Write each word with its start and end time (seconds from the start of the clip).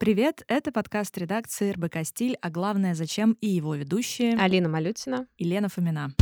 Привет, 0.00 0.44
это 0.48 0.72
подкаст 0.72 1.18
редакции 1.18 1.72
РБК 1.72 1.98
«Стиль», 2.04 2.38
а 2.40 2.48
главное 2.48 2.94
«Зачем» 2.94 3.36
и 3.42 3.48
его 3.48 3.74
ведущие 3.74 4.34
Алина 4.38 4.66
Малютина 4.66 5.26
и 5.36 5.44
Лена 5.44 5.68
Фомина. 5.68 6.14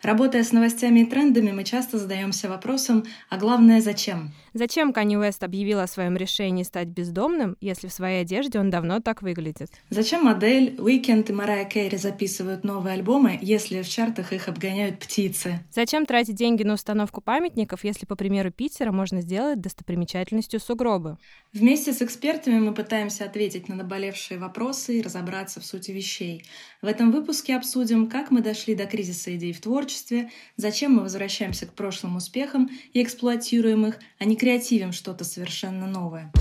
Работая 0.00 0.42
с 0.42 0.52
новостями 0.52 1.00
и 1.00 1.04
трендами, 1.04 1.50
мы 1.50 1.64
часто 1.64 1.98
задаемся 1.98 2.48
вопросом, 2.48 3.04
а 3.28 3.36
главное, 3.36 3.82
зачем? 3.82 4.32
Зачем 4.58 4.92
Канье 4.92 5.14
Уэст 5.14 5.44
объявил 5.44 5.78
о 5.78 5.86
своем 5.86 6.16
решении 6.16 6.64
стать 6.64 6.88
бездомным, 6.88 7.56
если 7.60 7.86
в 7.86 7.92
своей 7.92 8.22
одежде 8.22 8.58
он 8.58 8.70
давно 8.70 8.98
так 8.98 9.22
выглядит? 9.22 9.70
Зачем 9.88 10.24
Адель, 10.24 10.74
The 10.80 10.97
Weeknd 10.97 11.30
и 11.30 11.32
Мэрайя 11.32 11.64
Керри 11.64 11.96
записывают 11.96 12.64
новые 12.64 12.94
альбомы, 12.94 13.38
если 13.40 13.82
в 13.82 13.88
чартах 13.88 14.32
их 14.32 14.48
обгоняют 14.48 14.98
птицы? 14.98 15.60
Зачем 15.70 16.06
тратить 16.06 16.34
деньги 16.34 16.64
на 16.64 16.74
установку 16.74 17.20
памятников, 17.20 17.84
если, 17.84 18.04
по 18.04 18.16
примеру 18.16 18.50
Питера, 18.50 18.90
можно 18.90 19.20
сделать 19.20 19.60
достопримечательностью 19.60 20.58
сугробы? 20.58 21.18
Вместе 21.52 21.92
с 21.92 22.02
экспертами 22.02 22.58
мы 22.58 22.74
пытаемся 22.74 23.26
ответить 23.26 23.68
на 23.68 23.76
наболевшие 23.76 24.40
вопросы 24.40 24.98
и 24.98 25.02
разобраться 25.02 25.60
в 25.60 25.64
сути 25.66 25.92
вещей. 25.92 26.42
В 26.82 26.86
этом 26.86 27.12
выпуске 27.12 27.54
обсудим, 27.54 28.08
как 28.08 28.32
мы 28.32 28.42
дошли 28.42 28.74
до 28.74 28.86
кризиса 28.86 29.36
идей 29.36 29.52
в 29.52 29.60
творчестве, 29.60 30.32
зачем 30.56 30.94
мы 30.94 31.02
возвращаемся 31.02 31.66
к 31.66 31.74
прошлым 31.74 32.16
успехам 32.16 32.68
и 32.92 33.00
эксплуатируем 33.04 33.86
их, 33.86 34.00
а 34.18 34.24
не 34.24 34.36
креативим 34.48 34.92
что-то 34.92 35.24
совершенно 35.24 35.86
новое. 35.86 36.32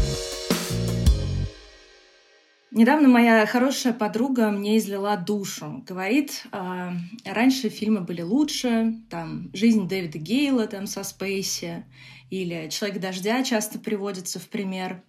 Недавно 2.72 3.10
моя 3.10 3.46
хорошая 3.46 3.92
подруга 3.92 4.50
мне 4.50 4.78
излила 4.78 5.18
душу. 5.18 5.84
Говорит, 5.86 6.46
э, 6.54 6.92
раньше 7.26 7.68
фильмы 7.68 8.02
были 8.02 8.22
лучше, 8.22 8.94
там 9.10 9.50
«Жизнь 9.52 9.90
Дэвида 9.90 10.20
Гейла» 10.20 10.68
там 10.68 10.88
со 10.88 11.04
Спейси, 11.04 11.84
или 12.30 12.70
«Человек 12.70 13.02
дождя» 13.02 13.44
часто 13.44 13.78
приводится 13.78 14.40
в 14.40 14.48
пример. 14.48 15.04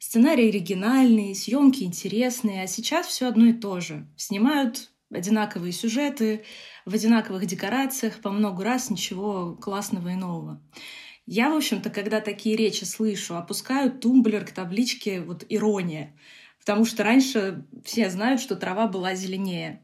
Сценарии 0.00 0.48
оригинальные, 0.48 1.36
съемки 1.36 1.84
интересные, 1.84 2.64
а 2.64 2.66
сейчас 2.66 3.06
все 3.06 3.28
одно 3.28 3.46
и 3.46 3.52
то 3.52 3.78
же. 3.78 4.08
Снимают 4.16 4.90
одинаковые 5.12 5.72
сюжеты, 5.72 6.42
в 6.86 6.94
одинаковых 6.94 7.46
декорациях, 7.46 8.16
по 8.16 8.30
много 8.30 8.64
раз 8.64 8.90
ничего 8.90 9.54
классного 9.54 10.08
и 10.08 10.16
нового. 10.16 10.60
Я, 11.26 11.50
в 11.50 11.56
общем-то, 11.56 11.90
когда 11.90 12.20
такие 12.20 12.56
речи 12.56 12.84
слышу, 12.84 13.36
опускаю 13.36 13.92
тумблер 13.92 14.44
к 14.44 14.50
табличке 14.50 15.20
вот 15.20 15.44
ирония. 15.48 16.16
Потому 16.58 16.84
что 16.84 17.04
раньше 17.04 17.64
все 17.84 18.10
знают, 18.10 18.40
что 18.40 18.56
трава 18.56 18.86
была 18.88 19.14
зеленее. 19.14 19.82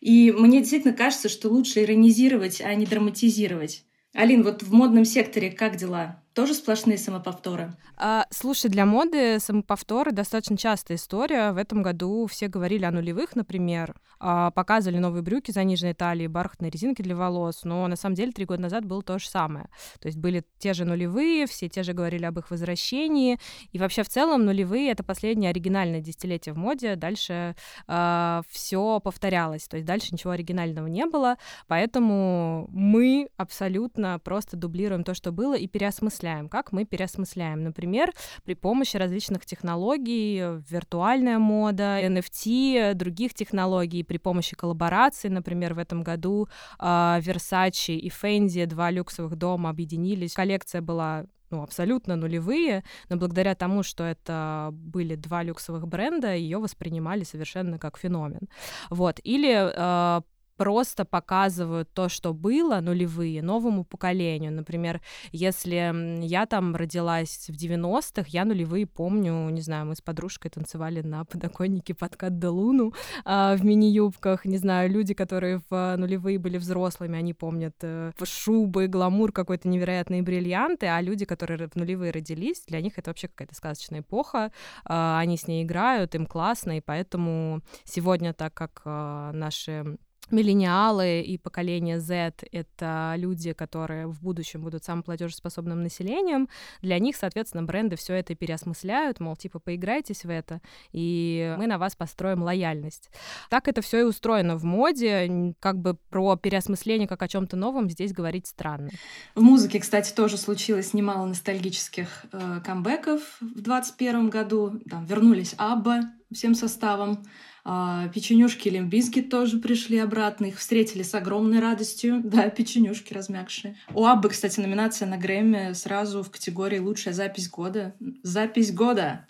И 0.00 0.32
мне 0.32 0.60
действительно 0.60 0.94
кажется, 0.94 1.28
что 1.28 1.48
лучше 1.48 1.82
иронизировать, 1.82 2.60
а 2.60 2.74
не 2.74 2.86
драматизировать. 2.86 3.84
Алин, 4.14 4.42
вот 4.42 4.62
в 4.62 4.72
модном 4.72 5.04
секторе 5.04 5.50
как 5.50 5.76
дела? 5.76 6.22
Тоже 6.38 6.54
сплошные 6.54 6.98
самоповторы? 6.98 7.72
А, 7.96 8.24
слушай, 8.30 8.70
для 8.70 8.86
моды 8.86 9.40
самоповторы 9.40 10.12
достаточно 10.12 10.56
частая 10.56 10.96
история. 10.96 11.50
В 11.50 11.56
этом 11.56 11.82
году 11.82 12.28
все 12.28 12.46
говорили 12.46 12.84
о 12.84 12.92
нулевых, 12.92 13.34
например. 13.34 13.96
А, 14.20 14.52
показывали 14.52 14.98
новые 14.98 15.22
брюки 15.24 15.50
заниженной 15.50 15.94
талии, 15.94 16.28
бархатные 16.28 16.70
резинки 16.70 17.02
для 17.02 17.16
волос. 17.16 17.64
Но 17.64 17.88
на 17.88 17.96
самом 17.96 18.14
деле 18.14 18.30
три 18.30 18.44
года 18.44 18.62
назад 18.62 18.84
было 18.84 19.02
то 19.02 19.18
же 19.18 19.28
самое. 19.28 19.68
То 19.98 20.06
есть 20.06 20.16
были 20.16 20.44
те 20.58 20.74
же 20.74 20.84
нулевые, 20.84 21.48
все 21.48 21.68
те 21.68 21.82
же 21.82 21.92
говорили 21.92 22.24
об 22.24 22.38
их 22.38 22.52
возвращении. 22.52 23.40
И 23.72 23.78
вообще 23.80 24.04
в 24.04 24.08
целом 24.08 24.44
нулевые— 24.44 24.90
это 24.92 25.02
последнее 25.02 25.50
оригинальное 25.50 26.00
десятилетие 26.00 26.52
в 26.52 26.56
моде. 26.56 26.94
Дальше 26.94 27.56
а, 27.88 28.42
все 28.48 29.00
повторялось. 29.00 29.66
То 29.66 29.76
есть 29.76 29.88
дальше 29.88 30.10
ничего 30.12 30.34
оригинального 30.34 30.86
не 30.86 31.04
было. 31.06 31.36
Поэтому 31.66 32.68
мы 32.70 33.28
абсолютно 33.36 34.20
просто 34.20 34.56
дублируем 34.56 35.02
то, 35.02 35.14
что 35.14 35.32
было, 35.32 35.54
и 35.56 35.66
переосмысляем 35.66 36.27
переосмысляем. 36.28 36.48
Как 36.48 36.72
мы 36.72 36.84
переосмысляем? 36.84 37.64
Например, 37.64 38.12
при 38.44 38.54
помощи 38.54 38.96
различных 38.96 39.44
технологий, 39.44 40.60
виртуальная 40.70 41.38
мода, 41.38 42.00
NFT, 42.02 42.94
других 42.94 43.34
технологий, 43.34 44.04
при 44.04 44.18
помощи 44.18 44.56
коллабораций. 44.56 45.30
Например, 45.30 45.74
в 45.74 45.78
этом 45.78 46.02
году 46.02 46.48
э, 46.78 46.84
Versace 47.20 47.96
и 47.96 48.08
Fendi, 48.08 48.66
два 48.66 48.90
люксовых 48.90 49.36
дома, 49.36 49.70
объединились. 49.70 50.34
Коллекция 50.34 50.80
была 50.80 51.24
ну, 51.50 51.62
абсолютно 51.62 52.16
нулевые, 52.16 52.82
но 53.08 53.16
благодаря 53.16 53.54
тому, 53.54 53.82
что 53.82 54.04
это 54.04 54.68
были 54.72 55.16
два 55.16 55.42
люксовых 55.42 55.86
бренда, 55.86 56.34
ее 56.34 56.58
воспринимали 56.58 57.24
совершенно 57.24 57.78
как 57.78 57.98
феномен. 57.98 58.48
Вот. 58.90 59.20
Или 59.24 59.54
э, 59.54 60.22
просто 60.58 61.04
показывают 61.04 61.88
то, 61.94 62.08
что 62.08 62.34
было, 62.34 62.80
нулевые, 62.80 63.42
новому 63.42 63.84
поколению. 63.84 64.52
Например, 64.52 65.00
если 65.30 66.24
я 66.26 66.46
там 66.46 66.74
родилась 66.74 67.48
в 67.48 67.52
90-х, 67.52 68.24
я 68.28 68.44
нулевые 68.44 68.86
помню, 68.86 69.48
не 69.50 69.60
знаю, 69.60 69.86
мы 69.86 69.94
с 69.94 70.00
подружкой 70.00 70.50
танцевали 70.50 71.00
на 71.00 71.24
подоконнике 71.24 71.94
под 71.94 72.16
Кадделуну 72.16 72.92
а, 73.24 73.56
в 73.56 73.64
мини-юбках, 73.64 74.44
не 74.44 74.58
знаю, 74.58 74.90
люди, 74.90 75.14
которые 75.14 75.60
в 75.70 75.96
нулевые 75.96 76.40
были 76.40 76.58
взрослыми, 76.58 77.16
они 77.16 77.34
помнят 77.34 77.76
э, 77.82 78.10
шубы, 78.24 78.88
гламур, 78.88 79.30
какой-то 79.30 79.68
невероятные 79.68 80.22
бриллианты, 80.22 80.86
а 80.86 81.00
люди, 81.00 81.24
которые 81.24 81.68
в 81.68 81.76
нулевые 81.76 82.10
родились, 82.10 82.64
для 82.66 82.80
них 82.80 82.98
это 82.98 83.10
вообще 83.10 83.28
какая-то 83.28 83.54
сказочная 83.54 84.00
эпоха, 84.00 84.50
а, 84.84 85.20
они 85.20 85.36
с 85.36 85.46
ней 85.46 85.62
играют, 85.62 86.16
им 86.16 86.26
классно, 86.26 86.78
и 86.78 86.80
поэтому 86.80 87.60
сегодня, 87.84 88.32
так 88.32 88.54
как 88.54 88.82
а, 88.84 89.30
наши 89.32 89.98
Миллениалы 90.30 91.22
и 91.22 91.38
поколение 91.38 92.00
Z— 92.00 92.32
это 92.52 93.14
люди, 93.16 93.52
которые 93.52 94.06
в 94.06 94.20
будущем 94.20 94.62
будут 94.62 94.84
самым 94.84 95.02
платежеспособным 95.02 95.82
населением. 95.82 96.48
Для 96.82 96.98
них, 96.98 97.16
соответственно, 97.16 97.62
бренды 97.62 97.96
все 97.96 98.14
это 98.14 98.34
переосмысляют, 98.34 99.20
мол, 99.20 99.36
типа, 99.36 99.58
поиграйтесь 99.58 100.24
в 100.24 100.30
это, 100.30 100.60
и 100.92 101.54
мы 101.58 101.66
на 101.66 101.78
вас 101.78 101.96
построим 101.96 102.42
лояльность. 102.42 103.10
Так 103.48 103.68
это 103.68 103.80
все 103.80 104.00
и 104.00 104.02
устроено 104.02 104.56
в 104.56 104.64
моде. 104.64 105.54
Как 105.60 105.78
бы 105.78 105.94
про 106.10 106.36
переосмысление 106.36 107.08
как 107.08 107.22
о 107.22 107.28
чем-то 107.28 107.56
новом 107.56 107.88
здесь 107.88 108.12
говорить 108.12 108.46
странно. 108.46 108.90
В 109.34 109.42
музыке, 109.42 109.80
кстати, 109.80 110.12
тоже 110.12 110.36
случилось 110.36 110.92
немало 110.94 111.26
ностальгических 111.26 112.26
э, 112.32 112.60
камбэков 112.64 113.22
в 113.40 113.62
2021 113.62 114.30
году. 114.30 114.80
Там 114.90 115.06
вернулись 115.06 115.54
Абба 115.56 116.02
всем 116.32 116.54
составом. 116.54 117.24
А, 117.70 118.08
печенюшки 118.08 118.70
Limp 118.70 118.90
Bizkit 118.90 119.20
тоже 119.20 119.58
пришли 119.58 119.98
обратно. 119.98 120.46
Их 120.46 120.58
встретили 120.58 121.02
с 121.02 121.14
огромной 121.14 121.60
радостью. 121.60 122.22
Да, 122.28 122.48
печенюшки 122.48 123.12
размягшие. 123.12 123.76
У 123.92 124.06
Аббы, 124.06 124.30
кстати, 124.30 124.58
номинация 124.58 125.06
на 125.06 125.18
Грэмми 125.18 125.74
сразу 125.74 126.22
в 126.22 126.30
категории 126.30 126.78
«Лучшая 126.78 127.12
запись 127.12 127.50
года». 127.50 127.94
Запись 128.22 128.72
года! 128.72 129.26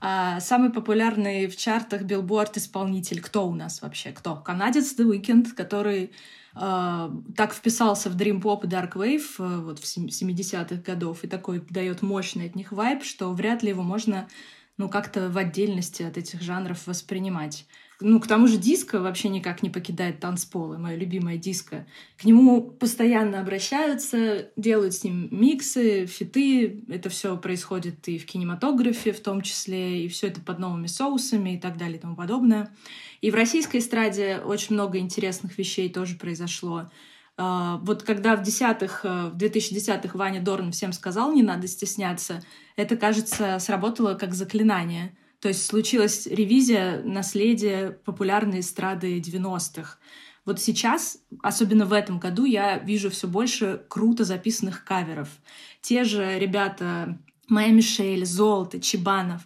А 0.00 0.40
самый 0.40 0.70
популярный 0.70 1.46
в 1.46 1.56
чартах 1.56 2.02
билборд 2.02 2.56
исполнитель. 2.56 3.20
Кто 3.20 3.46
у 3.46 3.54
нас 3.54 3.80
вообще? 3.82 4.10
Кто? 4.10 4.34
Канадец 4.34 4.98
The 4.98 5.08
Weeknd, 5.08 5.52
который 5.54 6.10
э, 6.58 7.22
так 7.36 7.52
вписался 7.52 8.08
в 8.08 8.16
Dream 8.16 8.40
Pop 8.40 8.64
и 8.64 8.66
Dark 8.66 8.94
Wave 8.94 9.20
э, 9.38 9.60
вот 9.60 9.78
в 9.78 9.82
70-х 9.82 10.76
годов 10.76 11.22
и 11.22 11.28
такой 11.28 11.62
дает 11.68 12.00
мощный 12.00 12.46
от 12.46 12.54
них 12.54 12.72
вайб, 12.72 13.04
что 13.04 13.30
вряд 13.34 13.62
ли 13.62 13.68
его 13.68 13.82
можно 13.82 14.26
ну, 14.78 14.88
как-то 14.88 15.28
в 15.30 15.38
отдельности 15.38 16.02
от 16.02 16.16
этих 16.18 16.42
жанров 16.42 16.86
воспринимать. 16.86 17.66
Ну, 18.00 18.20
к 18.20 18.26
тому 18.26 18.46
же 18.46 18.58
диско 18.58 19.00
вообще 19.00 19.30
никак 19.30 19.62
не 19.62 19.70
покидает 19.70 20.20
танцполы, 20.20 20.76
мое 20.76 20.96
любимое 20.96 21.38
диско. 21.38 21.86
К 22.18 22.24
нему 22.24 22.60
постоянно 22.60 23.40
обращаются, 23.40 24.50
делают 24.56 24.92
с 24.92 25.02
ним 25.02 25.28
миксы, 25.30 26.04
фиты. 26.04 26.84
Это 26.88 27.08
все 27.08 27.38
происходит 27.38 28.06
и 28.08 28.18
в 28.18 28.26
кинематографе 28.26 29.12
в 29.12 29.20
том 29.20 29.40
числе, 29.40 30.04
и 30.04 30.08
все 30.08 30.26
это 30.26 30.42
под 30.42 30.58
новыми 30.58 30.88
соусами 30.88 31.56
и 31.56 31.58
так 31.58 31.78
далее 31.78 31.96
и 31.96 32.00
тому 32.00 32.16
подобное. 32.16 32.70
И 33.22 33.30
в 33.30 33.34
российской 33.34 33.78
эстраде 33.78 34.42
очень 34.44 34.74
много 34.74 34.98
интересных 34.98 35.56
вещей 35.56 35.88
тоже 35.88 36.16
произошло. 36.16 36.90
А, 37.38 37.78
вот 37.82 38.02
когда 38.02 38.34
в 38.36 38.42
десятых, 38.42 39.04
э, 39.04 39.28
в 39.28 39.36
2010-х 39.36 40.16
Ваня 40.16 40.40
Дорн 40.40 40.72
всем 40.72 40.92
сказал, 40.92 41.32
не 41.32 41.42
надо 41.42 41.66
стесняться, 41.66 42.42
это, 42.76 42.96
кажется, 42.96 43.58
сработало 43.58 44.14
как 44.14 44.34
заклинание. 44.34 45.16
То 45.40 45.48
есть 45.48 45.66
случилась 45.66 46.26
ревизия 46.26 47.02
наследия 47.02 47.90
популярной 47.90 48.60
эстрады 48.60 49.18
90-х. 49.20 49.98
Вот 50.46 50.60
сейчас, 50.60 51.18
особенно 51.42 51.84
в 51.84 51.92
этом 51.92 52.18
году, 52.18 52.44
я 52.44 52.78
вижу 52.78 53.10
все 53.10 53.28
больше 53.28 53.82
круто 53.88 54.24
записанных 54.24 54.84
каверов. 54.84 55.28
Те 55.82 56.04
же 56.04 56.38
ребята 56.38 57.18
Майя 57.48 57.72
Мишель, 57.72 58.24
Золото, 58.24 58.80
Чебанов, 58.80 59.42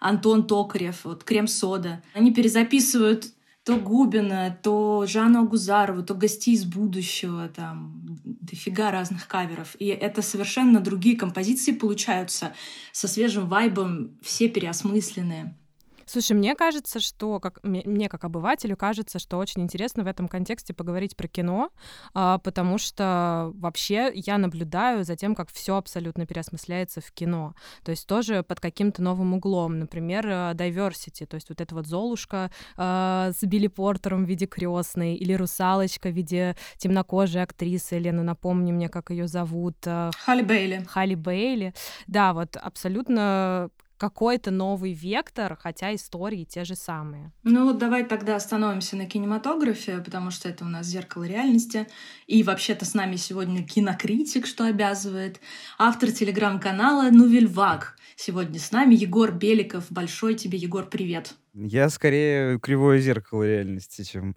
Антон 0.00 0.46
Токарев, 0.46 1.04
вот 1.04 1.24
Крем-сода. 1.24 2.02
Они 2.14 2.32
перезаписывают 2.32 3.33
то 3.64 3.76
Губина, 3.76 4.56
то 4.62 5.06
Жанну 5.06 5.40
Агузарову, 5.40 6.02
то 6.02 6.14
гостей 6.14 6.54
из 6.54 6.64
будущего, 6.64 7.48
там 7.48 8.04
дофига 8.24 8.90
разных 8.90 9.26
каверов. 9.26 9.74
И 9.78 9.86
это 9.86 10.20
совершенно 10.20 10.80
другие 10.80 11.16
композиции 11.16 11.72
получаются 11.72 12.52
со 12.92 13.08
свежим 13.08 13.48
вайбом, 13.48 14.18
все 14.22 14.48
переосмысленные. 14.48 15.56
Слушай, 16.06 16.32
мне 16.36 16.54
кажется, 16.54 17.00
что 17.00 17.40
как 17.40 17.62
мне 17.62 18.08
как 18.08 18.24
обывателю 18.24 18.76
кажется, 18.76 19.18
что 19.18 19.38
очень 19.38 19.62
интересно 19.62 20.04
в 20.04 20.06
этом 20.06 20.28
контексте 20.28 20.74
поговорить 20.74 21.16
про 21.16 21.28
кино, 21.28 21.70
а, 22.12 22.38
потому 22.38 22.78
что 22.78 23.52
вообще 23.54 24.10
я 24.14 24.38
наблюдаю 24.38 25.04
за 25.04 25.16
тем, 25.16 25.34
как 25.34 25.50
все 25.50 25.76
абсолютно 25.76 26.26
переосмысляется 26.26 27.00
в 27.00 27.10
кино. 27.12 27.54
То 27.84 27.90
есть 27.90 28.06
тоже 28.06 28.42
под 28.42 28.60
каким-то 28.60 29.02
новым 29.02 29.34
углом. 29.34 29.78
Например, 29.78 30.26
э, 30.26 30.52
diversity, 30.54 31.26
то 31.26 31.36
есть 31.36 31.48
вот 31.48 31.60
эта 31.60 31.74
вот 31.74 31.86
Золушка 31.86 32.50
э, 32.76 33.32
с 33.34 33.42
Билли 33.42 33.68
Портером 33.68 34.24
в 34.24 34.28
виде 34.28 34.46
крестной 34.46 35.14
или 35.14 35.32
русалочка 35.32 36.08
в 36.08 36.12
виде 36.12 36.56
темнокожей 36.78 37.42
актрисы. 37.42 37.98
Лена, 37.98 38.22
напомни 38.22 38.72
мне, 38.72 38.88
как 38.88 39.10
ее 39.10 39.28
зовут. 39.28 39.76
Э, 39.86 40.10
Халли 40.24 40.42
Бейли. 40.42 40.84
Халли 40.88 41.14
Бейли. 41.14 41.74
Да, 42.06 42.32
вот 42.32 42.56
абсолютно 42.56 43.70
какой-то 44.04 44.50
новый 44.50 44.92
вектор, 44.92 45.56
хотя 45.58 45.94
истории 45.94 46.44
те 46.44 46.64
же 46.64 46.74
самые. 46.74 47.32
Ну 47.42 47.64
вот 47.64 47.78
давай 47.78 48.04
тогда 48.04 48.36
остановимся 48.36 48.96
на 48.96 49.06
кинематографе, 49.06 50.02
потому 50.04 50.30
что 50.30 50.46
это 50.46 50.66
у 50.66 50.68
нас 50.68 50.86
зеркало 50.86 51.24
реальности. 51.24 51.88
И 52.26 52.42
вообще-то 52.42 52.84
с 52.84 52.92
нами 52.92 53.16
сегодня 53.16 53.66
кинокритик, 53.66 54.46
что 54.46 54.66
обязывает. 54.66 55.40
Автор 55.78 56.12
телеграм-канала 56.12 57.08
Нувельвак. 57.10 57.96
Сегодня 58.14 58.60
с 58.60 58.72
нами 58.72 58.94
Егор 58.94 59.32
Беликов. 59.32 59.86
Большой 59.90 60.34
тебе, 60.34 60.58
Егор, 60.58 60.84
привет. 60.84 61.34
Я 61.54 61.88
скорее 61.88 62.58
кривое 62.58 62.98
зеркало 62.98 63.44
реальности, 63.44 64.02
чем... 64.02 64.34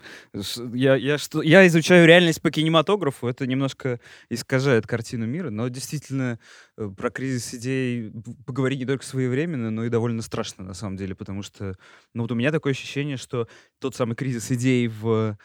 Я, 0.74 0.96
я, 0.96 1.18
что... 1.18 1.42
я 1.42 1.66
изучаю 1.66 2.06
реальность 2.06 2.44
по 2.44 2.52
кинематографу, 2.52 3.28
это 3.28 3.48
немножко 3.48 4.00
искажает 4.30 4.86
картину 4.86 5.26
мира, 5.26 5.50
но 5.50 5.68
действительно 5.68 6.40
э, 6.78 6.88
про 6.96 7.10
кризис 7.10 7.56
идей 7.56 8.12
поговорить 8.46 8.80
не 8.80 8.86
только 8.86 9.04
своевременно, 9.04 9.72
но 9.72 9.86
и 9.86 9.90
довольно 9.90 10.22
страшно 10.22 10.64
на 10.64 10.76
самом 10.76 10.96
деле, 10.98 11.16
потому 11.16 11.42
что 11.42 11.76
ну, 12.14 12.22
вот 12.22 12.32
у 12.32 12.36
меня 12.36 12.52
такое 12.52 12.74
ощущение, 12.74 13.18
что 13.18 13.48
тот 13.80 13.96
самый 13.96 14.16
кризис 14.16 14.52
идей 14.52 14.88
в 14.88 15.38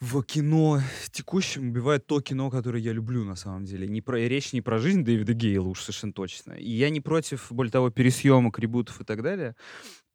в 0.00 0.22
кино 0.22 0.80
текущем 1.10 1.68
убивает 1.70 2.06
то 2.06 2.20
кино, 2.20 2.50
которое 2.50 2.82
я 2.82 2.92
люблю 2.92 3.24
на 3.24 3.36
самом 3.36 3.64
деле. 3.64 3.86
Не 3.88 4.02
про, 4.02 4.18
речь 4.18 4.52
не 4.52 4.60
про 4.60 4.78
жизнь 4.78 5.02
Дэвида 5.02 5.32
Гейла 5.32 5.68
уж 5.68 5.80
совершенно 5.80 6.12
точно. 6.12 6.52
И 6.52 6.70
я 6.70 6.90
не 6.90 7.00
против, 7.00 7.50
более 7.50 7.72
того, 7.72 7.90
пересъемок, 7.90 8.58
ребутов 8.58 9.00
и 9.00 9.04
так 9.04 9.22
далее. 9.22 9.54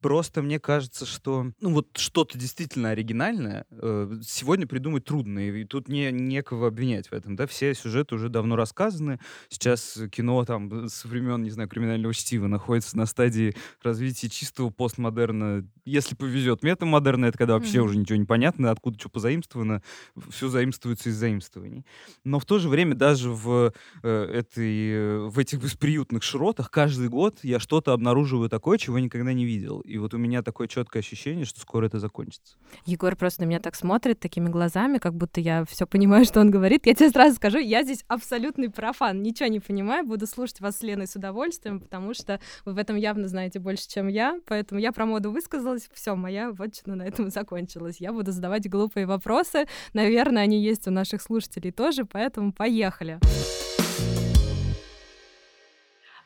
Просто 0.00 0.40
мне 0.42 0.58
кажется, 0.58 1.04
что 1.04 1.52
ну 1.60 1.74
вот 1.74 1.88
что-то 1.96 2.38
действительно 2.38 2.90
оригинальное 2.90 3.66
э, 3.70 4.20
сегодня 4.22 4.66
придумать 4.66 5.04
трудно, 5.04 5.40
и 5.40 5.64
тут 5.64 5.88
не 5.88 6.10
некого 6.10 6.68
обвинять 6.68 7.08
в 7.08 7.12
этом, 7.12 7.36
да, 7.36 7.46
все 7.46 7.74
сюжеты 7.74 8.14
уже 8.14 8.30
давно 8.30 8.56
рассказаны, 8.56 9.20
сейчас 9.50 9.98
кино 10.10 10.44
там 10.46 10.88
со 10.88 11.06
времен, 11.06 11.42
не 11.42 11.50
знаю, 11.50 11.68
криминального 11.68 12.14
чтива 12.14 12.46
находится 12.46 12.96
на 12.96 13.04
стадии 13.04 13.54
развития 13.82 14.30
чистого 14.30 14.70
постмодерна, 14.70 15.66
если 15.84 16.14
повезет, 16.14 16.62
метамодерна, 16.62 17.26
это 17.26 17.36
когда 17.36 17.54
вообще 17.54 17.78
mm-hmm. 17.78 17.82
уже 17.82 17.98
ничего 17.98 18.16
не 18.16 18.24
понятно, 18.24 18.70
откуда 18.70 18.98
что 18.98 19.10
позаимствовано, 19.10 19.82
все 20.30 20.48
заимствуется 20.48 21.10
из 21.10 21.16
заимствований. 21.16 21.84
Но 22.24 22.38
в 22.38 22.46
то 22.46 22.58
же 22.58 22.70
время 22.70 22.94
даже 22.94 23.30
в, 23.30 23.72
э, 24.02 24.24
этой, 24.32 25.28
в 25.28 25.38
этих 25.38 25.62
бесприютных 25.62 26.22
широтах 26.22 26.70
каждый 26.70 27.08
год 27.08 27.40
я 27.42 27.58
что-то 27.58 27.92
обнаруживаю 27.92 28.48
такое, 28.48 28.78
чего 28.78 28.98
никогда 28.98 29.32
не 29.34 29.44
видел. 29.44 29.82
И 29.90 29.98
вот 29.98 30.14
у 30.14 30.18
меня 30.18 30.42
такое 30.42 30.68
четкое 30.68 31.02
ощущение, 31.02 31.44
что 31.44 31.60
скоро 31.60 31.86
это 31.86 31.98
закончится. 31.98 32.56
Егор 32.86 33.16
просто 33.16 33.42
на 33.42 33.46
меня 33.46 33.58
так 33.58 33.74
смотрит 33.74 34.20
такими 34.20 34.48
глазами, 34.48 34.98
как 34.98 35.14
будто 35.14 35.40
я 35.40 35.64
все 35.64 35.84
понимаю, 35.84 36.24
что 36.24 36.40
он 36.40 36.50
говорит. 36.50 36.86
Я 36.86 36.94
тебе 36.94 37.10
сразу 37.10 37.34
скажу, 37.34 37.58
я 37.58 37.82
здесь 37.82 38.04
абсолютный 38.06 38.70
профан, 38.70 39.20
ничего 39.20 39.48
не 39.48 39.58
понимаю, 39.58 40.06
буду 40.06 40.28
слушать 40.28 40.60
вас 40.60 40.78
с 40.78 40.82
Леной 40.82 41.08
с 41.08 41.16
удовольствием, 41.16 41.80
потому 41.80 42.14
что 42.14 42.38
вы 42.64 42.74
в 42.74 42.78
этом 42.78 42.94
явно 42.94 43.26
знаете 43.26 43.58
больше, 43.58 43.88
чем 43.88 44.06
я, 44.06 44.38
поэтому 44.46 44.80
я 44.80 44.92
про 44.92 45.06
моду 45.06 45.32
высказалась, 45.32 45.90
все, 45.92 46.14
моя 46.14 46.52
вотчина 46.52 46.94
на 46.94 47.02
этом 47.02 47.28
закончилась. 47.30 47.96
Я 47.98 48.12
буду 48.12 48.30
задавать 48.30 48.70
глупые 48.70 49.06
вопросы, 49.06 49.66
наверное, 49.92 50.44
они 50.44 50.62
есть 50.62 50.86
у 50.86 50.92
наших 50.92 51.20
слушателей 51.20 51.72
тоже, 51.72 52.04
поэтому 52.04 52.52
поехали. 52.52 53.18
А 53.20 53.59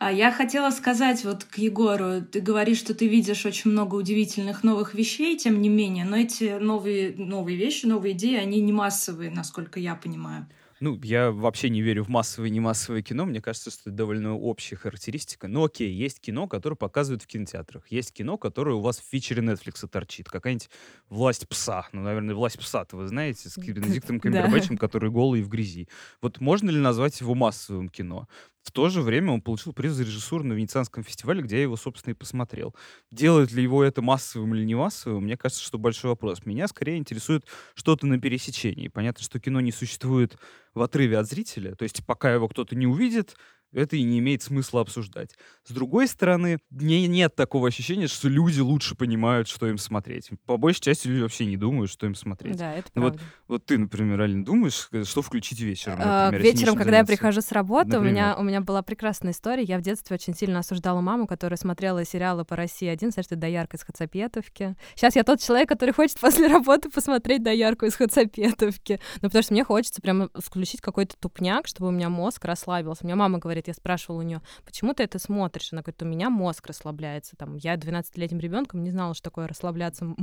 я 0.01 0.33
хотела 0.33 0.71
сказать 0.71 1.25
вот 1.25 1.45
к 1.45 1.59
Егору, 1.59 2.23
ты 2.23 2.41
говоришь, 2.41 2.79
что 2.79 2.95
ты 2.95 3.07
видишь 3.07 3.47
очень 3.47 3.71
много 3.71 3.95
удивительных 3.95 4.65
новых 4.65 4.95
вещей, 4.95 5.37
тем 5.37 5.61
не 5.63 5.69
менее, 5.69 6.05
но 6.05 6.17
эти 6.17 6.59
новые, 6.59 7.15
новые 7.17 7.57
вещи, 7.57 7.87
новые 7.87 8.13
идеи, 8.13 8.37
они 8.37 8.61
не 8.61 8.73
массовые, 8.73 9.31
насколько 9.31 9.81
я 9.81 9.95
понимаю. 9.95 10.47
Ну, 10.81 11.01
я 11.03 11.31
вообще 11.31 11.71
не 11.71 11.83
верю 11.83 12.05
в 12.05 12.09
массовое 12.09 12.49
и 12.49 12.53
немассовое 12.53 13.01
кино. 13.01 13.25
Мне 13.25 13.41
кажется, 13.41 13.71
что 13.71 13.83
это 13.89 13.91
довольно 13.93 14.35
общая 14.35 14.77
характеристика. 14.77 15.49
Но 15.49 15.65
окей, 15.65 15.91
есть 15.91 16.21
кино, 16.21 16.47
которое 16.49 16.77
показывают 16.77 17.23
в 17.23 17.27
кинотеатрах. 17.27 17.87
Есть 17.91 18.13
кино, 18.13 18.37
которое 18.37 18.77
у 18.77 18.81
вас 18.81 18.99
в 18.99 19.09
фичере 19.09 19.43
Netflix 19.43 19.87
торчит. 19.89 20.29
Какая-нибудь 20.29 20.69
«Власть 21.09 21.49
пса». 21.49 21.87
Ну, 21.93 22.03
наверное, 22.03 22.35
«Власть 22.35 22.59
пса»-то 22.59 22.97
вы 22.97 23.07
знаете, 23.07 23.49
с 23.49 23.57
Бенедиктом 23.57 24.21
Камбербэтчем, 24.21 24.77
который 24.77 25.11
голый 25.11 25.41
и 25.41 25.43
в 25.43 25.49
грязи. 25.49 25.89
Вот 26.21 26.41
можно 26.41 26.71
ли 26.71 26.79
назвать 26.79 27.21
его 27.21 27.35
массовым 27.35 27.89
кино? 27.89 28.29
В 28.65 28.73
то 28.73 28.89
же 28.89 29.03
время 29.03 29.31
он 29.33 29.43
получил 29.43 29.75
приз 29.75 29.93
за 29.93 30.05
режиссуру 30.05 30.43
на 30.43 30.55
Венецианском 30.55 31.05
фестивале, 31.05 31.43
где 31.43 31.57
я 31.57 31.63
его, 31.63 31.77
собственно, 31.77 32.13
и 32.13 32.17
посмотрел. 32.17 32.75
Делает 33.11 33.53
ли 33.53 33.63
его 33.63 33.85
это 33.85 34.01
массовым 34.01 34.55
или 34.55 34.65
не 34.65 34.75
массовым, 34.75 35.25
мне 35.25 35.37
кажется, 35.37 35.63
что 35.63 35.77
большой 35.79 36.11
вопрос. 36.11 36.47
Меня 36.47 36.67
скорее 36.67 36.97
интересует 36.97 37.45
что-то 37.75 38.07
на 38.07 38.19
пересечении. 38.19 38.89
Понятно, 38.89 39.23
что 39.23 39.39
кино 39.39 39.61
не 39.61 39.71
существует 39.71 40.39
в 40.73 40.81
отрыве 40.81 41.19
от 41.19 41.29
зрителя. 41.29 41.75
То 41.75 41.83
есть 41.83 42.05
пока 42.07 42.33
его 42.33 42.49
кто-то 42.49 42.75
не 42.75 42.87
увидит, 42.87 43.37
это 43.75 43.97
и 43.97 44.03
не 44.03 44.19
имеет 44.21 44.43
смысла 44.43 44.81
обсуждать. 44.81 45.31
С 45.65 45.73
другой 45.73 46.09
стороны, 46.09 46.59
мне 46.71 47.07
нет 47.07 47.35
такого 47.35 47.69
ощущения, 47.69 48.07
что 48.07 48.29
люди 48.29 48.61
лучше 48.61 48.95
понимают, 48.95 49.49
что 49.49 49.67
им 49.67 49.79
смотреть. 49.79 50.31
По 50.47 50.57
большей 50.57 50.81
части 50.81 51.09
люди 51.09 51.23
вообще 51.23 51.47
не 51.47 51.57
думают, 51.57 51.91
что 51.91 52.07
им 52.07 52.15
смотреть. 52.15 52.57
Да, 52.57 52.73
это 52.73 52.89
ну, 52.95 53.03
правда. 53.03 53.19
Вот, 53.19 53.29
вот 53.49 53.67
ты, 53.67 53.79
например, 53.79 54.21
Алина, 54.21 54.45
думаешь, 54.45 54.89
э, 54.93 55.05
что 55.05 55.23
включить 55.23 55.61
вечером? 55.61 55.99
А, 56.01 56.27
например, 56.27 56.53
вечером, 56.53 56.77
когда 56.77 56.99
я 56.99 57.05
прихожу 57.05 57.41
с 57.41 57.53
работы, 57.53 57.99
у 57.99 58.03
меня, 58.03 58.37
у 58.39 58.43
меня 58.43 58.61
была 58.61 58.83
прекрасная 58.83 59.33
история. 59.33 59.63
Я 59.63 59.79
в 59.79 59.83
детстве 59.83 60.15
очень 60.15 60.35
сильно 60.35 60.61
осуждала 60.61 61.01
маму, 61.01 61.27
которая 61.27 61.57
смотрела 61.57 62.05
сериалы 62.05 62.45
по 62.45 62.57
России 62.57 62.89
один, 62.89 63.11
это 63.15 63.37
«Доярка 63.37 63.77
из 63.77 63.83
Хацапетовки». 63.83 64.77
Сейчас 64.95 65.17
я 65.17 65.25
тот 65.25 65.41
человек, 65.41 65.69
который 65.69 65.93
хочет 65.93 66.19
после 66.21 66.47
работы 66.47 66.91
посмотреть 66.91 67.43
«Доярку 67.43 67.87
из 67.87 67.95
Хацапетовки». 67.95 69.01
Ну, 69.17 69.29
потому 69.29 69.43
что 69.43 69.53
мне 69.53 69.65
хочется 69.65 70.01
прямо 70.01 70.29
включить 70.35 70.81
какой-то 70.81 71.17
тупняк, 71.19 71.67
чтобы 71.67 71.89
у 71.89 71.91
меня 71.91 72.09
мозг 72.09 72.45
расслабился. 72.45 73.05
У 73.05 73.07
меня 73.07 73.17
мама 73.17 73.39
говорит, 73.39 73.64
говорит, 73.65 73.69
я 73.69 73.75
спрашивала 73.75 74.21
у 74.21 74.23
нее, 74.23 74.43
почему 74.65 74.95
ты 74.95 75.03
это 75.03 75.19
смотришь? 75.19 75.73
Она 75.73 75.83
говорит, 75.83 76.03
у 76.03 76.07
меня 76.07 76.31
мозг 76.31 76.67
расслабляется. 76.67 77.37
Там, 77.37 77.57
я 77.57 77.75
12-летним 77.75 78.39
ребенком 78.39 78.83
не 78.83 78.91
знала, 78.91 79.15
что 79.15 79.25
такое 79.25 79.47
расслабляться, 79.49 80.15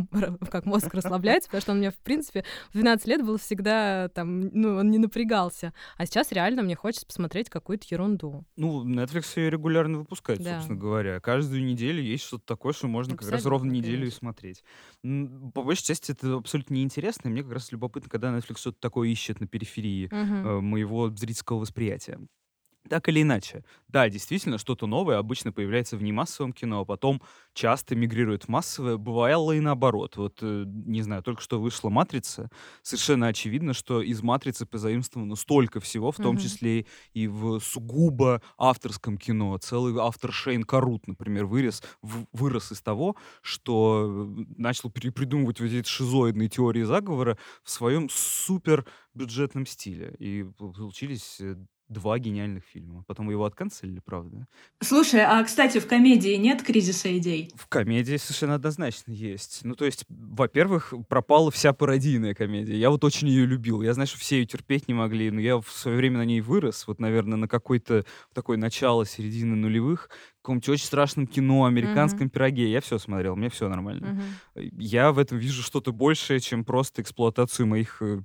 как 0.50 0.66
мозг 0.66 0.94
расслабляется, 0.94 1.50
потому 1.50 1.62
что 1.62 1.72
он 1.72 1.78
мне, 1.80 1.92
в 1.92 1.98
принципе, 1.98 2.44
в 2.70 2.74
12 2.74 3.08
лет 3.08 3.26
был 3.26 3.38
всегда 3.38 4.10
там, 4.10 4.42
ну, 4.42 4.76
он 4.78 4.92
не 4.92 4.98
напрягался. 4.98 5.74
А 5.98 6.06
сейчас 6.06 6.32
реально 6.32 6.64
мне 6.64 6.76
хочется 6.76 7.06
посмотреть 7.06 7.50
какую-то 7.50 7.86
ерунду. 7.90 8.46
Ну, 8.56 8.86
Netflix 8.86 9.34
ее 9.36 9.50
регулярно 9.50 10.00
выпускает, 10.00 10.42
да. 10.42 10.56
собственно 10.56 10.80
говоря. 10.80 11.20
Каждую 11.20 11.64
неделю 11.64 12.02
есть 12.02 12.24
что-то 12.24 12.46
такое, 12.46 12.74
что 12.74 12.88
можно 12.88 13.14
Абсолютно, 13.14 13.38
как 13.38 13.46
раз 13.46 13.46
ровно 13.46 13.72
неделю 13.72 14.08
и 14.08 14.12
смотреть. 14.12 14.64
По 15.02 15.64
большей 15.64 15.86
части 15.86 16.12
это 16.12 16.36
абсолютно 16.36 16.76
неинтересно, 16.76 17.30
и 17.30 17.32
мне 17.32 17.44
как 17.44 17.54
раз 17.54 17.72
любопытно, 17.72 18.10
когда 18.10 18.36
Netflix 18.38 18.60
что-то 18.60 18.78
такое 18.80 19.10
ищет 19.10 19.40
на 19.40 19.48
периферии 19.48 20.08
угу. 20.08 20.62
моего 20.62 21.10
зрительского 21.10 21.60
восприятия. 21.60 22.20
Так 22.90 23.08
или 23.10 23.22
иначе, 23.22 23.64
да, 23.88 24.10
действительно, 24.10 24.58
что-то 24.58 24.88
новое 24.88 25.18
обычно 25.18 25.52
появляется 25.52 25.98
в 25.98 26.04
немассовом 26.04 26.52
кино, 26.52 26.82
а 26.82 26.86
потом 26.86 27.22
часто 27.54 27.96
мигрирует 27.96 28.46
в 28.46 28.48
массовое. 28.48 28.98
Бывало 28.98 29.52
и 29.52 29.60
наоборот. 29.60 30.18
Вот, 30.18 30.40
э, 30.42 30.64
не 30.66 31.02
знаю, 31.04 31.22
только 31.22 31.42
что 31.42 31.62
вышла 31.62 31.90
«Матрица». 31.90 32.50
Совершенно 32.82 33.28
очевидно, 33.28 33.74
что 33.74 34.02
из 34.02 34.24
«Матрицы» 34.24 34.66
позаимствовано 34.66 35.36
столько 35.36 35.80
всего, 35.80 36.12
в 36.12 36.18
том 36.18 36.38
mm-hmm. 36.38 36.42
числе 36.42 36.86
и 37.14 37.28
в 37.28 37.60
сугубо 37.60 38.42
авторском 38.58 39.18
кино. 39.18 39.58
Целый 39.60 39.96
автор 40.00 40.32
Шейн 40.32 40.64
Карут, 40.64 41.08
например, 41.08 41.46
вырос, 41.46 41.84
в, 42.02 42.26
вырос 42.34 42.72
из 42.72 42.82
того, 42.82 43.16
что 43.42 44.08
э, 44.38 44.44
начал 44.58 44.90
перепридумывать 44.90 45.60
вот 45.60 45.70
эти 45.70 45.88
шизоидные 45.88 46.50
теории 46.50 46.84
заговора 46.84 47.38
в 47.64 47.70
своем 47.70 48.10
супер 48.10 48.86
бюджетном 49.14 49.66
стиле. 49.66 50.16
И 50.20 50.44
получились 50.58 51.38
э, 51.40 51.58
два 51.92 52.18
гениальных 52.20 52.64
фильма. 52.64 53.04
Потом 53.06 53.30
его 53.30 53.46
отканцелили, 53.46 54.02
правда. 54.04 54.48
Слушай, 54.82 55.22
а, 55.22 55.44
кстати, 55.44 55.80
в 55.80 55.88
комедии 55.88 56.36
нет 56.36 56.64
кризиса 56.64 57.16
идей? 57.18 57.52
В 57.56 57.68
комедии 57.68 58.16
совершенно 58.18 58.56
однозначно 58.56 59.12
есть. 59.12 59.60
Ну, 59.64 59.76
то 59.76 59.86
есть, 59.86 60.06
во-первых, 60.10 60.94
пропала 61.10 61.52
вся 61.52 61.74
пародийная 61.74 62.34
комедия. 62.34 62.78
Я 62.78 62.90
вот 62.90 63.04
очень 63.04 63.28
ее 63.28 63.46
любил. 63.46 63.82
Я 63.82 63.94
знаю, 63.94 64.08
что 64.08 64.18
все 64.18 64.40
ее 64.40 64.46
терпеть 64.46 64.88
не 64.88 64.94
могли, 64.94 65.30
но 65.32 65.42
я 65.42 65.58
в 65.58 65.70
свое 65.70 65.98
время 65.98 66.20
на 66.20 66.26
ней 66.26 66.42
вырос. 66.42 66.88
Вот, 66.88 67.00
наверное, 67.00 67.38
на 67.38 67.48
какой-то 67.48 68.06
такое 68.34 68.58
начало, 68.58 69.06
середины 69.06 69.56
нулевых, 69.56 70.10
каком-нибудь 70.42 70.70
очень 70.70 70.86
страшном 70.86 71.28
кино, 71.28 71.66
американском 71.66 72.28
mm-hmm. 72.28 72.32
пироге. 72.32 72.72
Я 72.72 72.82
все 72.82 72.98
смотрел, 72.98 73.36
мне 73.36 73.50
все 73.50 73.70
нормально. 73.70 74.24
Mm-hmm. 74.56 74.74
Я 74.78 75.12
в 75.12 75.20
этом 75.20 75.38
вижу 75.38 75.62
что-то 75.62 75.92
большее, 75.92 76.40
чем 76.40 76.66
просто 76.66 77.02
эксплуатацию 77.02 77.68
моих 77.68 78.02
э, 78.02 78.22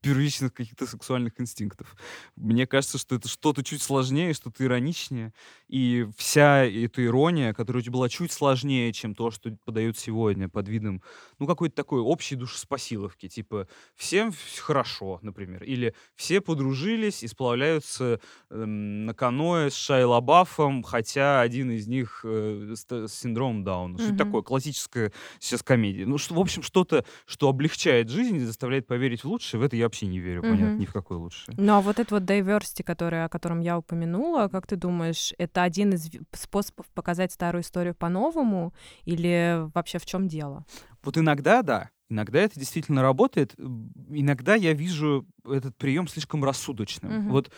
первичных 0.00 0.52
каких-то 0.52 0.86
сексуальных 0.86 1.40
инстинктов. 1.40 1.94
Мне 2.36 2.66
кажется, 2.66 2.98
что 2.98 3.14
это 3.14 3.28
что-то 3.28 3.62
чуть 3.62 3.82
сложнее, 3.82 4.34
что-то 4.34 4.64
ироничнее. 4.64 5.32
И 5.68 6.06
вся 6.16 6.64
эта 6.64 7.04
ирония, 7.04 7.52
которая 7.52 7.84
была 7.84 8.08
чуть 8.08 8.32
сложнее, 8.32 8.92
чем 8.92 9.14
то, 9.14 9.30
что 9.30 9.56
подают 9.64 9.96
сегодня 9.96 10.48
под 10.48 10.68
видом, 10.68 11.02
ну, 11.38 11.46
какой-то 11.46 11.74
такой 11.76 12.00
общей 12.00 12.34
душеспасиловки. 12.34 13.28
Типа, 13.28 13.68
всем 13.94 14.32
хорошо, 14.58 15.20
например. 15.22 15.62
Или 15.62 15.94
все 16.16 16.40
подружились 16.40 17.22
и 17.22 17.28
сплавляются 17.28 18.20
э, 18.50 18.64
на 18.64 19.14
каноэ 19.14 19.70
с 19.70 19.74
Шайлабафом, 19.74 20.82
хотя 20.82 21.40
один 21.40 21.59
один 21.60 21.72
из 21.72 21.86
них 21.86 22.20
э, 22.24 22.74
синдромом 23.08 23.64
Дауна. 23.64 23.98
Что 23.98 24.16
такое? 24.16 24.42
Классическая 24.42 25.12
сейчас 25.38 25.62
комедия. 25.62 26.06
Ну, 26.06 26.18
что, 26.18 26.34
в 26.34 26.40
общем, 26.40 26.62
что-то, 26.62 27.04
что 27.26 27.48
облегчает 27.48 28.08
жизнь 28.08 28.36
и 28.36 28.40
заставляет 28.40 28.86
поверить 28.86 29.24
в 29.24 29.28
лучшее, 29.28 29.60
в 29.60 29.62
это 29.62 29.76
я 29.76 29.84
вообще 29.84 30.06
не 30.06 30.18
верю, 30.18 30.42
mm-hmm. 30.42 30.50
понятно, 30.50 30.76
ни 30.76 30.86
в 30.86 30.92
какое 30.92 31.18
лучшее. 31.18 31.54
Ну, 31.58 31.74
а 31.74 31.80
вот 31.80 31.98
это 31.98 32.14
вот 32.14 32.24
diversity, 32.24 32.82
который, 32.82 33.24
о 33.24 33.28
котором 33.28 33.60
я 33.60 33.78
упомянула, 33.78 34.48
как 34.48 34.66
ты 34.66 34.76
думаешь, 34.76 35.34
это 35.38 35.62
один 35.62 35.92
из 35.92 36.10
способов 36.32 36.86
показать 36.94 37.32
старую 37.32 37.62
историю 37.62 37.94
по-новому 37.94 38.72
или 39.04 39.66
вообще 39.74 39.98
в 39.98 40.06
чем 40.06 40.28
дело? 40.28 40.64
Вот 41.02 41.18
иногда, 41.18 41.62
да, 41.62 41.90
Иногда 42.10 42.40
это 42.40 42.58
действительно 42.58 43.02
работает. 43.02 43.54
Иногда 43.56 44.56
я 44.56 44.72
вижу 44.72 45.28
этот 45.48 45.76
прием 45.76 46.08
слишком 46.08 46.44
рассудочным. 46.44 47.12
Mm-hmm. 47.12 47.30
Вот 47.30 47.52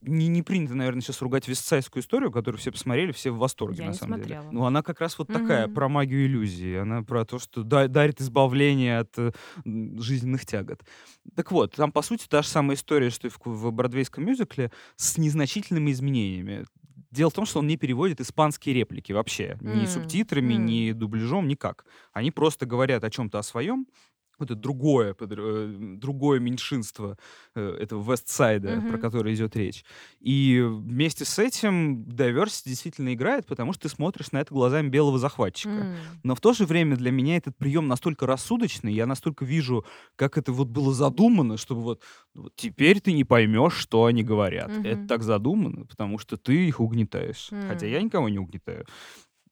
не, 0.00 0.28
не 0.28 0.42
принято, 0.42 0.74
наверное, 0.74 1.02
сейчас 1.02 1.20
ругать 1.22 1.48
вестсайдскую 1.48 2.02
историю, 2.02 2.30
которую 2.30 2.60
все 2.60 2.70
посмотрели, 2.70 3.12
все 3.12 3.30
в 3.30 3.38
восторге, 3.38 3.82
Я 3.82 3.86
на 3.88 3.92
самом 3.94 4.18
смотрела. 4.18 4.42
деле. 4.42 4.52
Ну, 4.52 4.64
она 4.64 4.82
как 4.82 5.00
раз 5.00 5.18
вот 5.18 5.28
такая, 5.28 5.66
mm-hmm. 5.66 5.74
про 5.74 5.88
магию 5.88 6.26
иллюзии. 6.26 6.76
Она 6.76 7.02
про 7.02 7.24
то, 7.24 7.38
что 7.38 7.62
да, 7.62 7.88
дарит 7.88 8.20
избавление 8.20 8.98
от 8.98 9.18
э, 9.18 9.32
жизненных 9.64 10.46
тягот. 10.46 10.82
Так 11.34 11.50
вот, 11.50 11.72
там, 11.74 11.90
по 11.90 12.02
сути, 12.02 12.26
та 12.28 12.42
же 12.42 12.48
самая 12.48 12.76
история, 12.76 13.10
что 13.10 13.26
и 13.26 13.30
в, 13.30 13.38
в 13.44 13.72
бродвейском 13.72 14.24
мюзикле, 14.24 14.70
с 14.96 15.18
незначительными 15.18 15.90
изменениями. 15.90 16.64
Дело 17.10 17.30
в 17.30 17.34
том, 17.34 17.46
что 17.46 17.60
он 17.60 17.66
не 17.66 17.76
переводит 17.76 18.20
испанские 18.20 18.74
реплики 18.74 19.12
вообще. 19.12 19.56
Ни 19.60 19.84
mm. 19.84 19.86
субтитрами, 19.86 20.54
mm. 20.54 20.58
ни 20.58 20.92
дубляжом, 20.92 21.48
никак. 21.48 21.86
Они 22.12 22.30
просто 22.30 22.66
говорят 22.66 23.02
о 23.02 23.10
чем-то 23.10 23.38
о 23.38 23.42
своем, 23.42 23.86
это 24.40 24.54
другое, 24.54 25.14
э, 25.18 25.74
другое 25.96 26.40
меньшинство 26.40 27.16
э, 27.54 27.76
этого 27.80 28.12
Вестсайда, 28.12 28.68
mm-hmm. 28.68 28.88
про 28.88 28.98
которое 28.98 29.34
идет 29.34 29.56
речь. 29.56 29.84
И 30.20 30.60
вместе 30.60 31.24
с 31.24 31.38
этим 31.38 32.02
diversity 32.04 32.68
действительно 32.68 33.14
играет, 33.14 33.46
потому 33.46 33.72
что 33.72 33.82
ты 33.82 33.88
смотришь 33.88 34.32
на 34.32 34.38
это 34.38 34.52
глазами 34.52 34.88
белого 34.88 35.18
захватчика. 35.18 35.70
Mm. 35.70 35.96
Но 36.22 36.34
в 36.34 36.40
то 36.40 36.52
же 36.52 36.66
время 36.66 36.96
для 36.96 37.10
меня 37.10 37.36
этот 37.36 37.56
прием 37.56 37.88
настолько 37.88 38.26
рассудочный, 38.26 38.92
я 38.92 39.06
настолько 39.06 39.44
вижу, 39.44 39.84
как 40.16 40.38
это 40.38 40.52
вот 40.52 40.68
было 40.68 40.92
задумано, 40.92 41.56
чтобы 41.56 41.82
вот, 41.82 42.02
вот 42.34 42.52
теперь 42.56 43.00
ты 43.00 43.12
не 43.12 43.24
поймешь, 43.24 43.74
что 43.74 44.04
они 44.04 44.22
говорят. 44.22 44.70
Mm-hmm. 44.70 44.88
Это 44.88 45.06
так 45.06 45.22
задумано, 45.22 45.86
потому 45.86 46.18
что 46.18 46.36
ты 46.36 46.66
их 46.66 46.80
угнетаешь. 46.80 47.48
Mm. 47.50 47.68
Хотя 47.68 47.86
я 47.86 48.02
никого 48.02 48.28
не 48.28 48.38
угнетаю. 48.38 48.86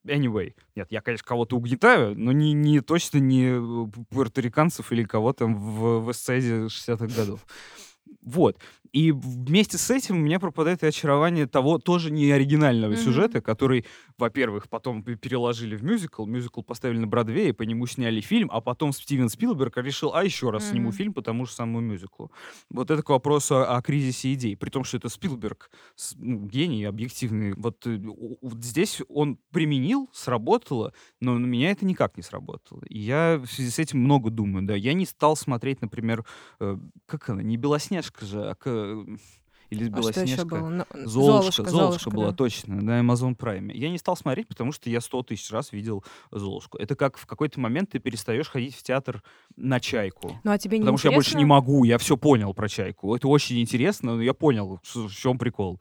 Anyway. 0.06 0.54
Нет, 0.74 0.88
я, 0.90 1.00
конечно, 1.00 1.26
кого-то 1.26 1.56
угнетаю, 1.56 2.18
но 2.18 2.32
не, 2.32 2.52
не 2.52 2.80
точно 2.80 3.18
не 3.18 3.46
э, 3.46 3.86
пуэрториканцев 4.10 4.92
или 4.92 5.04
кого-то 5.04 5.46
в, 5.46 6.00
в 6.00 6.10
эссезе 6.12 6.66
60-х 6.66 7.06
годов. 7.06 7.46
Вот. 8.22 8.58
И 8.96 9.12
вместе 9.12 9.76
с 9.76 9.90
этим 9.90 10.16
у 10.16 10.20
меня 10.20 10.40
пропадает 10.40 10.82
и 10.82 10.86
очарование 10.86 11.46
того 11.46 11.76
тоже 11.76 12.10
не 12.10 12.30
оригинального 12.30 12.92
mm-hmm. 12.92 13.04
сюжета, 13.04 13.42
который, 13.42 13.84
во-первых, 14.16 14.70
потом 14.70 15.02
переложили 15.02 15.76
в 15.76 15.84
мюзикл, 15.84 16.24
мюзикл 16.24 16.62
поставили 16.62 16.96
на 16.96 17.06
Бродвее, 17.06 17.52
по 17.52 17.64
нему 17.64 17.86
сняли 17.86 18.22
фильм, 18.22 18.48
а 18.50 18.62
потом 18.62 18.94
Стивен 18.94 19.28
Спилберг 19.28 19.76
решил, 19.76 20.14
а 20.14 20.24
еще 20.24 20.48
раз 20.48 20.62
mm-hmm. 20.62 20.70
сниму 20.70 20.92
фильм 20.92 21.12
по 21.12 21.20
тому 21.20 21.44
же 21.44 21.52
самому 21.52 21.80
мюзиклу. 21.80 22.32
Вот 22.70 22.90
это 22.90 23.02
к 23.02 23.10
вопросу 23.10 23.56
о, 23.56 23.76
о 23.76 23.82
кризисе 23.82 24.32
идей, 24.32 24.56
при 24.56 24.70
том, 24.70 24.82
что 24.82 24.96
это 24.96 25.10
Спилберг, 25.10 25.70
ну, 26.14 26.46
гений 26.46 26.84
объективный. 26.84 27.52
Вот, 27.52 27.86
э, 27.86 27.98
вот 28.00 28.64
здесь 28.64 29.02
он 29.10 29.38
применил, 29.52 30.08
сработало, 30.14 30.94
но 31.20 31.36
на 31.36 31.44
меня 31.44 31.70
это 31.70 31.84
никак 31.84 32.16
не 32.16 32.22
сработало. 32.22 32.82
И 32.88 32.98
я 32.98 33.42
в 33.44 33.52
связи 33.52 33.68
с 33.68 33.78
этим 33.78 33.98
много 33.98 34.30
думаю, 34.30 34.64
да. 34.64 34.74
Я 34.74 34.94
не 34.94 35.04
стал 35.04 35.36
смотреть, 35.36 35.82
например, 35.82 36.24
э, 36.60 36.78
как 37.04 37.28
она, 37.28 37.42
не 37.42 37.58
Белоснежка 37.58 38.24
же, 38.24 38.40
а 38.48 38.54
или 39.70 39.86
а 39.86 39.88
Белоснежка. 39.88 40.44
Было? 40.44 40.68
Ну, 40.68 40.84
Золушка, 40.94 41.62
Золушка, 41.62 41.70
Золушка 41.70 42.10
была 42.10 42.30
да. 42.30 42.36
точно 42.36 42.76
на 42.76 43.00
Amazon 43.00 43.36
Prime. 43.36 43.72
Я 43.72 43.90
не 43.90 43.98
стал 43.98 44.16
смотреть, 44.16 44.48
потому 44.48 44.72
что 44.72 44.88
я 44.90 45.00
сто 45.00 45.22
тысяч 45.22 45.50
раз 45.50 45.72
видел 45.72 46.04
Золушку. 46.30 46.78
Это 46.78 46.94
как 46.94 47.16
в 47.16 47.26
какой-то 47.26 47.60
момент 47.60 47.90
ты 47.90 47.98
перестаешь 47.98 48.48
ходить 48.48 48.76
в 48.76 48.82
театр 48.82 49.22
на 49.56 49.80
чайку. 49.80 50.38
Ну 50.44 50.50
а 50.50 50.58
тебе 50.58 50.78
не 50.78 50.82
Потому 50.82 50.96
интересно? 50.96 50.98
что 50.98 51.08
я 51.08 51.14
больше 51.14 51.36
не 51.36 51.44
могу, 51.44 51.84
я 51.84 51.98
все 51.98 52.16
понял 52.16 52.54
про 52.54 52.68
чайку. 52.68 53.14
Это 53.14 53.28
очень 53.28 53.60
интересно, 53.60 54.16
но 54.16 54.22
я 54.22 54.34
понял, 54.34 54.80
в 54.82 55.10
чем 55.10 55.38
прикол. 55.38 55.80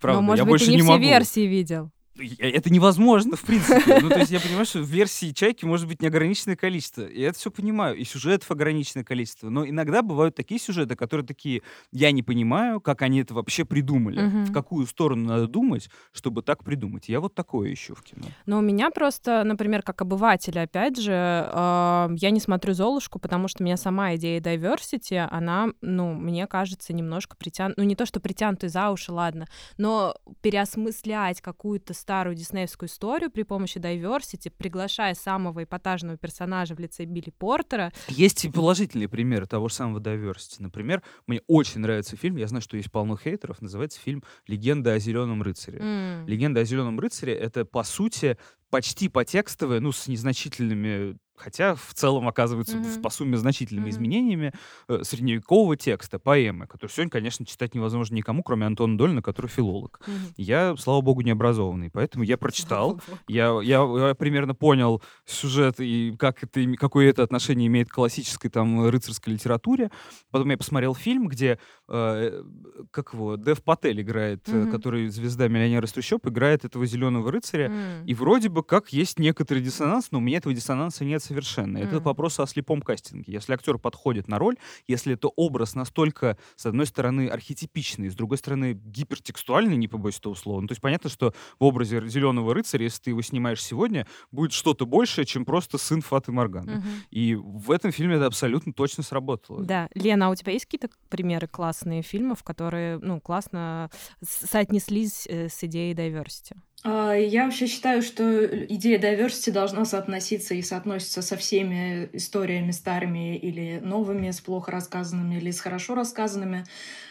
Правда, 0.00 0.20
но, 0.20 0.26
может 0.26 0.38
я 0.38 0.44
быть, 0.44 0.50
больше 0.50 0.66
ты 0.66 0.70
не, 0.70 0.76
не 0.76 0.82
все 0.82 0.92
могу. 0.92 1.02
версии 1.02 1.46
видел. 1.46 1.90
Это 2.38 2.70
невозможно, 2.72 3.36
в 3.36 3.42
принципе. 3.42 4.00
Ну, 4.00 4.08
то 4.08 4.18
есть 4.18 4.30
я 4.30 4.40
понимаю, 4.40 4.66
что 4.66 4.80
версий 4.80 5.34
«Чайки» 5.34 5.64
может 5.64 5.86
быть 5.86 6.02
неограниченное 6.02 6.56
количество. 6.56 7.02
И 7.02 7.20
это 7.20 7.38
все 7.38 7.50
понимаю. 7.50 7.96
И 7.96 8.04
сюжетов 8.04 8.50
ограниченное 8.50 9.04
количество. 9.04 9.48
Но 9.48 9.66
иногда 9.66 10.02
бывают 10.02 10.34
такие 10.34 10.60
сюжеты, 10.60 10.96
которые 10.96 11.26
такие, 11.26 11.62
я 11.92 12.10
не 12.10 12.22
понимаю, 12.22 12.80
как 12.80 13.02
они 13.02 13.20
это 13.20 13.34
вообще 13.34 13.64
придумали. 13.64 14.26
Угу. 14.26 14.38
В 14.46 14.52
какую 14.52 14.86
сторону 14.86 15.28
надо 15.28 15.46
думать, 15.46 15.88
чтобы 16.12 16.42
так 16.42 16.64
придумать. 16.64 17.08
Я 17.08 17.20
вот 17.20 17.34
такое 17.34 17.72
ищу 17.72 17.94
в 17.94 18.02
кино. 18.02 18.26
Но 18.46 18.58
у 18.58 18.62
меня 18.62 18.90
просто, 18.90 19.44
например, 19.44 19.82
как 19.82 20.02
обывателя, 20.02 20.62
опять 20.62 20.98
же, 20.98 21.12
э, 21.12 22.08
я 22.16 22.30
не 22.30 22.40
смотрю 22.40 22.74
«Золушку», 22.74 23.18
потому 23.18 23.48
что 23.48 23.62
меня 23.62 23.76
сама 23.76 24.14
идея 24.16 24.40
diversity, 24.40 25.18
она, 25.30 25.68
ну, 25.80 26.14
мне 26.14 26.46
кажется, 26.46 26.92
немножко 26.92 27.36
притянута, 27.36 27.80
ну, 27.80 27.86
не 27.86 27.96
то, 27.96 28.06
что 28.06 28.20
притянутый 28.20 28.68
за 28.68 28.90
уши, 28.90 29.12
ладно, 29.12 29.46
но 29.76 30.14
переосмыслять 30.40 31.40
какую-то 31.40 31.94
старую 32.08 32.34
диснеевскую 32.34 32.88
историю 32.88 33.30
при 33.30 33.42
помощи 33.42 33.76
diversity, 33.76 34.50
приглашая 34.56 35.14
самого 35.14 35.64
эпатажного 35.64 36.16
персонажа 36.16 36.74
в 36.74 36.78
лице 36.78 37.04
Билли 37.04 37.28
Портера. 37.36 37.92
Есть 38.08 38.46
и 38.46 38.50
положительные 38.50 39.10
примеры 39.10 39.44
того 39.44 39.68
же 39.68 39.74
самого 39.74 40.00
diversity. 40.00 40.56
Например, 40.60 41.02
мне 41.26 41.42
очень 41.48 41.82
нравится 41.82 42.16
фильм, 42.16 42.36
я 42.36 42.46
знаю, 42.46 42.62
что 42.62 42.78
есть 42.78 42.90
полно 42.90 43.18
хейтеров, 43.18 43.60
называется 43.60 44.00
фильм 44.00 44.22
«Легенда 44.46 44.94
о 44.94 44.98
зеленом 44.98 45.42
рыцаре». 45.42 45.80
Mm. 45.80 46.26
«Легенда 46.26 46.60
о 46.62 46.64
зеленом 46.64 46.98
рыцаре»— 46.98 47.34
это, 47.36 47.66
по 47.66 47.82
сути, 47.82 48.38
почти 48.70 49.10
по 49.10 49.26
текстовой, 49.26 49.80
ну, 49.80 49.92
с 49.92 50.08
незначительными 50.08 51.18
хотя 51.38 51.74
в 51.74 51.94
целом 51.94 52.28
оказывается 52.28 52.76
mm-hmm. 52.76 53.00
по 53.00 53.10
сумме 53.10 53.36
значительными 53.36 53.86
mm-hmm. 53.86 53.90
изменениями 53.90 54.52
э, 54.88 55.00
средневекового 55.02 55.76
текста, 55.76 56.18
поэмы, 56.18 56.66
который 56.66 56.90
сегодня, 56.90 57.10
конечно, 57.10 57.46
читать 57.46 57.74
невозможно 57.74 58.14
никому, 58.14 58.42
кроме 58.42 58.66
Антона 58.66 58.98
Дольна, 58.98 59.22
который 59.22 59.48
филолог. 59.48 60.00
Mm-hmm. 60.06 60.34
Я, 60.36 60.76
слава 60.76 61.00
богу, 61.00 61.22
не 61.22 61.30
образованный, 61.30 61.90
поэтому 61.90 62.24
я 62.24 62.36
прочитал, 62.36 63.00
я, 63.28 63.58
я, 63.62 64.08
я 64.08 64.14
примерно 64.14 64.54
понял 64.54 65.02
сюжет 65.24 65.76
и 65.78 66.14
как 66.18 66.42
это, 66.42 66.60
какое 66.76 67.10
это 67.10 67.22
отношение 67.22 67.68
имеет 67.68 67.88
к 67.88 67.94
классической 67.94 68.50
там 68.50 68.88
рыцарской 68.88 69.32
литературе. 69.34 69.90
Потом 70.30 70.50
я 70.50 70.56
посмотрел 70.56 70.94
фильм, 70.94 71.28
где, 71.28 71.58
э, 71.88 72.42
как 72.90 73.12
его, 73.12 73.36
Дев 73.36 73.62
Патель 73.62 74.00
играет, 74.00 74.46
mm-hmm. 74.48 74.70
который 74.70 75.08
звезда 75.08 75.48
миллионера 75.48 75.86
из 75.86 75.92
трущоб, 75.92 76.26
играет 76.26 76.64
этого 76.64 76.86
зеленого 76.86 77.30
рыцаря, 77.30 77.68
mm-hmm. 77.68 78.06
и 78.06 78.14
вроде 78.14 78.48
бы 78.48 78.62
как 78.62 78.92
есть 78.92 79.18
некоторый 79.18 79.62
диссонанс, 79.62 80.10
но 80.10 80.18
у 80.18 80.20
меня 80.20 80.38
этого 80.38 80.54
диссонанса 80.54 81.04
нет 81.04 81.22
совершенно. 81.28 81.78
Mm. 81.78 81.86
Это 81.86 82.00
вопрос 82.00 82.40
о 82.40 82.46
слепом 82.46 82.80
кастинге. 82.80 83.32
Если 83.32 83.52
актер 83.52 83.78
подходит 83.78 84.28
на 84.28 84.38
роль, 84.38 84.56
если 84.86 85.14
это 85.14 85.28
образ 85.28 85.74
настолько, 85.74 86.36
с 86.56 86.66
одной 86.66 86.86
стороны, 86.86 87.28
архетипичный, 87.28 88.08
с 88.08 88.14
другой 88.14 88.38
стороны, 88.38 88.72
гипертекстуальный, 88.72 89.76
не 89.76 89.88
побоюсь 89.88 90.18
этого 90.18 90.34
слова. 90.34 90.60
Ну, 90.60 90.66
то 90.66 90.72
есть 90.72 90.80
понятно, 90.80 91.10
что 91.10 91.34
в 91.58 91.64
образе 91.64 92.06
зеленого 92.08 92.54
рыцаря, 92.54 92.84
если 92.84 93.02
ты 93.02 93.10
его 93.10 93.22
снимаешь 93.22 93.62
сегодня, 93.62 94.06
будет 94.32 94.52
что-то 94.52 94.86
большее, 94.86 95.24
чем 95.24 95.44
просто 95.44 95.78
сын 95.78 96.00
Фаты 96.00 96.32
Морганы. 96.32 96.70
Mm-hmm. 96.70 97.00
И 97.10 97.34
в 97.34 97.70
этом 97.70 97.92
фильме 97.92 98.16
это 98.16 98.26
абсолютно 98.26 98.72
точно 98.72 99.02
сработало. 99.02 99.62
Да. 99.64 99.88
Лена, 99.94 100.28
а 100.28 100.30
у 100.30 100.34
тебя 100.34 100.52
есть 100.52 100.64
какие-то 100.64 100.88
примеры 101.08 101.46
классные 101.46 102.02
фильмов, 102.02 102.42
которые, 102.42 102.98
ну, 102.98 103.20
классно 103.20 103.90
соотнеслись 104.22 105.26
э, 105.26 105.48
с 105.48 105.62
идеей 105.64 105.94
diversity? 105.94 106.56
А, 106.84 107.12
я 107.12 107.44
вообще 107.44 107.66
считаю, 107.66 108.02
что 108.02 108.44
идея 108.66 108.98
diversity 108.98 109.50
должна 109.50 109.84
соотноситься 109.84 110.54
и 110.54 110.62
соотносится 110.62 111.22
со 111.22 111.36
всеми 111.36 112.08
историями 112.12 112.70
старыми 112.70 113.36
или 113.36 113.80
новыми, 113.82 114.30
с 114.30 114.40
плохо 114.40 114.70
рассказанными 114.70 115.36
или 115.36 115.50
с 115.50 115.60
хорошо 115.60 115.94
рассказанными, 115.96 116.64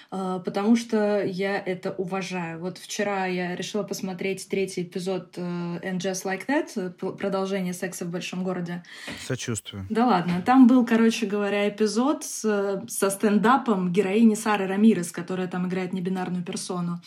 а, 0.09 0.39
потому 0.39 0.77
что 0.77 1.21
я 1.21 1.57
это 1.59 1.91
уважаю. 1.91 2.59
Вот 2.61 2.77
вчера 2.77 3.25
я 3.25 3.57
решила 3.57 3.83
посмотреть 3.83 4.47
третий 4.47 4.83
эпизод 4.83 5.33
э, 5.35 5.41
And 5.41 5.97
Just 5.97 6.23
Like 6.23 6.45
That, 6.47 7.17
продолжение 7.17 7.73
«Секса 7.73 8.05
в 8.05 8.09
большом 8.09 8.45
городе». 8.45 8.83
Сочувствую. 9.25 9.85
Да 9.89 10.07
ладно. 10.07 10.41
Там 10.45 10.67
был, 10.67 10.85
короче 10.85 11.25
говоря, 11.25 11.67
эпизод 11.67 12.23
с, 12.23 12.85
со 12.87 13.09
стендапом 13.09 13.91
героини 13.91 14.35
Сары 14.35 14.65
Рамирес, 14.65 15.11
которая 15.11 15.47
там 15.47 15.67
играет 15.67 15.91
небинарную 15.91 16.43
персону. 16.43 17.01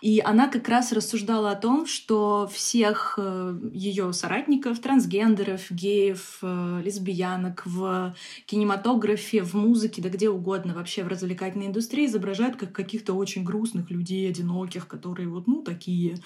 И 0.00 0.20
она 0.20 0.48
как 0.48 0.68
раз 0.68 0.92
рассуждала 0.92 1.50
о 1.50 1.56
том, 1.56 1.86
что 1.86 2.48
всех 2.52 3.14
э, 3.18 3.58
ее 3.72 4.12
соратников, 4.12 4.78
трансгендеров, 4.78 5.70
геев, 5.70 6.38
э, 6.42 6.82
лесбиянок 6.84 7.62
в 7.66 8.14
кинематографе, 8.46 9.42
в 9.42 9.54
музыке, 9.54 10.00
да 10.00 10.08
где 10.08 10.30
угодно, 10.30 10.74
вообще 10.74 11.02
в 11.02 11.08
развлекательной 11.08 11.66
индустрии 11.66 12.06
изображают 12.06 12.56
как 12.56 12.72
каких-то 12.72 13.14
очень 13.14 13.44
грустных 13.44 13.90
людей, 13.90 14.28
одиноких, 14.28 14.86
которые 14.86 15.28
вот, 15.28 15.46
ну, 15.46 15.62
такие. 15.62 16.18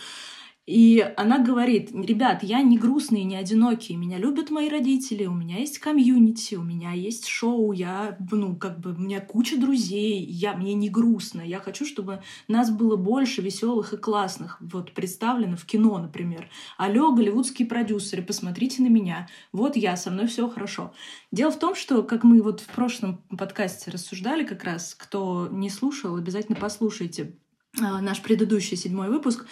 И 0.64 1.04
она 1.16 1.40
говорит, 1.40 1.90
ребят, 1.92 2.44
я 2.44 2.62
не 2.62 2.78
грустный, 2.78 3.24
не 3.24 3.34
одинокий, 3.34 3.96
меня 3.96 4.16
любят 4.16 4.50
мои 4.50 4.68
родители, 4.68 5.26
у 5.26 5.34
меня 5.34 5.58
есть 5.58 5.80
комьюнити, 5.80 6.54
у 6.54 6.62
меня 6.62 6.92
есть 6.92 7.26
шоу, 7.26 7.72
я, 7.72 8.16
ну, 8.30 8.54
как 8.54 8.78
бы, 8.78 8.92
у 8.92 8.98
меня 8.98 9.20
куча 9.20 9.58
друзей, 9.58 10.24
я, 10.24 10.54
мне 10.54 10.74
не 10.74 10.88
грустно, 10.88 11.40
я 11.40 11.58
хочу, 11.58 11.84
чтобы 11.84 12.22
нас 12.46 12.70
было 12.70 12.94
больше 12.94 13.42
веселых 13.42 13.92
и 13.92 13.96
классных, 13.96 14.58
вот, 14.60 14.92
представлено 14.92 15.56
в 15.56 15.64
кино, 15.64 15.98
например. 15.98 16.48
Алло, 16.78 17.12
голливудские 17.12 17.66
продюсеры, 17.66 18.22
посмотрите 18.22 18.82
на 18.82 18.88
меня, 18.88 19.28
вот 19.50 19.74
я, 19.74 19.96
со 19.96 20.12
мной 20.12 20.28
все 20.28 20.48
хорошо. 20.48 20.94
Дело 21.32 21.50
в 21.50 21.58
том, 21.58 21.74
что, 21.74 22.04
как 22.04 22.22
мы 22.22 22.40
вот 22.40 22.60
в 22.60 22.68
прошлом 22.68 23.20
подкасте 23.36 23.90
рассуждали 23.90 24.44
как 24.44 24.62
раз, 24.62 24.94
кто 24.94 25.48
не 25.50 25.70
слушал, 25.70 26.14
обязательно 26.14 26.56
послушайте 26.56 27.34
а, 27.80 28.02
наш 28.02 28.20
предыдущий 28.20 28.76
седьмой 28.76 29.08
выпуск, 29.08 29.46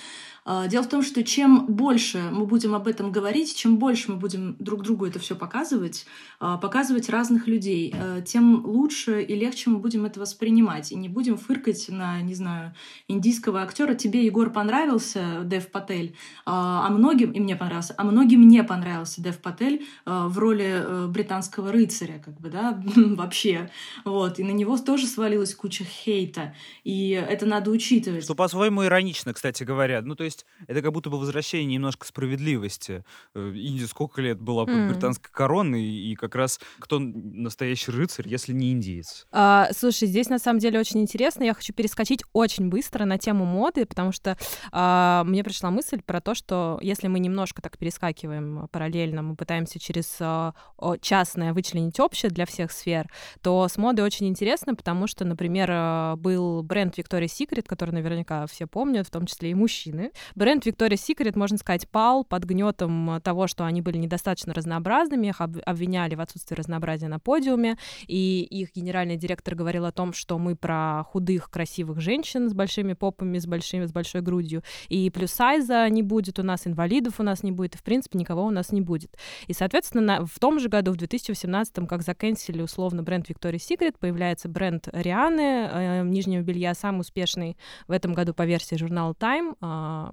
дело 0.46 0.82
в 0.82 0.88
том, 0.88 1.02
что 1.02 1.22
чем 1.22 1.66
больше 1.66 2.18
мы 2.30 2.46
будем 2.46 2.74
об 2.74 2.86
этом 2.86 3.12
говорить, 3.12 3.56
чем 3.56 3.78
больше 3.78 4.12
мы 4.12 4.16
будем 4.18 4.56
друг 4.58 4.82
другу 4.82 5.06
это 5.06 5.18
все 5.18 5.34
показывать, 5.34 6.06
а, 6.38 6.56
показывать 6.56 7.08
разных 7.08 7.46
людей, 7.46 7.94
а, 7.96 8.20
тем 8.20 8.64
лучше 8.64 9.22
и 9.22 9.34
легче 9.34 9.70
мы 9.70 9.78
будем 9.78 10.04
это 10.06 10.20
воспринимать. 10.20 10.92
И 10.92 10.96
не 10.96 11.08
будем 11.08 11.36
фыркать 11.36 11.88
на, 11.88 12.20
не 12.20 12.34
знаю, 12.34 12.74
индийского 13.08 13.62
актера. 13.62 13.94
Тебе, 13.94 14.24
Егор, 14.24 14.50
понравился 14.50 15.42
Дев 15.44 15.70
Патель, 15.70 16.14
а 16.46 16.88
многим, 16.90 17.32
и 17.32 17.40
мне 17.40 17.56
понравился, 17.56 17.94
а 17.96 18.04
многим 18.04 18.46
не 18.46 18.62
понравился 18.62 19.22
Дев 19.22 19.38
Патель 19.38 19.84
в 20.04 20.38
роли 20.38 20.82
э, 20.84 21.06
британского 21.08 21.72
рыцаря, 21.72 22.18
как 22.24 22.40
бы, 22.40 22.50
да, 22.50 22.82
вообще. 22.96 23.70
Вот. 24.04 24.38
И 24.38 24.44
на 24.44 24.52
него 24.52 24.76
тоже 24.78 25.06
свалилась 25.06 25.54
куча 25.54 25.84
хейта. 25.84 26.54
И 26.84 27.10
это 27.10 27.46
надо 27.46 27.70
учитывать. 27.70 28.24
Что 28.24 28.34
по-своему 28.34 28.84
иронично, 28.84 29.32
кстати 29.34 29.64
говоря. 29.64 30.02
Ну, 30.02 30.14
то 30.14 30.24
есть 30.24 30.29
есть 30.30 30.46
это 30.66 30.82
как 30.82 30.92
будто 30.92 31.10
бы 31.10 31.18
возвращение 31.18 31.74
немножко 31.74 32.06
справедливости. 32.06 33.04
Э, 33.34 33.52
Индия 33.54 33.86
сколько 33.86 34.22
лет 34.22 34.40
была 34.40 34.64
под 34.64 34.74
mm. 34.74 34.88
британской 34.88 35.30
короной, 35.32 35.82
и 35.82 36.14
как 36.14 36.34
раз 36.34 36.60
кто 36.78 36.98
настоящий 36.98 37.90
рыцарь, 37.90 38.28
если 38.28 38.52
не 38.52 38.72
индиец? 38.72 39.26
А, 39.32 39.68
слушай, 39.72 40.08
здесь 40.08 40.28
на 40.28 40.38
самом 40.38 40.58
деле 40.58 40.78
очень 40.78 41.00
интересно. 41.00 41.44
Я 41.44 41.54
хочу 41.54 41.72
перескочить 41.72 42.22
очень 42.32 42.68
быстро 42.68 43.04
на 43.04 43.18
тему 43.18 43.44
моды, 43.44 43.84
потому 43.86 44.12
что 44.12 44.36
а, 44.72 45.24
мне 45.24 45.44
пришла 45.44 45.70
мысль 45.70 46.00
про 46.02 46.20
то, 46.20 46.34
что 46.34 46.78
если 46.82 47.08
мы 47.08 47.18
немножко 47.18 47.62
так 47.62 47.76
перескакиваем 47.78 48.68
параллельно, 48.70 49.22
мы 49.22 49.36
пытаемся 49.36 49.78
через 49.78 50.16
а, 50.20 50.54
частное 51.00 51.52
вычленить 51.52 51.98
общее 52.00 52.30
для 52.30 52.46
всех 52.46 52.72
сфер, 52.72 53.10
то 53.42 53.66
с 53.68 53.76
модой 53.76 54.04
очень 54.04 54.28
интересно, 54.28 54.74
потому 54.74 55.06
что, 55.06 55.24
например, 55.24 55.70
а, 55.72 56.16
был 56.16 56.62
бренд 56.62 56.98
Victoria's 56.98 57.36
Secret, 57.38 57.64
который 57.66 57.90
наверняка 57.92 58.46
все 58.46 58.66
помнят, 58.66 59.06
в 59.06 59.10
том 59.10 59.26
числе 59.26 59.50
и 59.50 59.54
мужчины, 59.54 60.12
Бренд 60.34 60.66
Victoria's 60.66 61.04
Secret, 61.06 61.38
можно 61.38 61.58
сказать, 61.58 61.88
пал 61.88 62.24
под 62.24 62.44
гнетом 62.44 63.20
того, 63.22 63.46
что 63.46 63.64
они 63.64 63.82
были 63.82 63.98
недостаточно 63.98 64.54
разнообразными, 64.54 65.28
их 65.28 65.40
обвиняли 65.40 66.14
в 66.14 66.20
отсутствии 66.20 66.54
разнообразия 66.54 67.08
на 67.08 67.18
подиуме, 67.18 67.76
и 68.06 68.42
их 68.42 68.74
генеральный 68.74 69.16
директор 69.16 69.54
говорил 69.54 69.84
о 69.84 69.92
том, 69.92 70.12
что 70.12 70.38
мы 70.38 70.56
про 70.56 71.04
худых, 71.04 71.50
красивых 71.50 72.00
женщин 72.00 72.48
с 72.48 72.54
большими 72.54 72.92
попами, 72.92 73.38
с, 73.38 73.46
большими, 73.46 73.86
с 73.86 73.92
большой 73.92 74.20
грудью, 74.20 74.62
и 74.88 75.10
плюс 75.10 75.32
сайза 75.32 75.88
не 75.88 76.02
будет 76.02 76.38
у 76.38 76.42
нас, 76.42 76.66
инвалидов 76.66 77.14
у 77.18 77.22
нас 77.22 77.42
не 77.42 77.52
будет, 77.52 77.74
и, 77.74 77.78
в 77.78 77.82
принципе, 77.82 78.18
никого 78.18 78.44
у 78.44 78.50
нас 78.50 78.72
не 78.72 78.80
будет. 78.80 79.16
И, 79.46 79.52
соответственно, 79.52 80.26
в 80.26 80.38
том 80.38 80.58
же 80.58 80.68
году, 80.68 80.92
в 80.92 80.96
2018, 80.96 81.88
как 81.88 82.02
заканчивали 82.02 82.62
условно 82.62 83.02
бренд 83.02 83.28
Victoria's 83.28 83.66
Secret, 83.68 83.96
появляется 83.98 84.48
бренд 84.48 84.88
Рианы, 84.92 85.68
э, 85.70 86.02
нижнего 86.04 86.42
белья, 86.42 86.74
самый 86.74 87.00
успешный 87.00 87.56
в 87.88 87.92
этом 87.92 88.14
году 88.14 88.34
по 88.34 88.44
версии 88.44 88.76
журнала 88.76 89.12
Time, 89.12 89.54
э, 89.60 90.09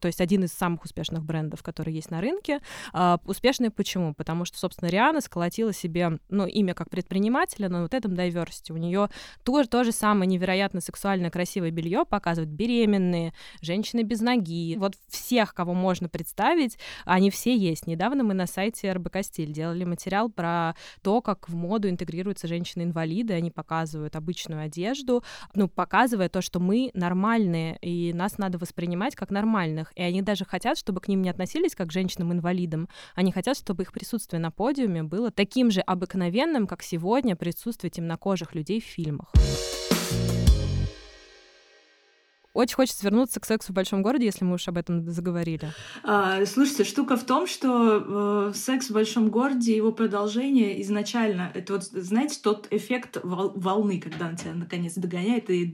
то 0.00 0.06
есть 0.06 0.20
один 0.20 0.44
из 0.44 0.52
самых 0.52 0.84
успешных 0.84 1.24
брендов, 1.24 1.62
который 1.62 1.92
есть 1.92 2.10
на 2.10 2.20
рынке. 2.20 2.60
А, 2.92 3.20
успешный 3.24 3.70
почему? 3.70 4.14
Потому 4.14 4.44
что, 4.44 4.58
собственно, 4.58 4.88
Риана 4.88 5.20
сколотила 5.20 5.72
себе, 5.72 6.18
ну, 6.28 6.46
имя 6.46 6.74
как 6.74 6.90
предпринимателя, 6.90 7.68
но 7.68 7.82
вот 7.82 7.94
этом 7.94 8.12
diversity. 8.12 8.72
У 8.72 8.76
нее 8.76 9.08
тоже 9.44 9.68
то 9.68 9.84
же 9.84 9.92
самое 9.92 10.28
невероятно 10.28 10.80
сексуальное, 10.80 11.30
красивое 11.30 11.70
белье 11.70 12.04
показывают 12.04 12.50
беременные, 12.50 13.32
женщины 13.60 14.02
без 14.02 14.20
ноги. 14.20 14.76
Вот 14.78 14.94
всех, 15.08 15.54
кого 15.54 15.74
можно 15.74 16.08
представить, 16.08 16.78
они 17.04 17.30
все 17.30 17.56
есть. 17.56 17.86
Недавно 17.86 18.24
мы 18.24 18.34
на 18.34 18.46
сайте 18.46 18.92
РБК 18.92 19.18
Стиль 19.22 19.52
делали 19.52 19.84
материал 19.84 20.30
про 20.30 20.74
то, 21.02 21.20
как 21.20 21.48
в 21.48 21.54
моду 21.54 21.88
интегрируются 21.88 22.46
женщины-инвалиды, 22.46 23.34
они 23.34 23.50
показывают 23.50 24.16
обычную 24.16 24.62
одежду, 24.62 25.22
ну, 25.54 25.68
показывая 25.68 26.28
то, 26.28 26.42
что 26.42 26.60
мы 26.60 26.90
нормальные, 26.94 27.78
и 27.80 28.12
нас 28.12 28.38
надо 28.38 28.58
воспринимать 28.58 29.14
как 29.16 29.27
нормальных. 29.30 29.92
И 29.96 30.02
они 30.02 30.22
даже 30.22 30.44
хотят, 30.44 30.78
чтобы 30.78 31.00
к 31.00 31.08
ним 31.08 31.22
не 31.22 31.30
относились 31.30 31.74
как 31.74 31.88
к 31.88 31.92
женщинам-инвалидам. 31.92 32.88
Они 33.14 33.32
хотят, 33.32 33.56
чтобы 33.56 33.82
их 33.82 33.92
присутствие 33.92 34.40
на 34.40 34.50
подиуме 34.50 35.02
было 35.02 35.30
таким 35.30 35.70
же 35.70 35.80
обыкновенным, 35.80 36.66
как 36.66 36.82
сегодня 36.82 37.36
присутствие 37.36 37.90
темнокожих 37.90 38.54
людей 38.54 38.80
в 38.80 38.84
фильмах. 38.84 39.32
Очень 42.58 42.74
хочется 42.74 43.04
вернуться 43.04 43.38
к 43.38 43.46
сексу 43.46 43.70
в 43.70 43.76
большом 43.76 44.02
городе, 44.02 44.24
если 44.24 44.44
мы 44.44 44.54
уж 44.54 44.66
об 44.66 44.78
этом 44.78 45.08
заговорили. 45.08 45.70
А, 46.02 46.44
слушайте, 46.44 46.82
штука 46.82 47.16
в 47.16 47.22
том, 47.22 47.46
что 47.46 48.48
э, 48.50 48.52
секс 48.52 48.90
в 48.90 48.94
большом 48.94 49.28
городе, 49.28 49.76
его 49.76 49.92
продолжение 49.92 50.82
изначально, 50.82 51.52
это 51.54 51.74
вот, 51.74 51.84
знаете, 51.84 52.40
тот 52.42 52.66
эффект 52.72 53.18
вол- 53.22 53.52
волны, 53.54 54.00
когда 54.00 54.26
он 54.26 54.34
тебя 54.34 54.54
наконец 54.54 54.94
догоняет 54.94 55.48
и 55.50 55.72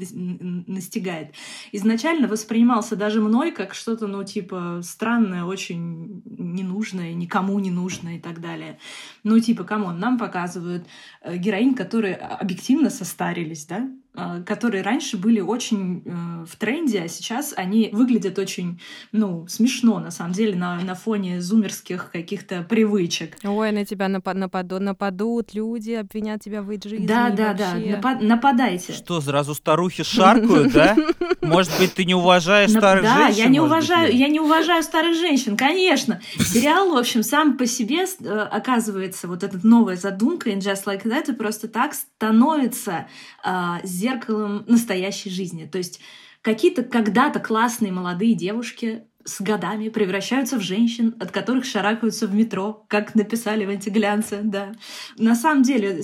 настигает. 0.67 1.33
Изначально 1.73 2.29
воспринимался 2.29 2.97
даже 2.97 3.23
мной 3.23 3.51
как 3.53 3.73
что-то, 3.73 4.07
ну, 4.07 4.23
типа, 4.23 4.81
странное, 4.83 5.45
очень 5.45 6.23
ненужное, 6.27 7.15
никому 7.15 7.59
не 7.61 7.71
нужное 7.71 8.17
и 8.19 8.21
так 8.21 8.43
далее. 8.43 8.79
Ну, 9.23 9.41
типа, 9.41 9.65
come 9.65 9.84
on, 9.84 9.99
нам 9.99 10.19
показывают 10.19 10.87
э, 11.23 11.39
героинь, 11.39 11.75
которые 11.75 12.17
объективно 12.17 12.91
состарились, 12.91 13.65
да, 13.65 13.79
а, 13.79 14.04
которые 14.47 14.83
раньше 14.83 15.17
были 15.17 15.41
очень 15.41 16.03
э, 16.05 16.45
в 16.47 16.57
тренде, 16.57 17.01
а 17.01 17.09
сейчас 17.09 17.53
они 17.57 17.91
выглядят 17.93 18.39
очень, 18.39 18.81
ну, 19.11 19.47
смешно, 19.49 19.99
на 19.99 20.13
самом 20.13 20.33
деле, 20.33 20.55
на, 20.55 20.79
на 20.81 20.95
фоне 20.95 21.41
зумерских 21.41 22.11
каких-то 22.13 22.63
привычек. 22.63 23.37
Ой, 23.43 23.73
на 23.73 23.85
тебя 23.85 24.07
напад, 24.07 24.37
нападу, 24.37 24.79
нападут 24.79 25.53
люди, 25.55 25.93
обвинят 25.93 26.43
тебя 26.43 26.63
в 26.63 26.67
жизни. 26.67 27.07
Да, 27.07 27.31
да, 27.31 27.55
да, 27.55 27.75
напад, 27.75 28.23
нападайте. 28.23 28.93
Что, 28.93 29.21
сразу 29.21 29.53
старухи 29.55 30.05
шаркают, 30.05 30.73
да? 30.73 30.97
Может 31.41 31.73
быть, 31.79 31.95
ты 31.95 32.05
не 32.05 32.15
уважаешь 32.15 32.71
старых 32.71 33.05
женщин? 33.05 33.35
Да, 33.37 33.43
я 33.43 33.49
не 33.49 33.61
уважаю, 33.61 34.17
я 34.17 34.29
не 34.29 34.39
уважаю 34.39 34.83
старых 34.85 35.17
женщин, 35.17 35.57
конечно. 35.57 36.21
Сериал, 36.39 36.91
в 36.91 36.97
общем, 36.97 37.25
сам 37.25 37.57
по 37.57 37.67
себе, 37.67 38.05
э, 38.05 38.39
оказывается, 38.51 39.27
вот 39.27 39.43
эта 39.43 39.59
новая 39.67 39.97
задумка 39.97 40.51
in 40.51 40.59
Just 40.59 40.85
Like 40.87 41.03
That, 41.03 41.33
и 41.33 41.35
просто 41.35 41.67
так 41.67 41.95
становится 41.95 43.07
а, 43.43 43.81
зеркалом 44.05 44.65
настоящей 44.67 45.31
жизни. 45.31 45.65
То 45.65 45.79
есть 45.79 46.01
какие-то 46.43 46.83
когда-то 46.83 47.41
классные 47.41 47.91
молодые 47.91 48.35
девушки 48.35 49.05
с 49.25 49.41
годами 49.41 49.89
превращаются 49.89 50.59
в 50.59 50.61
женщин, 50.61 51.15
от 51.19 51.31
которых 51.31 51.65
шарахаются 51.65 52.27
в 52.27 52.35
метро, 52.35 52.85
как 52.89 53.15
написали 53.15 53.65
в 53.65 53.71
антиглянце, 53.71 54.41
да. 54.43 54.75
На 55.17 55.35
самом 55.35 55.63
деле, 55.63 56.03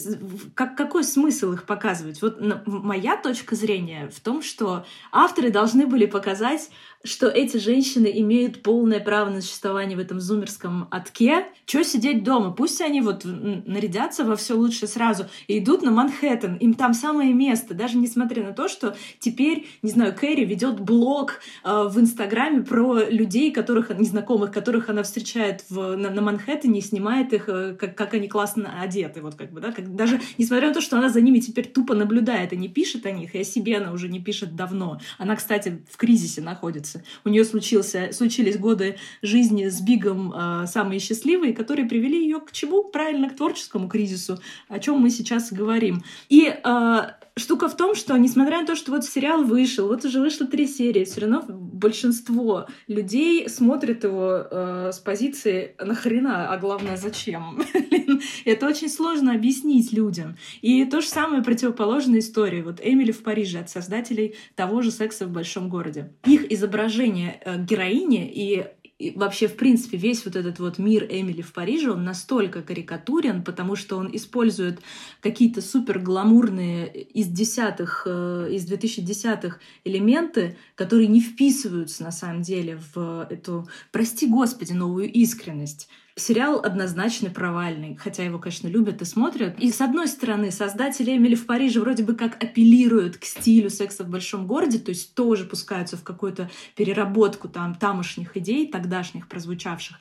как, 0.55 0.77
какой 0.77 1.05
смысл 1.05 1.53
их 1.53 1.65
показывать? 1.65 2.23
Вот 2.23 2.39
моя 2.67 3.19
точка 3.19 3.55
зрения 3.55 4.09
в 4.09 4.21
том, 4.21 4.41
что 4.41 4.87
авторы 5.13 5.51
должны 5.51 5.87
были 5.87 6.07
показать 6.07 6.71
что 7.03 7.29
эти 7.29 7.57
женщины 7.57 8.11
имеют 8.17 8.63
полное 8.63 9.01
право 9.01 9.31
на 9.31 9.41
существование 9.41 9.97
в 9.97 10.01
этом 10.01 10.21
зумерском 10.21 10.87
отке. 10.91 11.47
Чё 11.65 11.83
сидеть 11.83 12.23
дома? 12.25 12.51
Пусть 12.51 12.81
они 12.81 13.01
вот 13.01 13.23
нарядятся 13.25 14.25
во 14.25 14.37
все 14.37 14.55
лучше 14.55 14.87
сразу 14.87 15.27
и 15.47 15.59
идут 15.59 15.83
на 15.83 15.91
Манхэттен. 15.91 16.57
Им 16.57 16.75
там 16.75 16.93
самое 16.93 17.33
место, 17.33 17.75
даже 17.75 17.97
несмотря 17.97 18.45
на 18.45 18.53
то, 18.53 18.69
что 18.69 18.97
теперь, 19.19 19.67
не 19.83 19.91
знаю, 19.91 20.15
Кэрри 20.15 20.45
ведет 20.45 20.81
блог 20.81 21.41
э, 21.65 21.85
в 21.89 21.99
Инстаграме 21.99 22.63
про 22.63 23.05
людей, 23.09 23.51
которых 23.51 23.91
незнакомых, 23.99 24.53
которых 24.53 24.91
она 24.91 25.03
встречает 25.03 25.65
в, 25.71 25.97
на, 25.97 26.11
на 26.11 26.21
Манхэттене, 26.21 26.83
снимает 26.83 27.33
их, 27.33 27.49
э, 27.49 27.77
как, 27.79 27.97
как 27.97 28.13
они 28.15 28.29
классно 28.29 28.81
одеты, 28.81 29.23
вот 29.23 29.37
как 29.37 29.53
бы, 29.53 29.61
да, 29.61 29.73
как, 29.73 29.95
даже 29.95 30.21
несмотря 30.37 30.69
на 30.69 30.75
то, 30.75 30.81
что 30.81 30.99
она 30.99 31.09
за 31.09 31.21
ними 31.21 31.39
теперь 31.39 31.69
тупо 31.69 31.95
наблюдает 31.95 32.53
и 32.53 32.57
не 32.57 32.69
пишет 32.69 33.07
о 33.07 33.11
них, 33.11 33.35
и 33.35 33.39
о 33.39 33.45
себе 33.45 33.79
она 33.79 33.93
уже 33.93 34.09
не 34.09 34.21
пишет 34.21 34.55
давно. 34.55 35.01
Она, 35.19 35.37
кстати, 35.37 35.83
в 35.91 35.97
кризисе 35.97 36.43
находится. 36.43 36.90
У 37.25 37.29
нее 37.29 37.45
случились 37.45 38.59
годы 38.59 38.97
жизни 39.23 39.69
с 39.69 39.81
Бигом 39.81 40.33
э, 40.33 40.67
самые 40.67 41.01
счастливые, 41.01 41.53
которые 41.53 41.89
привели 41.89 42.23
ее 42.23 42.41
к 42.41 42.53
чему? 42.53 42.85
Правильно, 42.85 43.29
к 43.31 43.37
творческому 43.37 43.89
кризису, 43.89 44.39
о 44.69 44.79
чем 44.79 44.99
мы 44.99 45.11
сейчас 45.11 45.53
говорим. 45.53 46.03
И 46.29 46.47
э, 46.47 47.01
штука 47.37 47.69
в 47.69 47.77
том, 47.77 47.95
что 47.95 48.17
несмотря 48.17 48.61
на 48.61 48.67
то, 48.67 48.77
что 48.77 48.93
вот 48.93 49.05
сериал 49.05 49.45
вышел, 49.45 49.89
вот 49.89 50.05
уже 50.05 50.21
вышло 50.21 50.47
три 50.47 50.67
серии, 50.67 51.05
все 51.05 51.23
равно 51.23 51.45
большинство 51.49 52.67
людей 52.87 53.49
смотрят 53.49 54.05
его 54.05 54.47
э, 54.51 54.91
с 54.93 54.99
позиции 54.99 55.75
нахрена, 55.79 56.53
а 56.53 56.59
главное 56.59 56.97
зачем. 56.97 57.63
Это 58.45 58.67
очень 58.67 58.89
сложно 58.89 59.35
объяснить 59.35 59.93
людям. 59.93 60.37
И 60.61 60.85
то 60.85 61.01
же 61.01 61.09
самое 61.09 61.43
противоположная 61.43 62.21
история. 62.21 62.63
Вот 62.63 62.81
Эмили 62.83 63.13
в 63.13 63.23
Париже 63.23 63.59
от 63.61 63.71
создателей 63.71 64.35
того 64.55 64.83
же 64.83 64.91
секса 64.91 65.27
в 65.27 65.31
большом 65.31 65.69
городе. 65.69 66.13
Их 66.27 66.51
изображение 66.53 67.41
э, 67.45 67.63
героини 67.63 68.31
и 68.33 68.67
и 69.01 69.17
вообще, 69.17 69.49
в 69.49 69.57
принципе, 69.57 69.97
весь 69.97 70.27
вот 70.27 70.37
этот 70.37 70.59
вот 70.59 70.79
мир 70.79 71.07
Эмили 71.09 71.41
в 71.41 71.55
Париже, 71.55 71.91
он 71.91 72.05
настолько 72.05 72.61
карикатурен, 72.61 73.43
потому 73.43 73.75
что 73.75 73.97
он 73.97 74.15
использует 74.15 74.81
какие-то 75.23 75.63
супер 75.63 75.99
гламурные 76.01 76.87
из 76.87 77.29
десятых, 77.29 78.03
э, 78.05 78.49
из 78.53 78.71
2010-х 78.71 79.57
элементы, 79.85 80.59
которые 80.75 81.09
не 81.09 81.23
вписываются 81.23 82.03
на 82.03 82.13
самом 82.13 82.43
деле 82.43 82.79
в 82.95 83.27
эту, 83.31 83.67
прости 83.91 84.27
господи, 84.27 84.73
новую 84.73 85.11
искренность. 85.11 85.89
Сериал 86.21 86.61
однозначно 86.63 87.31
провальный, 87.31 87.97
хотя 87.97 88.23
его, 88.23 88.39
конечно, 88.39 88.69
любят 88.69 89.01
и 89.01 89.05
смотрят. 89.05 89.59
И, 89.59 89.71
с 89.73 89.81
одной 89.81 90.07
стороны, 90.07 90.51
создатели 90.51 91.17
«Эмили 91.17 91.35
в 91.35 91.47
Париже» 91.47 91.81
вроде 91.81 92.05
бы 92.05 92.15
как 92.15 92.43
апеллируют 92.43 93.17
к 93.17 93.25
стилю 93.25 93.71
секса 93.71 94.05
в 94.05 94.09
большом 94.09 94.47
городе, 94.47 94.79
то 94.79 94.91
есть 94.91 95.15
тоже 95.15 95.45
пускаются 95.45 95.97
в 95.97 96.03
какую-то 96.03 96.51
переработку 96.77 97.49
там 97.49 97.75
тамошних 97.75 98.37
идей, 98.37 98.71
тогдашних 98.71 99.29
прозвучавших, 99.29 99.97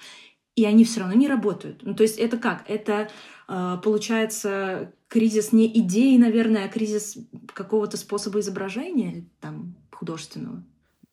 и 0.55 0.65
они 0.65 0.83
все 0.83 0.99
равно 0.99 1.15
не 1.15 1.29
работают. 1.29 1.83
Ну, 1.83 1.95
то 1.95 2.03
есть 2.03 2.17
это 2.17 2.37
как? 2.37 2.69
Это 2.69 3.09
э, 3.47 3.77
получается 3.81 4.91
кризис 5.07 5.53
не 5.53 5.67
идеи, 5.79 6.17
наверное, 6.17 6.65
а 6.65 6.69
кризис 6.69 7.17
какого-то 7.53 7.95
способа 7.95 8.41
изображения 8.41 9.25
там 9.39 9.75
художественного. 9.91 10.63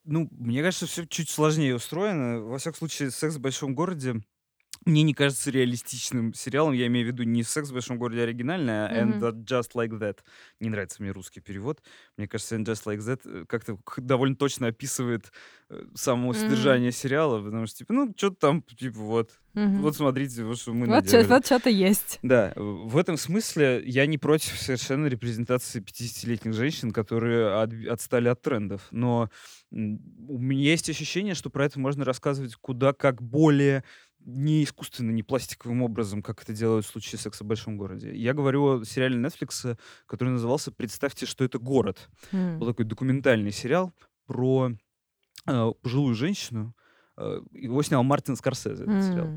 Ну, 0.05 0.29
мне 0.33 0.63
кажется, 0.63 0.87
все 0.87 1.07
чуть 1.07 1.31
сложнее 1.31 1.77
устроено. 1.77 2.41
Во 2.41 2.59
всяком 2.59 2.79
случае, 2.79 3.11
секс 3.11 3.37
в 3.37 3.41
большом 3.41 3.75
городе 3.75 4.23
мне 4.87 5.03
не 5.03 5.13
кажется 5.15 5.51
реалистичным 5.51 6.33
сериалом. 6.33 6.73
Я 6.73 6.87
имею 6.87 7.07
в 7.07 7.11
виду 7.11 7.25
не 7.25 7.43
«Секс 7.43 7.71
в 7.71 7.73
большом 7.73 7.99
городе» 7.99 8.23
оригинальный, 8.23 8.87
а 8.87 9.03
«And 9.03 9.19
Мгм. 9.19 9.41
Just 9.43 9.73
Like 9.75 9.99
That». 9.99 10.19
Не 10.61 10.71
нравится 10.71 11.03
мне 11.03 11.11
русский 11.11 11.41
перевод. 11.41 11.83
Мне 12.17 12.29
кажется, 12.29 12.57
«And 12.57 12.65
Just 12.65 12.85
Like 12.87 12.99
That» 13.01 13.21
э, 13.25 13.45
как-то 13.47 13.79
довольно 13.99 14.37
точно 14.37 14.69
описывает 14.69 15.33
э, 15.69 15.83
само 15.95 16.29
Мгм. 16.29 16.35
содержание 16.39 16.93
сериала, 16.93 17.43
потому 17.43 17.67
что, 17.67 17.79
типа, 17.79 17.93
ну, 17.93 18.15
что-то 18.17 18.37
там, 18.37 18.63
типа, 18.63 18.99
вот, 19.01 19.33
Мгм. 19.55 19.83
вот 19.83 19.97
смотрите, 19.97 20.45
вот 20.45 20.59
что 20.59 20.73
мы 20.73 20.87
Вот 20.87 21.09
что-то 21.45 21.71
есть. 21.71 22.21
Да, 22.23 22.53
в 22.57 22.97
этом 22.97 23.17
смысле 23.17 23.83
я 23.85 24.07
не 24.07 24.19
против 24.19 24.57
совершенно 24.59 25.07
репрезентации 25.07 25.81
50-летних 25.81 26.53
женщин, 26.55 26.93
которые 26.93 27.63
от- 27.63 27.87
отстали 27.91 28.29
от 28.29 28.41
трендов. 28.43 28.87
Но 28.93 29.29
у 29.73 30.39
меня 30.39 30.71
есть 30.71 30.89
ощущение, 30.89 31.35
что 31.35 31.51
про 31.51 31.65
это 31.65 31.81
можно 31.81 32.05
рассказывать 32.05 32.55
куда 32.55 32.93
как 32.93 33.21
более 33.23 33.83
не 34.27 34.65
искусственно, 34.65 35.13
не 35.13 35.23
пластиковым 35.23 35.83
образом, 35.83 36.21
как 36.21 36.43
это 36.43 36.53
делают 36.53 36.85
в 36.85 36.89
случае 36.91 37.19
секса 37.19 37.45
в 37.45 37.47
большом 37.47 37.79
городе. 37.79 38.15
Я 38.15 38.35
говорю 38.35 38.81
о 38.81 38.85
сериале 38.85 39.17
Netflix, 39.17 39.79
который 40.05 40.31
назывался 40.31 40.73
«Представьте, 40.73 41.27
что 41.27 41.45
это 41.45 41.59
город». 41.61 42.11
М. 42.33 42.59
Был 42.59 42.67
такой 42.67 42.85
документальный 42.85 43.53
сериал 43.53 43.95
про 44.27 44.73
э, 45.47 45.73
пожилую 45.81 46.17
женщину. 46.17 46.75
Э, 47.17 47.41
его 47.53 47.83
снял 47.83 48.03
Мартин 48.03 48.35
Скорсезе, 48.37 48.83
этот 48.83 49.05
сериал. 49.05 49.29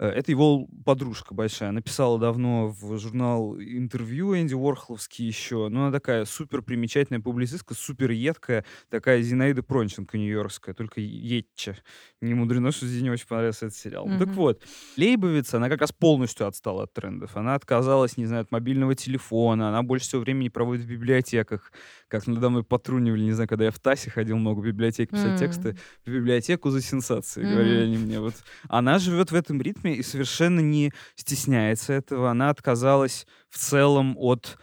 Э, 0.00 0.08
Это 0.08 0.30
его 0.32 0.66
подружка 0.84 1.34
большая. 1.34 1.68
Она 1.68 1.82
писала 1.82 2.18
давно 2.18 2.68
в 2.68 2.98
журнал 2.98 3.56
интервью 3.60 4.34
Энди 4.34 4.54
Уорхоловский 4.54 5.26
еще. 5.26 5.68
Ну, 5.68 5.82
она 5.82 5.92
такая 5.92 6.24
супер 6.24 6.62
примечательная 6.62 7.20
публицистка, 7.20 7.74
супер 7.74 8.10
едкая, 8.10 8.64
такая 8.88 9.20
Зинаида 9.22 9.62
Пронченко 9.62 10.16
нью-йоркская, 10.16 10.74
только 10.74 11.00
едче. 11.00 11.76
Не 12.22 12.32
мудрено, 12.34 12.72
что 12.72 12.86
здесь 12.86 13.02
не 13.02 13.10
очень 13.10 13.26
понравился 13.26 13.66
этот 13.66 13.78
сериал. 13.78 14.08
Ну, 14.08 14.18
Так 14.18 14.34
вот, 14.36 14.62
Лейбовиц, 14.96 15.52
она 15.54 15.68
как 15.68 15.82
раз 15.82 15.92
полностью 15.92 16.46
отстала 16.46 16.84
от 16.84 16.92
трендов. 16.94 17.36
Она 17.36 17.54
отказалась, 17.54 18.16
не 18.16 18.26
знаю, 18.26 18.42
от 18.42 18.50
мобильного 18.52 18.94
телефона, 18.94 19.68
она 19.68 19.82
больше 19.82 20.06
всего 20.06 20.22
времени 20.22 20.48
проводит 20.48 20.84
в 20.84 20.88
библиотеках. 20.88 21.72
Как 22.08 22.26
надо 22.26 22.48
мной 22.50 22.64
потрунивали, 22.64 23.22
не 23.22 23.32
знаю, 23.32 23.48
когда 23.48 23.66
я 23.66 23.70
в 23.70 23.78
ТАСе 23.78 24.10
ходил 24.10 24.38
много 24.38 24.60
в 24.60 24.64
библиотеки 24.66 25.10
писать 25.12 25.32
М. 25.32 25.36
тексты, 25.36 25.76
в 26.06 26.10
библиотеку 26.10 26.70
за 26.70 26.80
сенсации, 26.80 27.44
Мгм. 27.44 27.50
говорили 27.52 27.84
они 27.84 27.98
мне. 27.98 28.20
Вот 28.20 28.34
она 28.68 28.98
живет 28.98 29.30
в 29.30 29.34
этом 29.34 29.60
ритме 29.60 29.89
и 29.96 30.02
совершенно 30.02 30.60
не 30.60 30.92
стесняется 31.16 31.92
этого. 31.92 32.30
Она 32.30 32.50
отказалась 32.50 33.26
в 33.48 33.58
целом 33.58 34.14
от 34.18 34.58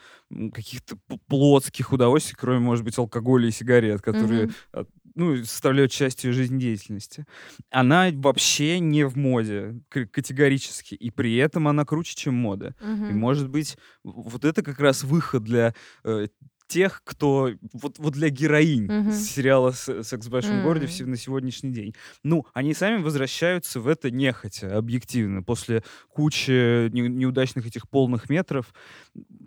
каких-то 0.54 0.98
плотских 1.28 1.94
удовольствий, 1.94 2.36
кроме, 2.38 2.60
может 2.60 2.84
быть, 2.84 2.98
алкоголя 2.98 3.48
и 3.48 3.52
сигарет, 3.52 4.02
которые 4.02 4.50
от- 4.74 4.90
ну, 5.16 5.38
составляют 5.38 5.92
часть 5.92 6.24
ее 6.26 6.34
жизнедеятельности. 6.34 7.26
Она 7.72 8.10
вообще 8.14 8.80
не 8.80 9.04
в 9.06 9.18
моде, 9.18 9.80
категорически. 9.90 10.96
И 10.96 11.10
при 11.12 11.36
этом 11.38 11.68
она 11.68 11.86
круче, 11.86 12.16
чем 12.16 12.36
мода. 12.36 12.76
И, 12.82 12.86
Мгм. 12.86 13.18
может 13.18 13.50
быть, 13.50 13.78
вот 14.04 14.46
это 14.46 14.62
как 14.64 14.80
раз 14.80 15.04
выход 15.04 15.44
для 15.44 15.74
э, 16.04 16.28
тех, 16.68 17.02
кто... 17.04 17.52
Вот, 17.74 17.98
вот 18.00 18.14
для 18.14 18.30
героинь 18.30 18.86
Мгм. 18.92 19.12
сериала 19.14 19.72
«С- 19.72 20.04
«Секс 20.04 20.28
в 20.28 20.30
большом 20.30 20.62
городе» 20.64 20.86
М. 20.86 20.92
все- 20.92 21.06
на 21.06 21.16
сегодняшний 21.18 21.72
день. 21.72 21.96
Ну, 22.24 22.46
они 22.54 22.74
сами 22.74 23.02
возвращаются 23.02 23.80
в 23.80 23.88
это 23.88 24.12
нехотя, 24.12 24.78
объективно, 24.78 25.44
после 25.44 25.84
кучи 26.10 26.90
не- 26.90 27.08
неудачных 27.08 27.66
этих 27.66 27.88
полных 27.90 28.30
метров. 28.30 28.74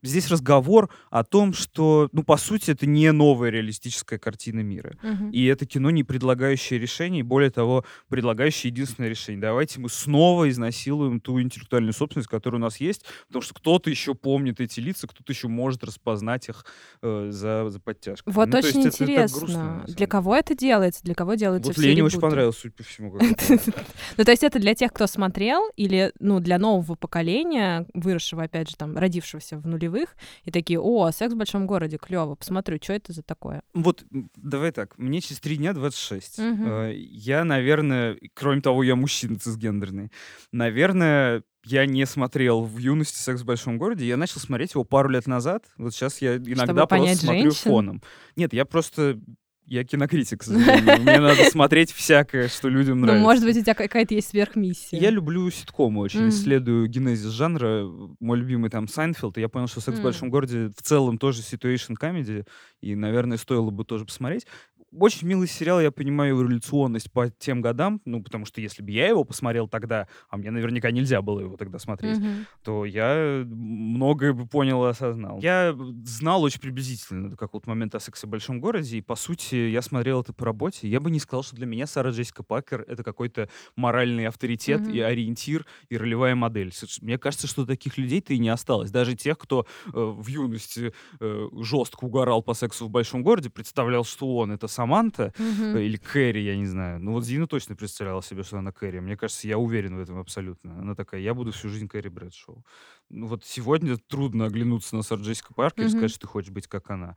Здесь 0.02 0.28
разговор 0.30 0.88
о 1.10 1.22
том, 1.24 1.52
что, 1.52 2.08
ну, 2.12 2.22
по 2.22 2.36
сути, 2.36 2.70
это 2.70 2.86
не 2.86 3.12
новая 3.12 3.50
реалистическая 3.50 4.18
картина 4.18 4.60
мира. 4.60 4.96
Мгм. 5.02 5.30
И 5.30 5.44
это 5.44 5.66
кино, 5.66 5.90
не 5.90 6.04
предлагающее 6.04 6.78
решений, 6.80 7.22
более 7.22 7.50
того, 7.50 7.84
предлагающее 8.08 8.70
единственное 8.70 9.10
решение. 9.10 9.40
Давайте 9.42 9.78
мы 9.80 9.88
снова 9.90 10.48
изнасилуем 10.48 11.20
ту 11.20 11.40
интеллектуальную 11.40 11.92
собственность, 11.92 12.28
которая 12.30 12.60
у 12.60 12.62
нас 12.64 12.78
есть, 12.80 13.04
потому 13.26 13.42
что 13.42 13.54
кто-то 13.54 13.90
еще 13.90 14.14
помнит 14.14 14.60
эти 14.60 14.80
лица, 14.80 15.06
кто-то 15.06 15.30
еще 15.32 15.48
может 15.48 15.84
распознать 15.84 16.48
их 16.48 16.64
э, 17.02 17.09
за, 17.30 17.68
за 17.70 17.80
подтяжкой. 17.80 18.32
Вот 18.32 18.46
Ну, 18.46 18.52
то 18.52 18.58
есть 18.58 18.70
очень 18.70 18.80
это- 18.80 18.88
это 18.96 19.02
интересно, 19.04 19.38
грустно, 19.38 19.84
для 19.88 20.06
кого 20.06 20.36
это 20.36 20.54
делается, 20.54 21.02
для 21.02 21.14
кого 21.14 21.34
делаются 21.34 21.68
Вот 21.68 21.76
все 21.76 21.86
Лене 21.88 22.02
очень 22.04 22.20
понравилось, 22.20 22.56
судя 22.58 22.74
по 22.74 22.82
всему. 22.82 23.18
Ну, 24.16 24.24
то 24.24 24.30
есть 24.30 24.42
это 24.44 24.58
для 24.58 24.74
тех, 24.74 24.92
кто 24.92 25.06
смотрел, 25.06 25.70
или, 25.76 26.12
ну, 26.20 26.40
для 26.40 26.58
нового 26.58 26.94
поколения, 26.94 27.86
выросшего, 27.94 28.42
опять 28.44 28.70
же, 28.70 28.76
там, 28.76 28.96
родившегося 28.96 29.58
в 29.58 29.66
нулевых, 29.66 30.16
и 30.44 30.50
такие, 30.50 30.80
о, 30.80 31.10
секс 31.10 31.32
в 31.34 31.36
большом 31.36 31.66
городе, 31.66 31.98
клево, 31.98 32.34
посмотрю, 32.34 32.78
что 32.82 32.92
это 32.92 33.12
за 33.12 33.22
такое. 33.22 33.62
Вот, 33.74 34.04
давай 34.36 34.72
так, 34.72 34.96
мне 34.98 35.20
через 35.20 35.40
три 35.40 35.56
дня 35.56 35.72
26. 35.72 36.38
Мгм. 36.38 36.66
Э, 36.68 36.94
Я, 36.96 37.44
наверное, 37.44 38.16
кроме 38.34 38.60
того, 38.60 38.82
я 38.82 38.96
мужчина 38.96 39.38
цисгендерный, 39.38 40.10
наверное, 40.52 41.42
я 41.64 41.86
не 41.86 42.06
смотрел 42.06 42.62
в 42.64 42.78
юности 42.78 43.18
«Секс 43.18 43.42
в 43.42 43.44
большом 43.44 43.78
городе». 43.78 44.06
Я 44.06 44.16
начал 44.16 44.40
смотреть 44.40 44.72
его 44.74 44.84
пару 44.84 45.08
лет 45.08 45.26
назад. 45.26 45.64
Вот 45.76 45.92
сейчас 45.94 46.20
я 46.22 46.36
иногда 46.36 46.86
просто 46.86 46.86
понять 46.86 47.20
смотрю 47.20 47.42
женщин? 47.50 47.62
фоном. 47.62 48.02
Нет, 48.36 48.52
я 48.52 48.64
просто... 48.64 49.20
Я 49.66 49.84
кинокритик. 49.84 50.44
Мне 50.48 50.58
надо 51.20 51.44
смотреть 51.44 51.92
всякое, 51.92 52.48
что 52.48 52.68
людям 52.68 52.98
Ну, 52.98 53.06
нравится. 53.06 53.22
может 53.22 53.44
быть, 53.44 53.56
у 53.56 53.60
тебя 53.60 53.74
какая-то 53.74 54.14
есть 54.14 54.30
сверхмиссия. 54.30 54.98
Я 54.98 55.10
люблю 55.10 55.48
ситкомы 55.48 56.00
очень, 56.00 56.22
Мгм. 56.22 56.28
исследую 56.30 56.88
генезис 56.88 57.30
жанра. 57.30 57.84
Мой 58.18 58.38
любимый 58.38 58.68
там 58.68 58.88
Seinfeld, 58.88 59.38
и 59.38 59.40
я 59.40 59.48
понял, 59.48 59.68
что 59.68 59.80
«Секс 59.80 59.98
в 59.98 60.00
М. 60.00 60.04
большом 60.04 60.28
городе» 60.30 60.72
в 60.76 60.82
целом 60.82 61.18
тоже 61.18 61.42
situation 61.42 61.94
comedy, 62.00 62.48
и, 62.80 62.96
наверное, 62.96 63.36
стоило 63.38 63.70
бы 63.70 63.84
тоже 63.84 64.04
посмотреть. 64.06 64.44
Очень 64.92 65.28
милый 65.28 65.46
сериал, 65.46 65.80
я 65.80 65.92
понимаю 65.92 66.40
революционность 66.40 67.12
по 67.12 67.30
тем 67.30 67.60
годам, 67.60 68.00
ну, 68.04 68.22
потому 68.22 68.44
что 68.44 68.60
если 68.60 68.82
бы 68.82 68.90
я 68.90 69.06
его 69.08 69.22
посмотрел 69.22 69.68
тогда, 69.68 70.08
а 70.28 70.36
мне 70.36 70.50
наверняка 70.50 70.90
нельзя 70.90 71.22
было 71.22 71.40
его 71.40 71.56
тогда 71.56 71.78
смотреть, 71.78 72.18
Мгм. 72.18 72.46
то 72.64 72.84
я 72.84 73.44
многое 73.46 74.32
бы 74.32 74.46
понял 74.46 74.84
и 74.86 74.88
осознал. 74.88 75.38
Я 75.40 75.76
знал 76.04 76.42
очень 76.42 76.60
приблизительно 76.60 77.30
до 77.30 77.36
какого-то 77.36 77.68
момента 77.68 77.98
о 77.98 78.00
сексе 78.00 78.26
в 78.26 78.30
большом 78.30 78.60
городе, 78.60 78.98
и, 78.98 79.00
по 79.00 79.14
сути, 79.14 79.54
я 79.54 79.80
смотрел 79.80 80.22
это 80.22 80.32
по 80.32 80.44
работе. 80.46 80.88
Я 80.88 80.98
бы 80.98 81.10
не 81.10 81.20
сказал, 81.20 81.44
что 81.44 81.54
для 81.54 81.66
меня 81.66 81.86
Сара 81.86 82.10
Джессика 82.10 82.42
Пакер— 82.42 82.84
это 82.88 83.04
какой-то 83.04 83.48
моральный 83.76 84.26
авторитет 84.26 84.80
Мгм. 84.80 84.90
и 84.92 84.98
ориентир, 85.00 85.66
и 85.88 85.96
ролевая 85.96 86.34
модель. 86.34 86.72
Мне 87.00 87.16
кажется, 87.18 87.46
что 87.46 87.64
таких 87.64 87.96
людей-то 87.96 88.34
и 88.34 88.38
не 88.38 88.48
осталось. 88.48 88.90
Даже 88.90 89.14
тех, 89.14 89.38
кто 89.38 89.66
э, 89.86 89.90
в 89.94 90.26
юности 90.26 90.92
э, 91.20 91.48
жестко 91.60 92.04
угорал 92.04 92.42
по 92.42 92.54
сексу 92.54 92.86
в 92.86 92.90
большом 92.90 93.22
городе, 93.22 93.50
представлял, 93.50 94.04
что 94.04 94.36
он— 94.36 94.50
это 94.52 94.66
Саманта 94.80 95.34
mm-hmm. 95.36 95.84
или 95.84 95.96
Кэрри, 95.98 96.40
я 96.40 96.56
не 96.56 96.64
знаю. 96.64 97.00
Ну 97.00 97.12
вот 97.12 97.26
Зина 97.26 97.46
точно 97.46 97.76
представляла 97.76 98.22
себе, 98.22 98.42
что 98.42 98.56
она 98.56 98.72
Кэрри. 98.72 99.00
Мне 99.00 99.14
кажется, 99.14 99.46
я 99.46 99.58
уверен 99.58 99.96
в 99.96 100.00
этом 100.00 100.18
абсолютно. 100.18 100.72
Она 100.80 100.94
такая, 100.94 101.20
я 101.20 101.34
буду 101.34 101.52
всю 101.52 101.68
жизнь 101.68 101.86
Кэрри 101.86 102.08
Брэдшоу. 102.08 102.64
Ну 103.10 103.26
вот 103.26 103.44
сегодня 103.44 103.98
трудно 103.98 104.46
оглянуться 104.46 104.96
на 104.96 105.02
Сар 105.02 105.18
Джессика 105.18 105.52
Паркер 105.52 105.84
mm-hmm. 105.84 105.88
и 105.88 105.90
сказать, 105.90 106.10
что 106.12 106.20
ты 106.20 106.26
хочешь 106.28 106.50
быть 106.50 106.66
как 106.66 106.90
она 106.90 107.16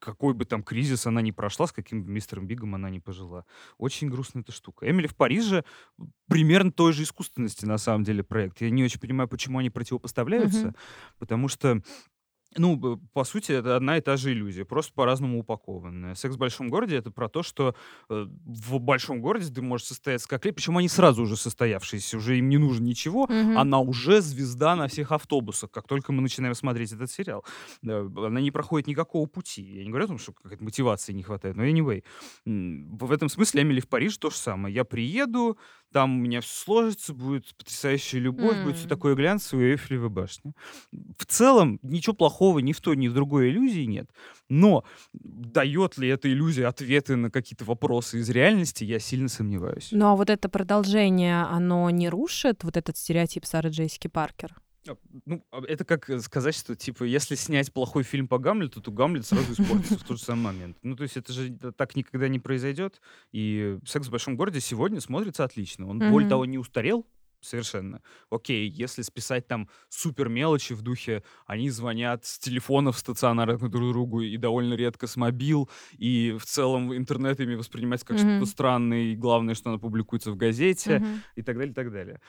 какой 0.00 0.34
бы 0.34 0.44
там 0.44 0.62
кризис 0.62 1.06
она 1.06 1.22
ни 1.22 1.30
прошла, 1.30 1.66
с 1.66 1.72
каким 1.72 2.04
бы 2.04 2.10
мистером 2.10 2.46
Бигом 2.46 2.74
она 2.74 2.90
не 2.90 3.00
пожила. 3.00 3.46
Очень 3.78 4.10
грустная 4.10 4.42
эта 4.42 4.52
штука. 4.52 4.88
Эмили 4.88 5.06
в 5.06 5.16
Париже 5.16 5.64
примерно 6.28 6.70
той 6.70 6.92
же 6.92 7.04
искусственности, 7.04 7.64
на 7.64 7.78
самом 7.78 8.04
деле, 8.04 8.22
проект. 8.22 8.60
Я 8.60 8.68
не 8.68 8.84
очень 8.84 9.00
понимаю, 9.00 9.28
почему 9.28 9.58
они 9.58 9.70
противопоставляются, 9.70 10.68
mm-hmm. 10.68 10.76
потому 11.18 11.48
что 11.48 11.82
ну, 12.56 12.98
по 13.12 13.24
сути, 13.24 13.52
это 13.52 13.76
одна 13.76 13.98
и 13.98 14.00
та 14.00 14.16
же 14.16 14.32
иллюзия, 14.32 14.64
просто 14.64 14.92
по-разному 14.94 15.40
упакованная. 15.40 16.14
«Секс 16.14 16.36
в 16.36 16.38
большом 16.38 16.68
городе»— 16.68 16.96
это 16.98 17.10
про 17.10 17.28
то, 17.28 17.42
что 17.42 17.74
э, 18.08 18.26
в 18.46 18.78
большом 18.80 19.20
городе 19.20 19.52
ты 19.52 19.60
можешь 19.60 19.86
состояться 19.86 20.28
как 20.28 20.44
лет, 20.44 20.54
причем 20.54 20.78
они 20.78 20.88
сразу 20.88 21.22
уже 21.22 21.36
состоявшиеся, 21.36 22.16
уже 22.16 22.38
им 22.38 22.48
не 22.48 22.58
нужно 22.58 22.84
ничего, 22.84 23.26
mm-hmm. 23.26 23.56
она 23.56 23.80
уже 23.80 24.20
звезда 24.20 24.76
на 24.76 24.88
всех 24.88 25.12
автобусах, 25.12 25.70
как 25.70 25.86
только 25.86 26.12
мы 26.12 26.22
начинаем 26.22 26.54
смотреть 26.54 26.92
этот 26.92 27.10
сериал. 27.10 27.44
Она 27.82 28.40
не 28.40 28.50
проходит 28.50 28.86
никакого 28.86 29.26
пути. 29.26 29.62
Я 29.62 29.84
не 29.84 29.90
говорю 29.90 30.06
о 30.06 30.08
том, 30.08 30.18
что 30.18 30.32
какая-то 30.32 30.64
мотивации 30.64 31.12
не 31.12 31.22
хватает, 31.22 31.56
но 31.56 31.66
anyway. 31.66 32.02
В 32.44 33.12
этом 33.12 33.28
смысле 33.28 33.62
«Эмили 33.62 33.80
в 33.80 33.88
Париж» 33.88 34.16
то 34.16 34.30
же 34.30 34.36
самое. 34.36 34.74
Я 34.74 34.84
приеду, 34.84 35.58
там 35.92 36.18
у 36.18 36.20
меня 36.20 36.40
все 36.40 36.64
сложится, 36.64 37.14
будет 37.14 37.54
потрясающая 37.56 38.20
любовь, 38.20 38.56
mm. 38.56 38.64
будет 38.64 38.76
все 38.76 38.88
такое 38.88 39.14
глянцевое, 39.14 39.72
Эйфелева 39.72 40.08
башня. 40.08 40.52
В 41.18 41.26
целом 41.26 41.78
ничего 41.82 42.14
плохого 42.14 42.58
ни 42.58 42.72
в 42.72 42.80
той, 42.80 42.96
ни 42.96 43.08
в 43.08 43.14
другой 43.14 43.50
иллюзии 43.50 43.84
нет. 43.84 44.10
Но 44.48 44.84
дает 45.12 45.98
ли 45.98 46.08
эта 46.08 46.30
иллюзия 46.30 46.66
ответы 46.66 47.16
на 47.16 47.30
какие-то 47.30 47.64
вопросы 47.64 48.18
из 48.18 48.28
реальности, 48.30 48.84
я 48.84 48.98
сильно 48.98 49.28
сомневаюсь. 49.28 49.88
Ну 49.92 50.06
а 50.06 50.16
вот 50.16 50.30
это 50.30 50.48
продолжение, 50.48 51.42
оно 51.42 51.88
не 51.90 52.08
рушит 52.08 52.64
вот 52.64 52.76
этот 52.76 52.96
стереотип 52.96 53.44
Сары 53.44 53.70
Джейски 53.70 54.08
Паркер? 54.08 54.54
А, 54.88 54.96
ну, 55.26 55.44
а, 55.50 55.62
это 55.66 55.84
как 55.84 56.08
э, 56.08 56.20
сказать, 56.20 56.54
что, 56.54 56.74
типа, 56.74 57.04
если 57.04 57.34
снять 57.34 57.72
плохой 57.72 58.02
фильм 58.02 58.26
по 58.26 58.38
Гамлету, 58.38 58.80
то 58.80 58.90
Гамлет 58.90 59.26
сразу 59.26 59.52
испортится 59.52 59.98
в 59.98 60.04
тот 60.04 60.18
же 60.18 60.24
самый 60.24 60.52
момент. 60.52 60.78
Ну, 60.82 60.96
то 60.96 61.02
есть 61.02 61.16
это 61.16 61.32
же 61.32 61.50
так 61.76 61.94
никогда 61.96 62.28
не 62.28 62.38
произойдет. 62.38 63.00
И 63.32 63.78
«Секс 63.84 64.08
в 64.08 64.10
большом 64.10 64.36
городе» 64.36 64.60
сегодня 64.60 65.00
смотрится 65.00 65.44
отлично. 65.44 65.88
Он, 65.88 65.98
более 65.98 66.28
того, 66.28 66.44
не 66.44 66.58
устарел, 66.58 67.06
совершенно. 67.40 68.02
Окей, 68.30 68.68
если 68.68 69.02
списать 69.02 69.46
там 69.46 69.68
супер 69.88 70.28
мелочи 70.28 70.74
в 70.74 70.82
духе, 70.82 71.22
они 71.46 71.70
звонят 71.70 72.24
с 72.24 72.38
телефонов 72.38 72.98
стационарных 72.98 73.58
друг 73.70 73.92
другу 73.92 74.20
и 74.20 74.36
довольно 74.36 74.74
редко 74.74 75.06
с 75.06 75.16
мобил, 75.16 75.70
и 75.92 76.36
в 76.38 76.44
целом 76.44 76.94
интернет 76.96 77.40
ими 77.40 77.54
воспринимается 77.54 78.06
как 78.06 78.16
mm-hmm. 78.16 78.36
что-то 78.36 78.50
странное, 78.50 79.02
и 79.02 79.16
главное, 79.16 79.54
что 79.54 79.70
она 79.70 79.78
публикуется 79.78 80.30
в 80.30 80.36
газете, 80.36 80.96
mm-hmm. 80.96 81.18
и 81.36 81.42
так 81.42 81.56
далее, 81.56 81.72
и 81.72 81.74
так 81.74 81.92
далее. 81.92 82.20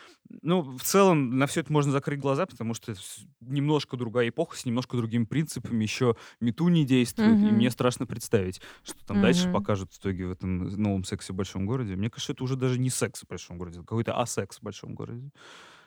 Ну, 0.42 0.62
в 0.62 0.84
целом, 0.84 1.38
на 1.38 1.48
все 1.48 1.62
это 1.62 1.74
можно 1.74 1.92
закрыть 1.92 2.20
глаза, 2.20 2.46
потому 2.46 2.74
что 2.74 2.94
немножко 3.42 3.98
другая 3.98 4.30
эпоха, 4.30 4.58
с 4.58 4.66
немножко 4.66 4.98
другими 4.98 5.26
принципами, 5.26 5.84
еще 5.84 6.16
мету 6.40 6.68
не 6.68 6.86
действует, 6.86 7.38
mm-hmm. 7.38 7.50
и 7.50 7.52
мне 7.52 7.72
страшно 7.72 8.06
представить, 8.06 8.62
что 8.84 9.04
там 9.06 9.18
mm-hmm. 9.18 9.22
дальше 9.22 9.52
покажут 9.52 9.94
в 9.94 10.00
итоге 10.00 10.28
в 10.28 10.32
этом 10.32 10.60
новом 10.60 11.04
сексе 11.04 11.34
в 11.34 11.36
большом 11.36 11.66
городе. 11.66 11.96
Мне 11.96 12.10
кажется, 12.10 12.34
это 12.34 12.44
уже 12.44 12.56
даже 12.56 12.80
не 12.80 12.90
секс 12.90 13.22
в 13.22 13.28
большом 13.28 13.58
городе, 13.58 13.80
какой-то 13.80 14.20
асекс 14.20 14.60
в 14.60 14.64
большом 14.64 14.94
городе 14.94 14.99
городе. 15.00 15.30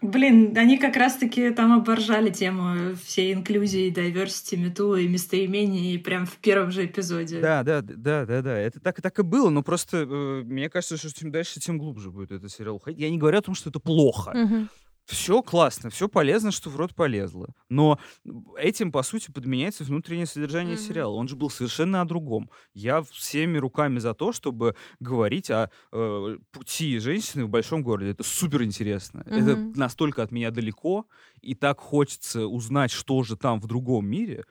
Блин, 0.02 0.52
они 0.56 0.78
как 0.78 0.96
раз-таки 0.96 1.50
там 1.50 1.72
оборжали 1.72 2.30
тему 2.30 2.96
всей 2.96 3.32
инклюзии, 3.34 3.92
diversity, 3.92 4.56
мету 4.56 4.96
и 4.96 5.06
местоимений 5.06 5.96
прям 6.00 6.26
в 6.26 6.38
первом 6.38 6.72
же 6.72 6.86
эпизоде. 6.86 7.40
Да, 7.40 7.62
да, 7.62 7.82
да, 7.82 8.26
да, 8.26 8.42
да. 8.42 8.58
Это 8.58 8.80
так, 8.80 9.00
так 9.00 9.18
и 9.20 9.22
было, 9.22 9.48
но 9.48 9.62
просто 9.62 9.98
э, 9.98 10.42
мне 10.44 10.68
кажется, 10.68 10.96
что 10.96 11.12
чем 11.16 11.30
дальше, 11.30 11.60
тем 11.60 11.78
глубже 11.78 12.10
будет 12.10 12.32
этот 12.32 12.50
сериал. 12.50 12.82
Я 12.86 13.10
не 13.10 13.18
говорю 13.18 13.38
о 13.38 13.42
том, 13.42 13.54
что 13.54 13.70
это 13.70 13.78
плохо. 13.78 14.30
Угу 14.30 14.68
все 15.06 15.42
классно, 15.42 15.90
все 15.90 16.08
полезно, 16.08 16.52
что 16.52 16.70
в 16.70 16.76
рот 16.76 16.94
полезло. 16.94 17.48
Но 17.68 17.98
этим, 18.56 18.92
по 18.92 19.02
сути, 19.02 19.30
подменяется 19.30 19.84
внутреннее 19.84 20.26
содержание 20.26 20.76
mm-hmm. 20.76 20.88
сериала. 20.88 21.14
Он 21.14 21.28
же 21.28 21.36
был 21.36 21.50
совершенно 21.50 22.00
о 22.00 22.04
другом. 22.04 22.50
Я 22.74 23.02
всеми 23.02 23.58
руками 23.58 23.98
за 23.98 24.14
то, 24.14 24.32
чтобы 24.32 24.76
говорить 25.00 25.50
о 25.50 25.70
э, 25.92 26.38
пути 26.50 26.98
женщины 26.98 27.44
в 27.44 27.48
большом 27.48 27.82
городе. 27.82 28.10
Это 28.10 28.22
супер 28.22 28.62
интересно. 28.62 29.24
Mm-hmm. 29.26 29.42
Это 29.42 29.78
настолько 29.78 30.22
от 30.22 30.30
меня 30.30 30.50
далеко, 30.50 31.06
и 31.40 31.54
так 31.54 31.80
хочется 31.80 32.46
узнать, 32.46 32.90
что 32.90 33.22
же 33.22 33.36
там 33.36 33.60
в 33.60 33.66
другом 33.66 34.06
мире. 34.06 34.44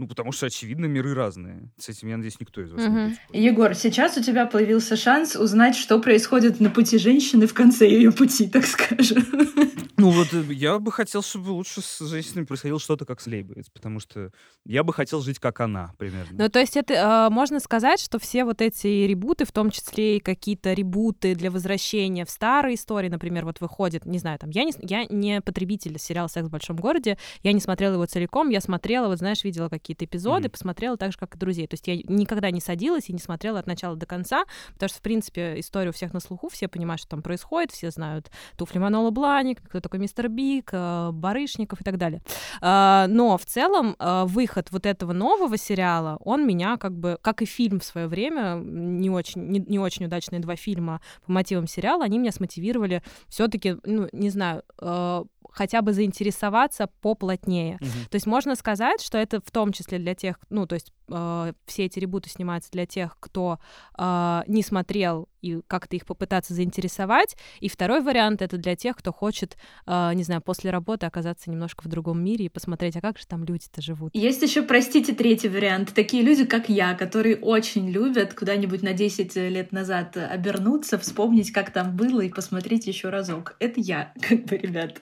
Ну, 0.00 0.06
потому 0.06 0.32
что, 0.32 0.46
очевидно, 0.46 0.86
миры 0.86 1.12
разные. 1.12 1.70
С 1.76 1.90
этим, 1.90 2.08
я 2.08 2.16
надеюсь, 2.16 2.40
никто 2.40 2.62
из 2.62 2.72
вас 2.72 2.82
угу. 2.82 2.90
не 2.90 3.04
будет 3.04 3.18
Егор, 3.34 3.74
сейчас 3.74 4.16
у 4.16 4.22
тебя 4.22 4.46
появился 4.46 4.96
шанс 4.96 5.36
узнать, 5.36 5.76
что 5.76 6.00
происходит 6.00 6.58
на 6.58 6.70
пути 6.70 6.96
женщины 6.96 7.46
в 7.46 7.52
конце 7.52 7.86
ее 7.86 8.10
пути, 8.10 8.48
так 8.48 8.64
скажем. 8.64 9.22
Ну 10.00 10.08
вот 10.08 10.32
э, 10.32 10.44
я 10.54 10.78
бы 10.78 10.90
хотел, 10.90 11.22
чтобы 11.22 11.50
лучше 11.50 11.82
с 11.82 12.00
женщинами 12.00 12.46
происходило 12.46 12.80
что-то 12.80 13.04
как 13.04 13.20
с 13.20 13.26
Лейбовиц, 13.26 13.68
потому 13.68 14.00
что 14.00 14.30
я 14.64 14.82
бы 14.82 14.94
хотел 14.94 15.20
жить 15.20 15.38
как 15.38 15.60
она, 15.60 15.92
примерно. 15.98 16.44
Ну, 16.44 16.48
то 16.48 16.58
есть 16.58 16.78
это 16.78 16.94
э, 16.94 17.30
можно 17.30 17.60
сказать, 17.60 18.00
что 18.00 18.18
все 18.18 18.46
вот 18.46 18.62
эти 18.62 18.86
ребуты, 18.86 19.44
в 19.44 19.52
том 19.52 19.70
числе 19.70 20.16
и 20.16 20.20
какие-то 20.20 20.72
ребуты 20.72 21.34
для 21.34 21.50
возвращения 21.50 22.24
в 22.24 22.30
старые 22.30 22.76
истории, 22.76 23.10
например, 23.10 23.44
вот 23.44 23.60
выходит, 23.60 24.06
не 24.06 24.18
знаю, 24.18 24.38
там, 24.38 24.48
я 24.48 24.64
не, 24.64 24.72
я 24.78 25.04
не 25.04 25.42
потребитель 25.42 25.98
сериала 25.98 26.28
«Секс 26.28 26.48
в 26.48 26.50
большом 26.50 26.76
городе», 26.76 27.18
я 27.42 27.52
не 27.52 27.60
смотрела 27.60 27.92
его 27.92 28.06
целиком, 28.06 28.48
я 28.48 28.62
смотрела, 28.62 29.08
вот 29.08 29.18
знаешь, 29.18 29.44
видела 29.44 29.68
какие 29.68 29.89
какие-то 29.90 30.04
эпизоды, 30.04 30.48
mm-hmm. 30.48 30.50
посмотрела 30.50 30.96
так 30.96 31.12
же, 31.12 31.18
как 31.18 31.34
и 31.34 31.38
друзей. 31.38 31.66
То 31.66 31.74
есть 31.74 31.86
я 31.86 31.96
никогда 31.96 32.50
не 32.50 32.60
садилась 32.60 33.08
и 33.08 33.12
не 33.12 33.18
смотрела 33.18 33.58
от 33.58 33.66
начала 33.66 33.96
до 33.96 34.06
конца, 34.06 34.44
потому 34.74 34.88
что, 34.88 34.98
в 34.98 35.02
принципе, 35.02 35.58
история 35.58 35.90
у 35.90 35.92
всех 35.92 36.12
на 36.12 36.20
слуху, 36.20 36.48
все 36.48 36.68
понимают, 36.68 37.00
что 37.00 37.10
там 37.10 37.22
происходит, 37.22 37.72
все 37.72 37.90
знают 37.90 38.30
туфли 38.56 38.78
Манола 38.78 39.10
Бланик, 39.10 39.60
кто 39.62 39.80
такой 39.80 40.00
мистер 40.00 40.28
Биг, 40.28 40.70
э, 40.72 41.10
Барышников 41.12 41.80
и 41.80 41.84
так 41.84 41.98
далее. 41.98 42.22
А, 42.60 43.06
но 43.08 43.36
в 43.36 43.44
целом 43.44 43.96
э, 43.98 44.24
выход 44.26 44.68
вот 44.70 44.86
этого 44.86 45.12
нового 45.12 45.56
сериала, 45.56 46.18
он 46.20 46.46
меня 46.46 46.76
как 46.76 46.96
бы, 46.96 47.18
как 47.20 47.42
и 47.42 47.46
фильм 47.46 47.80
в 47.80 47.84
свое 47.84 48.06
время, 48.06 48.60
не 48.62 49.10
очень, 49.10 49.42
не, 49.48 49.60
не 49.60 49.78
очень 49.78 50.06
удачные 50.06 50.40
два 50.40 50.56
фильма 50.56 51.00
по 51.26 51.32
мотивам 51.32 51.66
сериала, 51.66 52.04
они 52.04 52.18
меня 52.18 52.32
смотивировали 52.32 53.02
все-таки, 53.28 53.76
ну, 53.84 54.08
не 54.12 54.30
знаю, 54.30 54.62
э, 54.80 55.24
хотя 55.52 55.82
бы 55.82 55.92
заинтересоваться 55.92 56.88
поплотнее. 57.00 57.78
Mm-hmm. 57.80 58.08
То 58.10 58.14
есть 58.14 58.26
можно 58.26 58.54
сказать, 58.54 59.00
что 59.00 59.18
это 59.18 59.40
в 59.40 59.50
том 59.50 59.72
числе 59.72 59.79
для 59.98 60.14
тех, 60.14 60.38
ну, 60.50 60.66
то 60.66 60.74
есть 60.74 60.92
э, 61.10 61.52
все 61.66 61.84
эти 61.84 61.98
ребуты 61.98 62.30
снимаются 62.30 62.70
для 62.70 62.86
тех, 62.86 63.16
кто 63.20 63.58
э, 63.98 64.42
не 64.46 64.62
смотрел 64.62 65.28
и 65.42 65.60
как-то 65.66 65.96
их 65.96 66.06
попытаться 66.06 66.54
заинтересовать. 66.54 67.36
И 67.60 67.68
второй 67.68 68.02
вариант— 68.02 68.42
это 68.42 68.56
для 68.58 68.76
тех, 68.76 68.96
кто 68.96 69.12
хочет, 69.12 69.56
э, 69.86 70.12
не 70.14 70.22
знаю, 70.22 70.42
после 70.42 70.70
работы 70.70 71.06
оказаться 71.06 71.50
немножко 71.50 71.84
в 71.84 71.88
другом 71.88 72.22
мире 72.22 72.46
и 72.46 72.48
посмотреть, 72.48 72.96
а 72.96 73.00
как 73.00 73.18
же 73.18 73.26
там 73.26 73.44
люди-то 73.44 73.80
живут. 73.80 74.10
Есть 74.14 74.42
еще, 74.42 74.62
простите, 74.62 75.14
третий 75.14 75.48
вариант. 75.48 75.92
Такие 75.94 76.22
люди, 76.22 76.44
как 76.44 76.68
я, 76.68 76.94
которые 76.94 77.36
очень 77.36 77.88
любят 77.90 78.34
куда-нибудь 78.34 78.82
на 78.82 78.92
10 78.92 79.36
лет 79.36 79.72
назад 79.72 80.16
обернуться, 80.16 80.98
вспомнить, 80.98 81.52
как 81.52 81.72
там 81.72 81.96
было, 81.96 82.20
и 82.20 82.28
посмотреть 82.28 82.86
еще 82.86 83.08
разок. 83.08 83.56
Это 83.58 83.80
я, 83.80 84.12
как 84.28 84.44
бы, 84.44 84.56
ребят. 84.56 85.00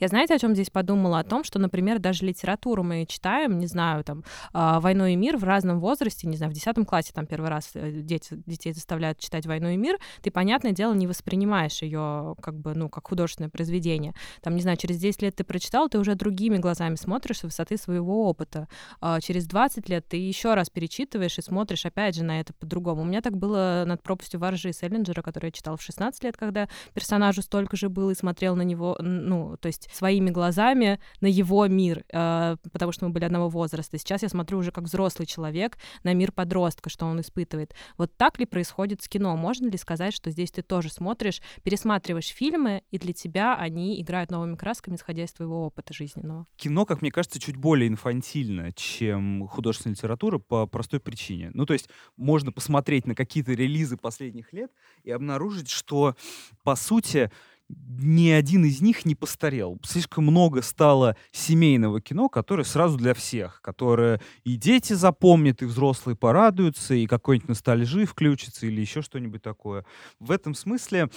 Я 0.00 0.08
знаете, 0.08 0.34
о 0.34 0.38
чем 0.38 0.54
здесь 0.54 0.70
подумала? 0.70 1.18
О 1.18 1.24
том, 1.24 1.44
что, 1.44 1.58
например, 1.58 1.98
даже 1.98 2.24
литературу 2.24 2.82
мы 2.82 3.06
читаем, 3.06 3.58
не 3.58 3.66
знаю, 3.66 4.04
там, 4.04 4.24
«Войну 4.52 5.06
и 5.06 5.16
мир» 5.16 5.36
в 5.44 5.48
разном 5.48 5.80
возрасте, 5.80 6.26
не 6.26 6.36
знаю, 6.36 6.50
в 6.50 6.54
10 6.54 6.86
классе 6.86 7.12
там 7.14 7.26
первый 7.26 7.50
раз 7.50 7.70
э, 7.74 7.90
дети, 7.92 8.42
детей 8.46 8.72
заставляют 8.72 9.18
читать 9.18 9.46
«Войну 9.46 9.68
и 9.68 9.76
мир», 9.76 9.98
ты, 10.22 10.30
понятное 10.30 10.72
дело, 10.72 10.94
не 10.94 11.06
воспринимаешь 11.06 11.82
ее 11.82 12.34
как 12.42 12.58
бы, 12.58 12.74
ну, 12.74 12.88
как 12.88 13.06
художественное 13.08 13.50
произведение. 13.50 14.14
Там, 14.42 14.56
не 14.56 14.62
знаю, 14.62 14.76
через 14.76 14.98
10 14.98 15.22
лет 15.22 15.36
ты 15.36 15.44
прочитал, 15.44 15.88
ты 15.88 15.98
уже 15.98 16.14
другими 16.14 16.58
глазами 16.58 16.96
смотришь 16.96 17.40
с 17.40 17.42
высоты 17.44 17.76
своего 17.76 18.28
опыта. 18.28 18.68
А 19.00 19.20
через 19.20 19.46
20 19.46 19.88
лет 19.88 20.08
ты 20.08 20.16
еще 20.16 20.54
раз 20.54 20.70
перечитываешь 20.70 21.38
и 21.38 21.42
смотришь, 21.42 21.86
опять 21.86 22.14
же, 22.16 22.24
на 22.24 22.40
это 22.40 22.52
по-другому. 22.54 23.02
У 23.02 23.04
меня 23.04 23.20
так 23.20 23.36
было 23.36 23.84
над 23.86 24.02
пропастью 24.02 24.40
воржи 24.40 24.72
Селлинджера, 24.72 25.22
который 25.22 25.46
я 25.46 25.52
читал 25.52 25.76
в 25.76 25.82
16 25.82 26.24
лет, 26.24 26.36
когда 26.36 26.68
персонажу 26.94 27.42
столько 27.42 27.76
же 27.76 27.88
было 27.88 28.10
и 28.10 28.14
смотрел 28.14 28.56
на 28.56 28.62
него, 28.62 28.96
ну, 29.00 29.56
то 29.58 29.66
есть 29.66 29.88
своими 29.92 30.30
глазами 30.30 31.00
на 31.20 31.26
его 31.26 31.66
мир, 31.66 32.04
э, 32.12 32.56
потому 32.72 32.92
что 32.92 33.06
мы 33.06 33.12
были 33.12 33.24
одного 33.24 33.48
возраста. 33.48 33.98
Сейчас 33.98 34.22
я 34.22 34.28
смотрю 34.28 34.58
уже 34.58 34.70
как 34.70 34.84
взрослый 34.84 35.26
на 35.36 36.12
мир 36.12 36.32
подростка, 36.32 36.90
что 36.90 37.06
он 37.06 37.20
испытывает. 37.20 37.74
Вот 37.96 38.16
так 38.16 38.38
ли 38.38 38.46
происходит 38.46 39.02
с 39.02 39.08
кино? 39.08 39.36
Можно 39.36 39.68
ли 39.68 39.76
сказать, 39.76 40.14
что 40.14 40.30
здесь 40.30 40.50
ты 40.50 40.62
тоже 40.62 40.90
смотришь, 40.90 41.40
пересматриваешь 41.62 42.28
фильмы, 42.28 42.82
и 42.90 42.98
для 42.98 43.12
тебя 43.12 43.56
они 43.56 44.00
играют 44.00 44.30
новыми 44.30 44.56
красками, 44.56 44.96
исходя 44.96 45.24
из 45.24 45.32
твоего 45.32 45.66
опыта 45.66 45.92
жизненного? 45.92 46.46
Кино, 46.56 46.84
как 46.84 47.02
мне 47.02 47.10
кажется, 47.10 47.40
чуть 47.40 47.56
более 47.56 47.88
инфантильно, 47.88 48.72
чем 48.72 49.46
художественная 49.48 49.94
литература 49.94 50.38
по 50.38 50.66
простой 50.66 51.00
причине. 51.00 51.50
Ну, 51.54 51.66
то 51.66 51.72
есть 51.72 51.88
можно 52.16 52.52
посмотреть 52.52 53.06
на 53.06 53.14
какие-то 53.14 53.52
релизы 53.52 53.96
последних 53.96 54.52
лет 54.52 54.70
и 55.02 55.10
обнаружить, 55.10 55.68
что, 55.70 56.16
по 56.62 56.76
сути, 56.76 57.30
ни 57.68 58.30
один 58.30 58.64
из 58.64 58.80
них 58.80 59.04
не 59.04 59.14
постарел. 59.14 59.78
Слишком 59.84 60.24
много 60.24 60.62
стало 60.62 61.16
семейного 61.32 62.00
кино, 62.00 62.28
которое 62.28 62.64
сразу 62.64 62.98
для 62.98 63.14
всех, 63.14 63.60
которое 63.62 64.20
и 64.44 64.56
дети 64.56 64.92
запомнят, 64.92 65.62
и 65.62 65.64
взрослые 65.64 66.16
порадуются, 66.16 66.94
и 66.94 67.06
какой-нибудь 67.06 67.48
ностальжи 67.48 68.04
включится, 68.04 68.66
или 68.66 68.80
еще 68.80 69.02
что-нибудь 69.02 69.42
такое. 69.42 69.84
В 70.20 70.30
этом 70.30 70.54
смысле 70.54 71.08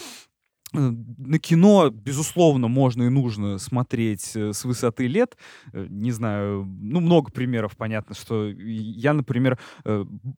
на 0.73 1.39
кино, 1.39 1.89
безусловно, 1.89 2.67
можно 2.67 3.03
и 3.03 3.09
нужно 3.09 3.57
смотреть 3.57 4.35
э, 4.35 4.53
с 4.53 4.65
высоты 4.65 5.07
лет. 5.07 5.37
Э, 5.73 5.87
не 5.89 6.11
знаю, 6.11 6.65
ну, 6.65 6.99
много 6.99 7.31
примеров, 7.31 7.77
понятно, 7.77 8.15
что 8.15 8.47
я, 8.47 9.13
например, 9.13 9.57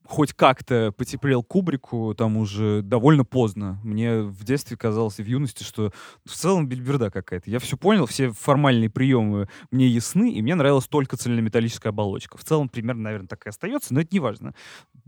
хоть 0.06 0.34
как-то 0.34 0.94
потеплел 0.96 1.44
Кубрику 1.44 2.14
там 2.16 2.38
уже 2.38 2.82
довольно 2.82 3.26
поздно. 3.26 3.80
Мне 3.84 4.22
в 4.22 4.44
детстве 4.44 4.78
казалось 4.78 5.20
и 5.20 5.24
в 5.24 5.28
юности, 5.28 5.64
что 5.64 5.92
в 6.26 6.32
целом 6.32 6.68
бельберда 6.68 7.10
какая-то. 7.10 7.50
Я 7.50 7.60
все 7.60 7.78
понял, 7.78 8.06
все 8.06 8.32
формальные 8.32 8.90
приемы 8.90 9.50
мне 9.72 9.88
ясны, 9.88 10.32
и 10.32 10.42
мне 10.42 10.56
нравилась 10.56 10.88
только 10.88 11.18
цельнометаллическая 11.18 11.92
оболочка. 11.92 12.38
В 12.38 12.44
целом, 12.44 12.70
примерно, 12.70 13.04
наверное, 13.04 13.28
так 13.28 13.46
и 13.46 13.50
остается, 13.50 13.94
но 13.94 14.02
это 14.02 14.10
не 14.12 14.20
важно. 14.20 14.54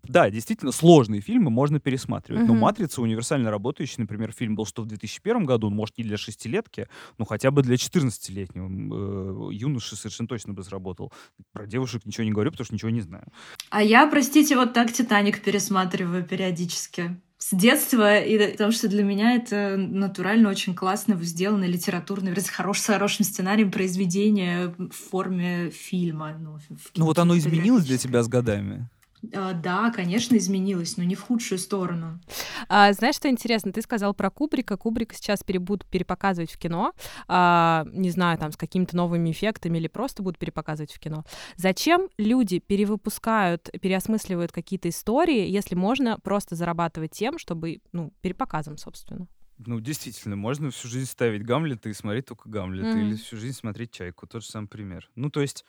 Да, 0.04 0.30
действительно, 0.30 0.72
сложные 0.72 1.22
фильмы 1.22 1.52
можно 1.52 1.80
пересматривать, 1.80 2.44
mm-hmm. 2.44 2.48
но 2.48 2.54
«Матрица» 2.56 3.02
универсально 3.02 3.52
работающий, 3.52 3.96
например, 4.00 4.32
фильм 4.32 4.56
был 4.56 4.66
что 4.66 4.82
в 4.82 4.88
2000 4.88 5.22
2001 5.22 5.46
году, 5.46 5.70
может, 5.70 5.98
не 5.98 6.04
для 6.04 6.18
шестилетки, 6.18 6.88
но 7.18 7.26
хотя 7.26 7.52
бы 7.52 7.62
для 7.62 7.76
14-летнего 7.76 9.50
э, 9.50 9.54
юноши 9.54 9.96
совершенно 9.96 10.28
точно 10.28 10.54
бы 10.54 10.64
сработал. 10.64 11.12
Про 11.52 11.68
девушек 11.68 12.06
ничего 12.06 12.24
не 12.24 12.32
говорю, 12.32 12.52
потому 12.52 12.66
что 12.66 12.74
ничего 12.74 12.92
не 12.92 13.02
знаю. 13.02 13.26
А 13.70 13.84
я, 13.84 14.08
простите, 14.08 14.56
вот 14.56 14.74
так 14.74 14.92
«Титаник» 14.92 15.42
пересматриваю 15.42 16.24
периодически 16.24 17.18
с 17.38 17.56
детства, 17.56 18.20
и 18.20 18.52
потому 18.52 18.72
что 18.72 18.88
для 18.88 19.04
меня 19.04 19.36
это 19.36 19.76
натурально 19.76 20.50
очень 20.50 20.76
классно 20.76 21.18
сделано, 21.24 21.66
литературно, 21.66 22.30
с 22.36 22.50
хорошим, 22.50 22.84
с 22.84 22.86
хорошим 22.86 23.26
сценарием 23.26 23.72
произведения 23.72 24.76
в 24.78 24.92
форме 24.92 25.72
фильма. 25.72 26.38
Ну, 26.40 26.60
ну 26.96 27.06
вот 27.06 27.18
оно 27.18 27.36
изменилось 27.36 27.86
для 27.86 27.98
тебя 27.98 28.22
с 28.22 28.28
годами? 28.28 28.88
А, 29.34 29.54
да, 29.54 29.92
конечно, 29.92 30.36
изменилось, 30.36 30.98
но 30.98 31.04
не 31.04 31.16
в 31.16 31.22
худшую 31.22 31.60
сторону. 31.60 32.20
А, 32.68 32.92
знаешь, 32.94 33.16
что 33.16 33.30
интересно? 33.30 33.72
Ты 33.72 33.82
сказал 33.82 34.14
про 34.14 34.30
Кубрика. 34.30 34.78
Кубрика 34.78 35.16
сейчас 35.16 35.44
будут 35.44 35.86
перепоказывать 35.86 36.52
в 36.52 36.58
кино. 36.58 36.94
А, 37.28 37.86
не 37.92 38.10
знаю, 38.10 38.38
там, 38.38 38.52
с 38.52 38.58
какими-то 38.58 38.96
новыми 38.96 39.32
эффектами 39.32 39.78
или 39.78 39.88
просто 39.88 40.24
будут 40.24 40.40
перепоказывать 40.40 40.92
в 40.92 41.00
кино. 41.00 41.24
Зачем 41.56 42.10
люди 42.18 42.60
перевыпускают, 42.60 43.70
переосмысливают 43.82 44.52
какие-то 44.52 44.90
истории, 44.90 45.48
если 45.48 45.76
можно 45.76 46.20
просто 46.20 46.56
зарабатывать 46.56 47.12
тем, 47.12 47.38
чтобы, 47.38 47.82
ну, 47.92 48.14
перепоказом, 48.22 48.78
собственно? 48.78 49.28
Ну, 49.66 49.80
действительно, 49.80 50.36
можно 50.36 50.72
всю 50.72 50.88
жизнь 50.88 51.10
ставить 51.10 51.44
Гамлета 51.44 51.90
и 51.90 51.94
смотреть 51.94 52.26
только 52.26 52.50
Гамлета, 52.50 52.98
mm-hmm. 52.98 53.08
или 53.08 53.16
всю 53.16 53.38
жизнь 53.38 53.56
смотреть 53.56 53.92
Чайку. 53.92 54.26
Тот 54.26 54.44
же 54.44 54.50
самый 54.50 54.68
пример. 54.68 55.10
Ну, 55.16 55.30
то 55.30 55.42
есть 55.42 55.66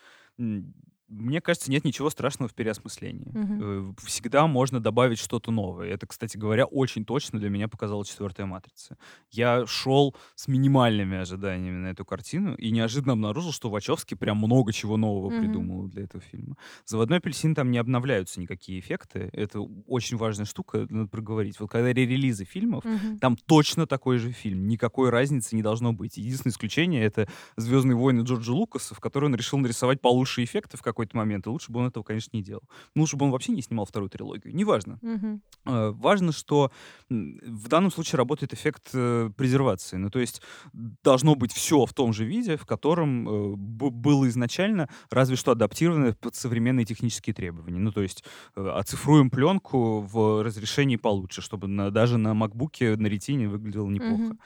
мне 1.13 1.41
кажется, 1.41 1.71
нет 1.71 1.85
ничего 1.85 2.11
страшного 2.11 2.49
в 2.49 2.55
переосмыслении. 2.55 3.29
Угу. 3.29 3.97
Всегда 4.07 4.47
можно 4.47 4.81
добавить 4.81 5.19
что-то 5.19 5.51
новое. 5.51 5.89
Это, 5.89 6.07
кстати 6.07 6.37
говоря, 6.37 6.65
очень 6.65 7.05
точно 7.05 7.39
для 7.39 7.51
меня 7.51 7.69
показала 7.69 8.05
четвертая 8.05 8.47
матрица. 8.47 8.97
Я 9.31 9.67
шел 9.67 10.17
с 10.35 10.49
минимальными 10.49 11.19
ожиданиями 11.19 11.77
на 11.77 11.87
эту 11.89 12.05
картину 12.05 12.55
и 12.55 12.71
неожиданно 12.71 13.13
обнаружил, 13.13 13.53
что 13.53 13.69
Вачовский 13.69 14.17
прям 14.17 14.39
много 14.39 14.73
чего 14.73 14.97
нового 14.97 15.27
угу. 15.27 15.39
придумал 15.39 15.89
для 15.89 16.05
этого 16.05 16.23
фильма. 16.23 16.57
Заводной 16.87 17.19
апельсин 17.19 17.55
там 17.55 17.71
не 17.71 17.79
обновляются 17.79 18.41
никакие 18.41 18.81
эффекты. 18.81 19.29
Это 19.33 19.61
очень 19.61 20.17
важная 20.17 20.47
штука, 20.47 20.87
надо 20.89 21.09
проговорить. 21.09 21.61
Вот 21.61 21.71
когда 21.71 21.93
ререлизы 21.93 22.45
фильмов, 22.45 22.85
угу. 22.85 23.19
там 23.21 23.37
точно 23.37 23.87
такой 23.87 24.19
же 24.19 24.33
фильм. 24.33 24.67
Никакой 24.67 25.11
разницы 25.11 25.55
не 25.57 25.63
должно 25.63 25.93
быть. 25.93 26.17
Единственное 26.17 26.53
исключение— 26.53 27.05
это 27.05 27.29
«Звездные 27.57 27.97
войны» 27.97 28.23
Джорджа 28.23 28.53
Лукаса, 28.53 28.95
в 28.95 29.01
которой 29.01 29.27
он 29.27 29.35
решил 29.35 29.59
нарисовать 29.59 30.01
получше 30.01 30.43
эффекты 30.43 30.77
в 30.77 30.83
какой 30.83 31.02
какой-то 31.03 31.17
момент, 31.17 31.47
и 31.47 31.51
лучше 31.51 31.73
бы 31.73 31.81
он 31.81 31.87
этого, 31.87 32.03
конечно, 32.03 32.37
не 32.37 32.43
делал. 32.43 32.63
Ну, 32.95 33.03
лучше 33.03 33.17
бы 33.17 33.27
он 33.27 33.33
вообще 33.33 33.53
не 33.53 33.63
снимал 33.63 33.85
вторую 33.85 34.09
трилогию. 34.09 34.55
Неважно. 34.55 34.99
Угу. 35.03 35.41
Важно, 35.65 36.33
что 36.33 36.71
в 37.09 37.69
данном 37.69 37.91
случае 37.91 38.19
работает 38.19 38.55
эффект 38.55 38.91
э, 38.95 39.31
презервации. 39.37 39.97
Ну, 39.97 40.11
то 40.11 40.19
есть 40.19 40.43
должно 40.73 41.35
быть 41.35 41.53
все 41.53 41.85
в 41.85 41.93
том 41.93 42.13
же 42.13 42.25
виде, 42.25 42.57
в 42.57 42.67
котором 42.67 43.29
э, 43.29 43.57
было 43.57 44.29
изначально, 44.29 44.89
разве 45.11 45.37
что 45.37 45.53
адаптировано 45.53 46.15
под 46.15 46.35
современные 46.35 46.87
технические 46.87 47.35
требования. 47.35 47.79
Ну, 47.79 47.93
то 47.93 48.03
есть 48.03 48.25
оцифруем 48.55 49.31
пленку 49.31 50.01
в 50.01 50.43
разрешении 50.43 50.97
получше, 50.97 51.43
чтобы 51.43 51.69
на, 51.69 51.91
даже 51.91 52.19
на 52.19 52.35
макбуке 52.35 52.97
на 52.97 53.07
ретине 53.07 53.49
выглядело 53.49 53.89
неплохо. 53.89 54.23
Угу. 54.23 54.39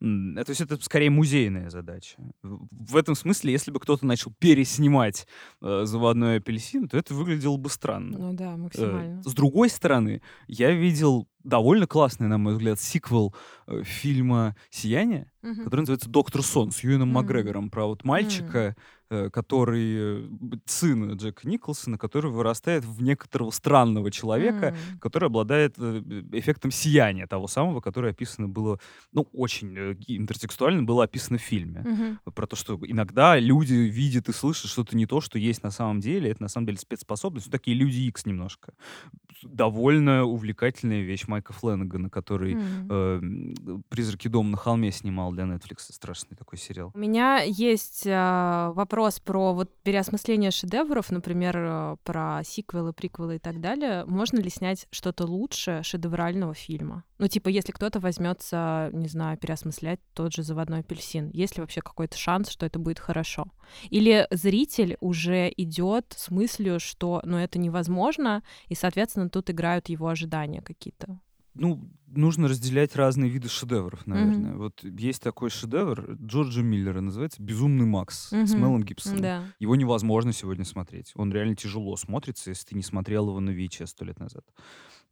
То 0.00 0.44
есть 0.48 0.60
это 0.60 0.76
скорее 0.82 1.10
музейная 1.10 1.70
задача. 1.70 2.16
В 2.42 2.96
этом 2.96 3.14
смысле, 3.14 3.52
если 3.52 3.70
бы 3.70 3.80
кто-то 3.80 4.04
начал 4.04 4.32
переснимать 4.38 5.26
э, 5.62 5.84
заводной 5.84 6.36
апельсин, 6.36 6.88
то 6.88 6.98
это 6.98 7.14
выглядело 7.14 7.56
бы 7.56 7.70
странно. 7.70 8.18
Ну 8.18 8.32
да, 8.34 8.56
максимально. 8.56 9.20
Э, 9.20 9.22
с 9.28 9.32
другой 9.32 9.70
стороны, 9.70 10.20
я 10.46 10.70
видел 10.72 11.28
довольно 11.46 11.86
классный, 11.86 12.26
на 12.26 12.38
мой 12.38 12.54
взгляд, 12.54 12.80
сиквел 12.80 13.34
э, 13.66 13.82
фильма 13.84 14.56
«Сияние», 14.70 15.30
uh-huh. 15.42 15.64
который 15.64 15.80
называется 15.80 16.10
«Доктор 16.10 16.42
Сон» 16.42 16.72
с 16.72 16.82
Юэном 16.82 17.10
uh-huh. 17.10 17.12
Макгрегором 17.12 17.70
про 17.70 17.86
вот 17.86 18.04
мальчика, 18.04 18.76
uh-huh. 19.08 19.30
который 19.30 19.94
э, 19.96 20.28
сын 20.66 21.12
Джека 21.12 21.48
Николсона, 21.48 21.98
который 21.98 22.30
вырастает 22.30 22.84
в 22.84 23.00
некоторого 23.00 23.50
странного 23.50 24.10
человека, 24.10 24.74
uh-huh. 24.74 24.98
который 24.98 25.26
обладает 25.26 25.76
э, 25.78 26.02
эффектом 26.32 26.72
сияния, 26.72 27.26
того 27.26 27.46
самого, 27.46 27.80
которое 27.80 28.10
описано 28.10 28.48
было, 28.48 28.80
ну, 29.12 29.28
очень 29.32 29.78
интертекстуально 30.08 30.82
было 30.82 31.04
описано 31.04 31.38
в 31.38 31.42
фильме. 31.42 31.80
Uh-huh. 31.80 32.32
Про 32.32 32.46
то, 32.46 32.56
что 32.56 32.78
иногда 32.82 33.38
люди 33.38 33.74
видят 33.74 34.28
и 34.28 34.32
слышат 34.32 34.70
что-то 34.70 34.96
не 34.96 35.06
то, 35.06 35.20
что 35.20 35.38
есть 35.38 35.62
на 35.62 35.70
самом 35.70 36.00
деле, 36.00 36.32
это 36.32 36.42
на 36.42 36.48
самом 36.48 36.66
деле 36.66 36.78
спецспособность, 36.78 37.46
ну, 37.46 37.52
такие 37.52 37.76
люди 37.76 38.00
X 38.08 38.26
немножко. 38.26 38.74
Довольно 39.42 40.24
увлекательная 40.24 41.02
вещь 41.02 41.26
Майка 41.26 41.52
Фленнегана, 41.52 42.10
который 42.10 42.54
mm-hmm. 42.54 43.78
э, 43.78 43.82
«Призраки 43.88 44.28
дома 44.28 44.50
на 44.50 44.56
холме» 44.56 44.90
снимал 44.90 45.32
для 45.32 45.44
Netflix. 45.44 45.90
Страшный 45.90 46.36
такой 46.36 46.58
сериал. 46.58 46.90
У 46.94 46.98
меня 46.98 47.40
есть 47.40 48.06
э, 48.06 48.72
вопрос 48.74 49.20
про 49.20 49.52
вот 49.52 49.70
переосмысление 49.82 50.50
шедевров, 50.50 51.10
например, 51.10 51.56
э, 51.56 51.96
про 52.04 52.42
сиквелы, 52.44 52.92
приквелы 52.92 53.36
и 53.36 53.38
так 53.38 53.60
далее. 53.60 54.04
Можно 54.06 54.40
ли 54.40 54.50
снять 54.50 54.86
что-то 54.90 55.26
лучше 55.26 55.80
шедеврального 55.82 56.54
фильма? 56.54 57.04
Ну, 57.18 57.28
типа, 57.28 57.48
если 57.48 57.72
кто-то 57.72 57.98
возьмется, 57.98 58.90
не 58.92 59.08
знаю, 59.08 59.38
переосмыслять 59.38 60.00
тот 60.12 60.34
же 60.34 60.42
«Заводной 60.42 60.80
апельсин», 60.80 61.30
есть 61.32 61.56
ли 61.56 61.62
вообще 61.62 61.80
какой-то 61.80 62.16
шанс, 62.18 62.50
что 62.50 62.66
это 62.66 62.78
будет 62.78 62.98
хорошо? 62.98 63.46
Или 63.90 64.26
зритель 64.30 64.96
уже 65.00 65.52
идет 65.56 66.14
с 66.16 66.30
мыслью, 66.30 66.78
что, 66.78 67.22
ну, 67.24 67.38
это 67.38 67.58
невозможно, 67.58 68.42
и, 68.68 68.74
соответственно, 68.74 69.25
тут 69.28 69.50
играют 69.50 69.88
его 69.88 70.08
ожидания 70.08 70.62
какие-то? 70.62 71.20
ну, 71.58 71.80
нужно 72.08 72.48
разделять 72.48 72.96
разные 72.96 73.30
виды 73.30 73.48
шедевров, 73.48 74.06
наверное. 74.06 74.52
Mm-hmm. 74.52 74.56
Вот 74.56 74.84
есть 74.84 75.22
такой 75.22 75.50
шедевр 75.50 76.16
Джорджа 76.22 76.62
Миллера, 76.62 77.00
называется 77.00 77.42
«Безумный 77.42 77.86
Макс» 77.86 78.32
mm-hmm. 78.32 78.46
с 78.46 78.54
Мелом 78.54 78.82
Гибсоном. 78.82 79.22
Да. 79.22 79.44
Его 79.58 79.74
невозможно 79.76 80.32
сегодня 80.32 80.64
смотреть. 80.64 81.12
Он 81.14 81.32
реально 81.32 81.56
тяжело 81.56 81.96
смотрится, 81.96 82.50
если 82.50 82.68
ты 82.68 82.74
не 82.76 82.82
смотрел 82.82 83.28
его 83.28 83.40
на 83.40 83.50
ВИЧ 83.50 83.82
сто 83.86 84.04
лет 84.04 84.18
назад. 84.18 84.44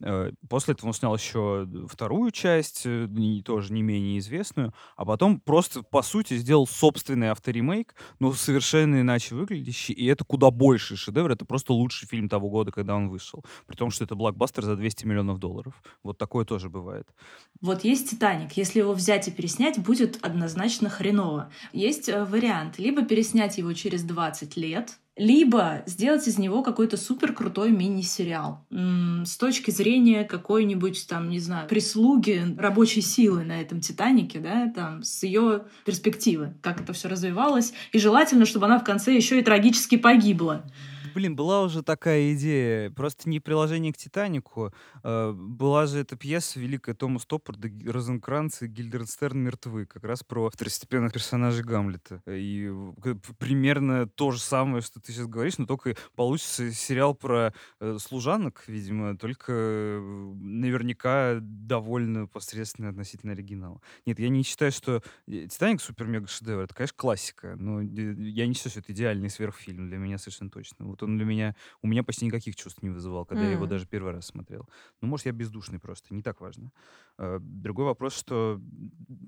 Э, 0.01 0.31
после 0.49 0.75
этого 0.75 0.89
он 0.89 0.95
снял 0.95 1.15
еще 1.15 1.69
вторую 1.89 2.31
часть, 2.31 2.83
э, 2.85 3.09
тоже 3.45 3.73
не 3.73 3.83
менее 3.83 4.19
известную, 4.19 4.75
а 4.97 5.05
потом 5.05 5.41
просто, 5.41 5.83
по 5.83 6.03
сути, 6.03 6.37
сделал 6.37 6.67
собственный 6.67 7.31
авторемейк, 7.31 7.95
но 8.19 8.33
совершенно 8.33 9.01
иначе 9.01 9.35
выглядящий, 9.35 9.95
и 9.95 10.07
это 10.07 10.25
куда 10.25 10.51
больше 10.51 10.97
шедевр, 10.97 11.31
это 11.31 11.45
просто 11.45 11.73
лучший 11.73 12.09
фильм 12.09 12.29
того 12.29 12.51
года, 12.51 12.73
когда 12.73 12.97
он 12.97 13.09
вышел. 13.09 13.45
При 13.67 13.77
том, 13.77 13.91
что 13.91 14.05
это 14.05 14.15
блокбастер 14.15 14.65
за 14.65 14.77
200 14.77 15.07
миллионов 15.07 15.39
долларов. 15.39 15.75
Вот 16.03 16.19
такое 16.19 16.45
тоже 16.45 16.69
бывает. 16.69 17.09
Вот 17.61 17.85
есть 17.85 18.11
«Титаник». 18.11 18.53
Если 18.53 18.81
его 18.81 18.93
взять 18.93 19.29
и 19.29 19.31
переснять, 19.31 19.79
будет 19.79 20.19
однозначно 20.25 20.89
хреново. 20.89 21.51
Есть 21.73 22.09
э, 22.09 22.25
вариант. 22.25 22.79
Либо 22.79 23.03
переснять 23.03 23.59
его 23.59 23.73
через 23.73 24.03
20 24.03 24.57
лет, 24.57 24.99
либо 25.17 25.83
сделать 25.87 26.27
из 26.27 26.39
него 26.39 26.63
какой-то 26.63 26.97
супер 26.97 27.33
крутой 27.33 27.71
мини-сериал 27.71 28.67
с 28.71 29.37
точки 29.37 29.71
зрения 29.71 30.25
какой-нибудь 30.25 31.07
там, 31.09 31.29
не 31.29 31.39
знаю, 31.39 31.69
прислуги 31.69 32.55
рабочей 32.59 33.01
силы 33.01 33.45
на 33.45 33.61
этом 33.61 33.81
Титанике, 33.81 34.41
да, 34.41 34.73
там, 34.75 35.03
с 35.03 35.23
ее 35.23 35.67
перспективы, 35.85 36.55
как 36.63 36.81
это 36.81 36.93
все 36.93 37.09
развивалось, 37.09 37.73
и 37.93 37.99
желательно, 37.99 38.45
чтобы 38.45 38.67
она 38.67 38.79
в 38.79 38.85
конце 38.85 39.15
еще 39.15 39.39
и 39.39 39.43
трагически 39.43 39.97
погибла. 39.97 40.65
Блин, 41.15 41.37
была 41.37 41.63
уже 41.63 41.83
такая 41.83 42.35
идея. 42.35 42.91
Просто 42.91 43.29
не 43.29 43.41
приложение 43.41 43.93
к 43.93 43.97
«Титанику». 43.97 44.73
а, 45.03 45.33
Была 45.33 45.87
же 45.87 46.01
эта 46.01 46.17
пьеса 46.17 46.59
великая 46.59 46.95
Тома 46.95 47.21
Стоппарда 47.21 47.69
«Розенкранц 47.87 48.63
и 48.63 48.67
Гильденстерн 48.67 49.39
мертвы». 49.39 49.87
Как 49.87 50.05
раз 50.05 50.23
про 50.25 50.51
второстепенных 50.51 51.13
персонажей 51.13 51.65
Гамлета. 51.65 52.21
И 52.27 52.71
примерно 53.39 54.09
то 54.09 54.33
же 54.33 54.41
самое, 54.41 54.83
что 54.83 55.01
ты 55.01 55.13
сейчас 55.13 55.27
говоришь, 55.27 55.59
но 55.59 55.67
только 55.67 55.97
получится 56.17 56.73
сериал 56.73 57.15
про 57.15 57.55
э, 57.81 57.99
служанок, 58.01 58.65
видимо, 58.67 59.17
только 59.17 59.53
э, 59.53 60.01
наверняка 60.35 61.39
довольно 61.41 62.27
посредственный 62.27 62.91
относительно 62.91 63.33
оригинала. 63.33 63.81
Нет, 64.05 64.19
я 64.19 64.29
не 64.29 64.43
считаю, 64.43 64.73
что 64.73 65.03
э, 65.29 65.47
«Титаник» 65.47 65.81
супер-мега-шедевр. 65.81 66.63
Это, 66.65 66.75
конечно, 66.75 66.97
классика, 66.97 67.55
но 67.57 67.81
э, 67.81 67.87
я 67.87 68.47
не 68.47 68.55
считаю, 68.55 68.71
что 68.73 68.81
это 68.81 68.93
идеальный 68.93 69.31
сверхфильм 69.31 69.89
для 69.89 69.99
меня 69.99 70.19
совершенно 70.19 70.51
точно. 70.51 70.87
Вот 70.87 71.04
он 71.05 71.17
для 71.17 71.25
меня... 71.25 71.55
У 71.83 71.87
меня 71.87 72.03
почти 72.03 72.27
никаких 72.27 72.57
чувств 72.57 72.83
не 72.83 72.91
вызывал, 72.91 73.25
когда 73.25 73.45
я 73.45 73.53
его 73.53 73.67
даже 73.67 73.87
первый 73.87 74.13
раз 74.13 74.27
смотрел. 74.27 74.69
Ну, 75.01 75.09
может, 75.09 75.27
я 75.27 75.33
бездушный 75.33 75.79
просто, 75.79 76.15
не 76.15 76.23
так 76.23 76.41
важно. 76.41 76.71
А, 77.17 77.39
Другой 77.41 77.87
вопрос, 77.87 78.17
что... 78.19 78.61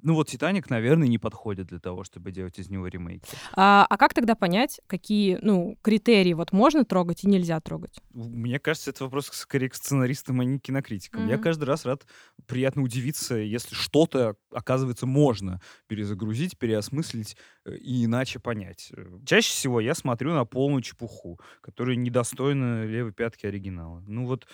Ну, 0.03 0.15
вот 0.15 0.29
«Титаник», 0.29 0.71
наверное, 0.71 1.09
не 1.09 1.19
подходит 1.19 1.69
для 1.69 1.79
того, 1.79 2.05
чтобы 2.05 2.33
делать 2.33 2.59
из 2.59 2.69
него 2.71 2.87
ремейки. 2.87 3.27
А, 3.55 3.87
а 3.89 3.97
как 3.97 4.15
тогда 4.15 4.35
понять, 4.35 4.81
какие, 4.87 5.39
ну, 5.43 5.77
критерии 5.83 6.33
вот 6.33 6.53
можно 6.53 6.85
трогать 6.85 7.25
и 7.25 7.29
нельзя 7.29 7.61
трогать? 7.61 8.01
Мне 8.13 8.59
кажется, 8.59 8.91
это 8.91 9.05
вопрос 9.05 9.29
скорее 9.33 9.69
к 9.69 9.75
сценаристам, 9.75 10.41
а 10.41 10.45
не 10.45 10.59
к 10.59 10.63
кинокритикам. 10.63 11.27
Я 11.29 11.35
Мгм. 11.35 11.43
каждый 11.43 11.65
раз 11.65 11.85
рад 11.85 12.07
приятно 12.47 12.83
удивиться, 12.83 13.37
если 13.37 13.75
что-то, 13.75 14.37
оказывается, 14.51 15.07
можно 15.07 15.61
перезагрузить, 15.87 16.59
переосмыслить 16.59 17.37
э, 17.65 17.77
и 17.77 18.05
иначе 18.05 18.39
понять. 18.39 18.93
Э, 18.97 19.07
Чаще 19.25 19.51
всего 19.51 19.81
я 19.81 19.95
смотрю 19.95 20.33
на 20.35 20.45
полную 20.45 20.83
чепуху, 20.83 21.41
которая 21.61 21.97
недостойна 21.97 22.85
левой 22.87 23.13
пятки 23.13 23.47
оригинала. 23.47 24.03
Ну 24.07 24.27
вот, 24.27 24.47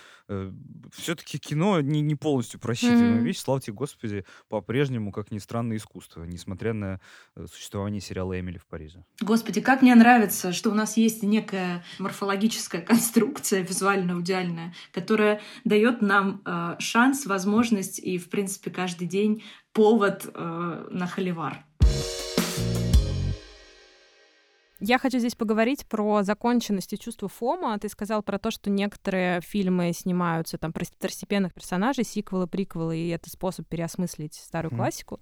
все-таки 0.93 1.37
кино 1.37 1.81
не, 1.81 2.01
не 2.01 2.15
полностью 2.15 2.59
просчитанная 2.59 3.19
Мгм. 3.19 3.22
Вещь, 3.23 3.39
слава 3.39 3.61
тебе, 3.61 3.75
Господи, 3.75 4.25
по-прежнему, 4.49 5.11
как 5.11 5.31
ни 5.31 5.39
странно, 5.39 5.75
искусство, 5.75 6.23
несмотря 6.23 6.73
на 6.73 6.99
э, 7.35 7.45
существование 7.51 8.01
сериала 8.01 8.39
«Эмили 8.39 8.57
в 8.57 8.65
Париже». 8.65 9.03
Господи, 9.21 9.61
как 9.61 9.81
мне 9.81 9.95
нравится, 9.95 10.53
что 10.53 10.69
у 10.69 10.73
нас 10.73 10.97
есть 10.97 11.23
некая 11.23 11.83
морфологическая 11.99 12.81
конструкция 12.93 13.61
визуально-аудиальная, 13.61 14.73
которая 14.91 15.41
дает 15.63 16.01
нам 16.01 16.41
э, 16.45 16.75
шанс, 16.79 17.25
возможность 17.25 17.99
и, 17.99 18.17
в 18.17 18.29
принципе, 18.29 18.71
каждый 18.71 19.07
день 19.07 19.43
повод 19.73 20.29
э, 20.33 20.87
на 20.91 21.07
холивар. 21.07 21.65
Я 24.79 24.97
хочу 24.97 25.19
здесь 25.19 25.35
поговорить 25.35 25.85
про 25.87 26.23
законченность 26.23 26.91
и 26.91 26.99
чувство 26.99 27.29
фома. 27.29 27.77
Ты 27.79 27.87
сказал 27.87 28.21
про 28.21 28.37
то, 28.37 28.51
что 28.51 28.69
некоторые 28.69 29.39
фильмы 29.39 29.93
снимаются 29.93 30.57
там 30.57 30.73
про 30.73 30.83
второстепенных 30.83 31.53
персонажей, 31.53 32.03
сиквелы, 32.03 32.47
приквелы, 32.47 32.97
и 32.97 33.07
это 33.09 33.29
способ 33.29 33.65
переосмыслить 33.67 34.33
старую 34.33 34.71
Мгм. 34.71 34.79
классику. 34.79 35.19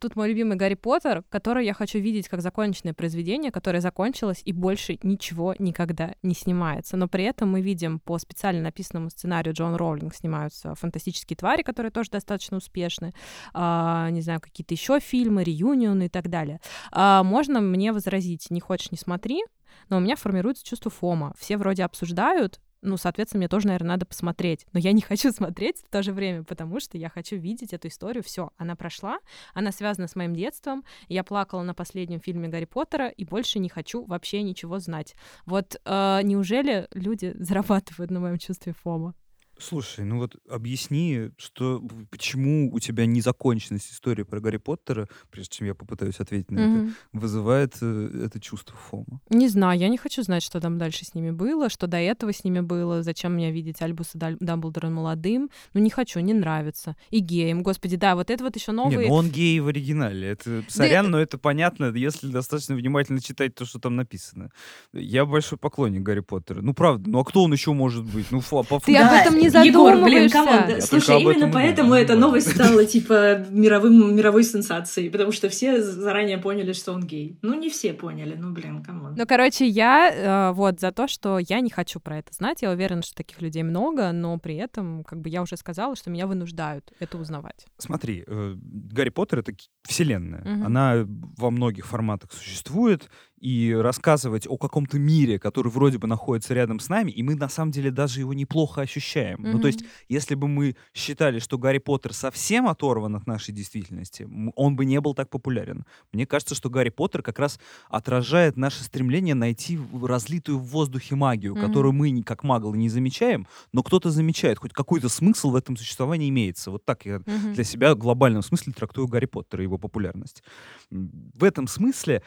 Тут 0.00 0.14
мой 0.14 0.28
любимый 0.28 0.56
Гарри 0.56 0.74
Поттер, 0.74 1.24
который 1.30 1.64
я 1.64 1.74
хочу 1.74 1.98
видеть 1.98 2.28
как 2.28 2.42
законченное 2.42 2.94
произведение, 2.94 3.50
которое 3.50 3.80
закончилось 3.80 4.42
и 4.44 4.52
больше 4.52 4.98
ничего 5.02 5.56
никогда 5.58 6.14
не 6.22 6.34
снимается. 6.34 6.96
Но 6.96 7.08
при 7.08 7.24
этом 7.24 7.50
мы 7.50 7.60
видим 7.60 7.98
по 7.98 8.18
специально 8.18 8.62
написанному 8.62 9.10
сценарию 9.10 9.54
Джон 9.54 9.74
Роулинг 9.74 10.14
снимаются 10.14 10.74
фантастические 10.76 11.36
твари, 11.36 11.62
которые 11.62 11.90
тоже 11.90 12.10
достаточно 12.10 12.58
успешны. 12.58 13.14
А, 13.52 14.10
не 14.10 14.20
знаю, 14.20 14.40
какие-то 14.40 14.74
еще 14.74 15.00
фильмы, 15.00 15.42
реюнионы 15.42 16.06
и 16.06 16.08
так 16.08 16.28
далее. 16.28 16.60
А, 16.92 17.24
можно 17.24 17.60
мне 17.60 17.92
возразить, 17.92 18.48
не 18.50 18.60
хочешь, 18.60 18.91
не 18.92 18.98
смотри, 18.98 19.42
но 19.88 19.96
у 19.96 20.00
меня 20.00 20.14
формируется 20.14 20.64
чувство 20.64 20.90
фома. 20.90 21.34
Все 21.36 21.56
вроде 21.56 21.82
обсуждают, 21.82 22.60
ну, 22.82 22.96
соответственно, 22.96 23.38
мне 23.38 23.48
тоже, 23.48 23.68
наверное, 23.68 23.90
надо 23.90 24.06
посмотреть. 24.06 24.66
Но 24.72 24.80
я 24.80 24.92
не 24.92 25.00
хочу 25.00 25.32
смотреть 25.32 25.78
в 25.86 25.90
то 25.90 26.02
же 26.02 26.12
время, 26.12 26.42
потому 26.42 26.80
что 26.80 26.98
я 26.98 27.08
хочу 27.08 27.36
видеть 27.36 27.72
эту 27.72 27.88
историю. 27.88 28.22
Все, 28.24 28.50
она 28.56 28.76
прошла, 28.76 29.18
она 29.54 29.72
связана 29.72 30.08
с 30.08 30.16
моим 30.16 30.34
детством. 30.34 30.84
Я 31.08 31.24
плакала 31.24 31.62
на 31.62 31.74
последнем 31.74 32.20
фильме 32.20 32.48
Гарри 32.48 32.64
Поттера 32.64 33.08
и 33.08 33.24
больше 33.24 33.60
не 33.60 33.68
хочу 33.68 34.04
вообще 34.04 34.42
ничего 34.42 34.80
знать. 34.80 35.14
Вот 35.46 35.80
э, 35.84 36.20
неужели 36.24 36.88
люди 36.92 37.32
зарабатывают 37.38 38.10
на 38.10 38.20
моем 38.20 38.38
чувстве 38.38 38.72
фома? 38.72 39.14
Слушай, 39.62 40.04
ну 40.04 40.18
вот 40.18 40.36
объясни, 40.50 41.30
что, 41.38 41.80
почему 42.10 42.72
у 42.72 42.80
тебя 42.80 43.06
незаконченность 43.06 43.92
истории 43.92 44.24
про 44.24 44.40
Гарри 44.40 44.56
Поттера, 44.56 45.08
прежде 45.30 45.56
чем 45.58 45.66
я 45.68 45.74
попытаюсь 45.74 46.18
ответить 46.20 46.50
на 46.50 46.58
это, 46.58 46.68
Мгм. 46.68 46.94
вызывает 47.12 47.74
э, 47.80 48.22
это 48.26 48.40
чувство 48.40 48.76
фома. 48.76 49.20
Не 49.30 49.48
знаю, 49.48 49.78
я 49.78 49.88
не 49.88 49.96
хочу 49.98 50.22
знать, 50.22 50.42
что 50.42 50.60
там 50.60 50.78
дальше 50.78 51.04
с 51.04 51.14
ними 51.14 51.30
было, 51.30 51.68
что 51.68 51.86
до 51.86 51.98
этого 51.98 52.32
с 52.32 52.42
ними 52.44 52.60
было, 52.60 53.02
зачем 53.02 53.34
мне 53.34 53.52
видеть 53.52 53.80
Альбуса 53.82 54.18
Даль- 54.18 54.36
Дамблдора 54.40 54.88
молодым. 54.88 55.48
Ну, 55.74 55.80
не 55.80 55.90
хочу, 55.90 56.18
не 56.20 56.34
нравится. 56.34 56.96
И 57.10 57.20
геем, 57.20 57.62
господи, 57.62 57.96
да, 57.96 58.16
вот 58.16 58.30
это 58.30 58.42
вот 58.44 58.56
еще 58.56 58.72
Не, 58.72 58.76
новые... 58.76 59.08
ну 59.08 59.14
он 59.14 59.28
гей 59.30 59.60
в 59.60 59.68
оригинале. 59.68 60.28
Это 60.30 60.64
сорян, 60.68 61.10
но 61.10 61.18
это 61.20 61.38
понятно, 61.38 61.92
если 61.94 62.28
достаточно 62.28 62.74
внимательно 62.74 63.20
читать 63.20 63.54
то, 63.54 63.64
что 63.64 63.78
там 63.78 63.94
написано. 63.96 64.50
Я 64.92 65.24
большой 65.24 65.58
поклонник 65.58 66.02
Гарри 66.02 66.20
Поттера. 66.20 66.60
Ну, 66.62 66.74
правда, 66.74 67.08
ну 67.08 67.20
а 67.20 67.24
кто 67.24 67.44
он 67.44 67.52
еще 67.52 67.72
может 67.72 68.04
быть? 68.04 68.26
Ну, 68.32 68.40
фа- 68.40 68.62
по 68.64 68.80
Ты 68.80 68.96
об 68.96 69.12
этом 69.12 69.38
не 69.38 69.51
Егор, 69.60 69.94
блин, 70.02 70.28
задумываешься. 70.28 70.66
камон, 70.66 70.80
Слушай, 70.80 71.22
именно 71.22 71.50
поэтому 71.52 71.94
эта 71.94 72.16
новость 72.16 72.52
стала 72.54 72.84
типа 72.84 73.46
мировым, 73.50 74.14
мировой 74.16 74.44
сенсацией, 74.44 75.10
потому 75.10 75.32
что 75.32 75.48
все 75.48 75.82
заранее 75.82 76.38
поняли, 76.38 76.72
что 76.72 76.92
он 76.92 77.06
гей. 77.06 77.38
Ну, 77.42 77.54
не 77.54 77.70
все 77.70 77.92
поняли, 77.92 78.34
ну, 78.36 78.52
блин, 78.52 78.82
камон. 78.82 79.14
Ну, 79.16 79.26
короче, 79.26 79.66
я 79.66 80.50
э, 80.50 80.52
вот 80.52 80.80
за 80.80 80.92
то, 80.92 81.08
что 81.08 81.38
я 81.38 81.60
не 81.60 81.70
хочу 81.70 82.00
про 82.00 82.18
это 82.18 82.32
знать. 82.32 82.62
Я 82.62 82.70
уверена, 82.70 83.02
что 83.02 83.14
таких 83.14 83.40
людей 83.42 83.62
много, 83.62 84.12
но 84.12 84.38
при 84.38 84.56
этом, 84.56 85.04
как 85.04 85.20
бы 85.20 85.28
я 85.28 85.42
уже 85.42 85.56
сказала, 85.56 85.96
что 85.96 86.10
меня 86.10 86.26
вынуждают 86.26 86.92
это 86.98 87.18
узнавать. 87.18 87.66
Смотри, 87.78 88.24
э, 88.26 88.54
Гарри 88.56 89.10
Поттер— 89.10 89.38
это 89.40 89.52
вселенная. 89.86 90.42
Мгм. 90.42 90.66
Она 90.66 91.06
во 91.06 91.50
многих 91.50 91.86
форматах 91.86 92.32
существует, 92.32 93.08
и 93.42 93.74
рассказывать 93.74 94.46
о 94.48 94.56
каком-то 94.56 94.98
мире, 95.00 95.38
который 95.40 95.68
вроде 95.72 95.98
бы 95.98 96.06
находится 96.06 96.54
рядом 96.54 96.78
с 96.78 96.88
нами, 96.88 97.10
и 97.10 97.24
мы 97.24 97.34
на 97.34 97.48
самом 97.48 97.72
деле 97.72 97.90
даже 97.90 98.20
его 98.20 98.32
неплохо 98.34 98.82
ощущаем. 98.82 99.40
Ну, 99.42 99.58
то 99.58 99.66
есть, 99.66 99.84
если 100.08 100.36
бы 100.36 100.46
мы 100.46 100.76
считали, 100.94 101.40
что 101.40 101.58
Гарри 101.58 101.78
Поттер 101.78 102.12
совсем 102.14 102.68
оторван 102.68 103.16
от 103.16 103.26
нашей 103.26 103.52
действительности, 103.52 104.28
он 104.54 104.76
бы 104.76 104.84
не 104.84 105.00
был 105.00 105.14
так 105.14 105.28
популярен. 105.28 105.84
Мне 106.12 106.24
кажется, 106.24 106.54
что 106.54 106.70
Гарри 106.70 106.90
Поттер 106.90 107.22
как 107.22 107.40
раз 107.40 107.58
отражает 107.90 108.56
наше 108.56 108.84
стремление 108.84 109.34
найти 109.34 109.76
разлитую 110.02 110.58
в 110.58 110.66
воздухе 110.68 111.16
магию, 111.16 111.54
Мгм. 111.56 111.66
которую 111.66 111.92
мы 111.92 112.22
как 112.22 112.44
маглы 112.44 112.78
не 112.78 112.88
замечаем, 112.88 113.48
но 113.72 113.82
кто-то 113.82 114.10
замечает, 114.10 114.58
хоть 114.58 114.72
какой-то 114.72 115.08
смысл 115.08 115.50
в 115.50 115.56
этом 115.56 115.76
существовании 115.76 116.28
имеется. 116.28 116.70
Вот 116.70 116.84
так 116.84 117.06
я 117.06 117.18
Мгм. 117.26 117.54
для 117.54 117.64
себя 117.64 117.94
в 117.94 117.98
глобальном 117.98 118.42
смысле 118.42 118.72
трактую 118.72 119.08
Гарри 119.08 119.26
Поттера 119.26 119.62
и 119.62 119.66
его 119.66 119.78
популярность. 119.78 120.44
В 120.90 121.42
этом 121.42 121.66
смысле 121.66 122.22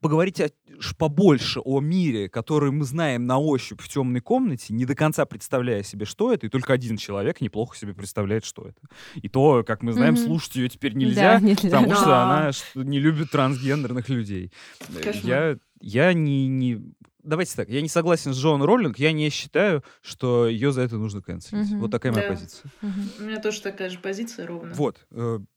поговорить 0.00 0.40
о- 0.40 0.50
побольше 0.98 1.60
о 1.60 1.80
мире, 1.80 2.28
который 2.28 2.70
мы 2.70 2.84
знаем 2.84 3.26
на 3.26 3.38
ощупь 3.38 3.80
в 3.80 3.88
темной 3.88 4.20
комнате, 4.20 4.74
не 4.74 4.84
до 4.84 4.94
конца 4.94 5.24
представляя 5.24 5.82
себе, 5.82 6.04
что 6.04 6.32
это, 6.32 6.46
и 6.46 6.48
только 6.50 6.72
один 6.72 6.96
человек 6.96 7.40
неплохо 7.40 7.76
себе 7.76 7.94
представляет, 7.94 8.44
что 8.44 8.62
это. 8.68 8.80
И 9.14 9.28
то, 9.28 9.64
как 9.64 9.82
мы 9.82 9.92
знаем, 9.92 10.14
Мгм. 10.14 10.24
слушать 10.24 10.56
ее 10.56 10.68
теперь 10.68 10.94
нельзя, 10.94 11.38
Да, 11.38 11.40
нельзя. 11.40 11.62
потому 11.70 11.94
что 11.94 12.04
Да. 12.06 12.24
она 12.40 12.52
ш- 12.52 12.64
не 12.74 12.98
любит 13.00 13.30
трансгендерных 13.30 14.08
людей. 14.08 14.52
Э, 14.90 15.00
Кошмар. 15.02 15.24
Я, 15.24 15.56
я 15.80 16.12
не, 16.12 16.48
не... 16.48 16.82
Давайте 17.22 17.54
так, 17.54 17.68
я 17.68 17.80
не 17.82 17.88
согласен 17.88 18.34
с 18.34 18.36
Джон 18.36 18.62
Роллинг, 18.64 18.98
я 18.98 19.12
не 19.12 19.30
считаю, 19.30 19.84
что 20.00 20.48
ее 20.48 20.72
за 20.72 20.80
это 20.82 20.96
нужно 20.98 21.22
канцелить. 21.22 21.70
Мгм. 21.70 21.80
Вот 21.80 21.90
такая 21.92 22.12
моя 22.12 22.28
Да. 22.28 22.34
позиция. 22.34 22.70
Мгм. 22.82 23.08
У 23.20 23.22
меня 23.22 23.40
тоже 23.40 23.62
такая 23.62 23.88
же 23.90 23.98
позиция 24.00 24.46
ровно. 24.46 24.74
Вот. 24.74 25.06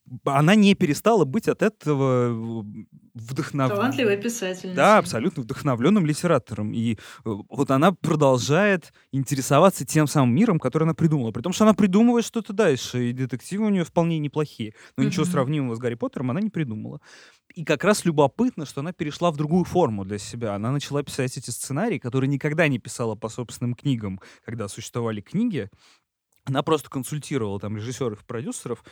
Э, 0.06 0.14
Она 0.24 0.54
не 0.54 0.74
перестала 0.74 1.24
быть 1.24 1.48
от 1.48 1.62
этого 1.62 2.64
вдохновленной. 3.14 3.76
Талантливая 3.76 4.16
писательница. 4.16 4.76
Да, 4.76 4.98
абсолютно 4.98 5.42
вдохновленным 5.42 6.04
литератором. 6.04 6.72
И 6.72 6.94
э, 6.94 6.96
вот 7.24 7.70
она 7.70 7.92
продолжает 7.92 8.92
интересоваться 9.12 9.86
тем 9.86 10.06
самым 10.06 10.34
миром, 10.34 10.58
который 10.58 10.84
она 10.84 10.94
придумала. 10.94 11.30
При 11.32 11.42
том, 11.42 11.52
что 11.52 11.64
она 11.64 11.74
придумывает 11.74 12.24
что-то 12.24 12.52
дальше, 12.52 13.08
и 13.10 13.12
детективы 13.12 13.66
у 13.66 13.70
нее 13.70 13.84
вполне 13.84 14.18
неплохие. 14.18 14.74
Но 14.96 15.04
ничего 15.04 15.24
Мгм. 15.24 15.32
сравнимого 15.32 15.74
с 15.74 15.78
Гарри 15.78 15.94
Поттером 15.94 16.30
она 16.30 16.40
не 16.40 16.50
придумала. 16.50 17.00
И 17.54 17.64
как 17.64 17.84
раз 17.84 18.04
любопытно, 18.04 18.66
что 18.66 18.80
она 18.82 18.92
перешла 18.92 19.30
в 19.30 19.36
другую 19.36 19.64
форму 19.64 20.04
для 20.04 20.18
себя. 20.18 20.54
Она 20.54 20.70
начала 20.70 21.02
писать 21.02 21.38
эти 21.38 21.48
сценарии, 21.50 21.98
которые 21.98 22.28
никогда 22.28 22.68
не 22.68 22.78
писала 22.78 23.14
по 23.14 23.30
собственным 23.30 23.74
книгам, 23.74 24.20
когда 24.44 24.68
существовали 24.68 25.22
книги. 25.22 25.70
Она 26.44 26.62
просто 26.62 26.90
консультировала 26.90 27.58
там 27.58 27.76
режиссеров 27.76 28.22
и 28.22 28.24
продюсеров, 28.26 28.84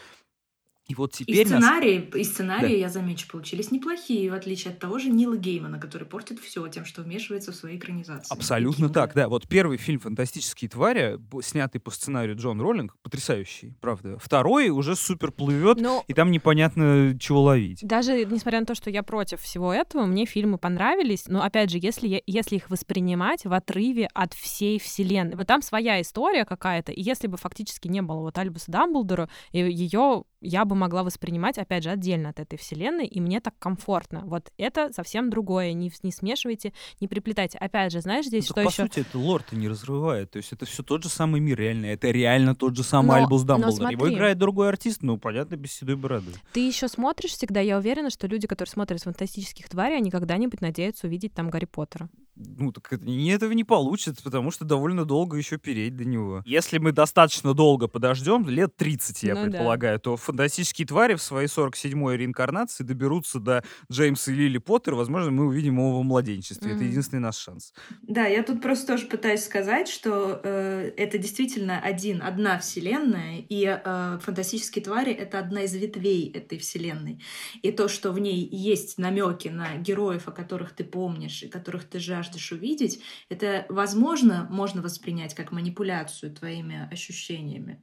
И 0.86 0.94
вот 0.94 1.12
теперь... 1.12 1.42
И 1.42 1.44
сценарии, 1.44 2.10
нас... 2.12 2.20
и 2.20 2.24
сценарии 2.24 2.68
да. 2.68 2.74
я 2.74 2.88
замечу, 2.90 3.26
получились 3.28 3.70
неплохие, 3.70 4.30
в 4.30 4.34
отличие 4.34 4.72
от 4.72 4.78
того 4.78 4.98
же 4.98 5.08
Нила 5.08 5.36
Геймана, 5.36 5.78
который 5.78 6.06
портит 6.06 6.38
все 6.40 6.66
тем, 6.68 6.84
что 6.84 7.02
вмешивается 7.02 7.52
в 7.52 7.54
свои 7.54 7.78
экранизации. 7.78 8.30
Абсолютно 8.30 8.90
так, 8.90 9.14
да. 9.14 9.28
Вот 9.28 9.48
первый 9.48 9.78
фильм 9.78 10.00
«Фантастические 10.00 10.68
твари», 10.68 11.18
снятый 11.42 11.80
по 11.80 11.90
сценарию 11.90 12.36
Джон 12.36 12.60
Роллинг, 12.60 12.96
потрясающий, 13.02 13.74
правда. 13.80 14.18
Второй 14.18 14.68
уже 14.68 14.94
супер 14.94 15.32
плывет, 15.32 15.80
Но... 15.80 16.04
и 16.06 16.12
там 16.12 16.30
непонятно 16.30 17.16
чего 17.18 17.42
ловить. 17.42 17.80
Даже 17.82 18.24
несмотря 18.26 18.60
на 18.60 18.66
то, 18.66 18.74
что 18.74 18.90
я 18.90 19.02
против 19.02 19.40
всего 19.40 19.72
этого, 19.72 20.04
мне 20.04 20.26
фильмы 20.26 20.58
понравились, 20.58 21.24
но 21.28 21.42
опять 21.42 21.70
же, 21.70 21.78
если, 21.80 22.08
я, 22.08 22.20
если 22.26 22.56
их 22.56 22.68
воспринимать 22.68 23.44
в 23.46 23.52
отрыве 23.54 24.08
от 24.12 24.34
всей 24.34 24.78
вселенной, 24.78 25.36
вот 25.36 25.46
там 25.46 25.62
своя 25.62 26.00
история 26.02 26.44
какая-то, 26.44 26.92
и 26.92 27.00
если 27.00 27.26
бы 27.26 27.38
фактически 27.38 27.88
не 27.88 28.02
было 28.02 28.20
вот 28.20 28.36
Альбуса 28.36 28.70
Дамблдора, 28.70 29.30
ее 29.52 30.24
я 30.44 30.64
бы 30.64 30.73
могла 30.74 31.02
воспринимать, 31.02 31.58
опять 31.58 31.84
же, 31.84 31.90
отдельно 31.90 32.30
от 32.30 32.40
этой 32.40 32.58
вселенной, 32.58 33.06
и 33.06 33.20
мне 33.20 33.40
так 33.40 33.54
комфортно. 33.58 34.22
Вот 34.24 34.52
это 34.58 34.92
совсем 34.92 35.30
другое. 35.30 35.72
Не, 35.72 35.92
не 36.02 36.12
смешивайте, 36.12 36.72
не 37.00 37.08
приплетайте. 37.08 37.58
Опять 37.58 37.92
же, 37.92 38.00
знаешь, 38.00 38.26
здесь 38.26 38.44
ну, 38.44 38.46
что 38.46 38.54
по 38.54 38.68
еще... 38.68 38.82
По 38.82 38.94
сути, 38.94 39.00
это 39.00 39.18
лорд 39.18 39.52
не 39.52 39.68
разрывает. 39.68 40.30
То 40.30 40.38
есть 40.38 40.52
это 40.52 40.66
все 40.66 40.82
тот 40.82 41.02
же 41.02 41.08
самый 41.08 41.40
мир, 41.40 41.58
реально. 41.58 41.86
Это 41.86 42.10
реально 42.10 42.54
тот 42.54 42.76
же 42.76 42.82
самый 42.82 43.18
но, 43.18 43.24
Альбус 43.24 43.42
Дамблдор. 43.42 43.90
Его 43.90 44.12
играет 44.12 44.38
другой 44.38 44.68
артист, 44.68 45.02
ну, 45.02 45.18
понятно, 45.18 45.56
без 45.56 45.72
седой 45.72 45.96
бороды. 45.96 46.32
Ты 46.52 46.66
еще 46.66 46.88
смотришь 46.88 47.32
всегда, 47.32 47.60
я 47.60 47.78
уверена, 47.78 48.10
что 48.10 48.26
люди, 48.26 48.46
которые 48.46 48.70
смотрят 48.70 49.02
фантастических 49.02 49.68
тварей, 49.68 49.96
они 49.96 50.10
когда-нибудь 50.10 50.60
надеются 50.60 51.06
увидеть 51.06 51.34
там 51.34 51.50
Гарри 51.50 51.66
Поттера 51.66 52.08
ну, 52.36 52.72
так 52.72 52.92
это, 52.92 53.04
не, 53.04 53.30
этого 53.30 53.52
не 53.52 53.64
получится, 53.64 54.22
потому 54.22 54.50
что 54.50 54.64
довольно 54.64 55.04
долго 55.04 55.36
еще 55.36 55.56
переть 55.56 55.96
до 55.96 56.04
него. 56.04 56.42
Если 56.44 56.78
мы 56.78 56.92
достаточно 56.92 57.54
долго 57.54 57.86
подождем, 57.86 58.48
лет 58.48 58.76
30, 58.76 59.22
я 59.22 59.34
ну, 59.34 59.44
предполагаю, 59.44 59.98
да. 59.98 60.00
то 60.00 60.16
фантастические 60.16 60.86
твари 60.86 61.14
в 61.14 61.22
своей 61.22 61.46
47-й 61.46 62.16
реинкарнации 62.16 62.82
доберутся 62.82 63.38
до 63.38 63.64
Джеймса 63.90 64.32
и 64.32 64.34
Лили 64.34 64.58
Поттера, 64.58 64.96
возможно, 64.96 65.30
мы 65.30 65.46
увидим 65.46 65.78
его 65.78 66.00
в 66.00 66.04
младенчестве. 66.04 66.72
Mm-hmm. 66.72 66.74
Это 66.74 66.84
единственный 66.84 67.20
наш 67.20 67.36
шанс. 67.36 67.72
Да, 68.02 68.26
я 68.26 68.42
тут 68.42 68.60
просто 68.60 68.88
тоже 68.88 69.06
пытаюсь 69.06 69.44
сказать, 69.44 69.88
что 69.88 70.40
э, 70.42 70.92
это 70.96 71.18
действительно 71.18 71.80
один, 71.80 72.20
одна 72.20 72.58
вселенная, 72.58 73.44
и 73.48 73.64
э, 73.64 74.18
фантастические 74.20 74.84
твари— 74.84 75.12
это 75.12 75.38
одна 75.38 75.62
из 75.62 75.74
ветвей 75.74 76.30
этой 76.32 76.58
вселенной. 76.58 77.22
И 77.62 77.70
то, 77.70 77.86
что 77.88 78.10
в 78.10 78.18
ней 78.18 78.48
есть 78.50 78.98
намеки 78.98 79.48
на 79.48 79.76
героев, 79.76 80.26
о 80.26 80.32
которых 80.32 80.72
ты 80.72 80.82
помнишь, 80.82 81.42
и 81.42 81.48
которых 81.48 81.84
ты 81.84 82.00
жаждешь 82.00 82.23
жаждешь 82.24 82.52
увидеть, 82.52 83.00
это, 83.28 83.66
возможно, 83.68 84.46
можно 84.50 84.82
воспринять 84.82 85.34
как 85.34 85.52
манипуляцию 85.52 86.34
твоими 86.34 86.88
ощущениями. 86.92 87.82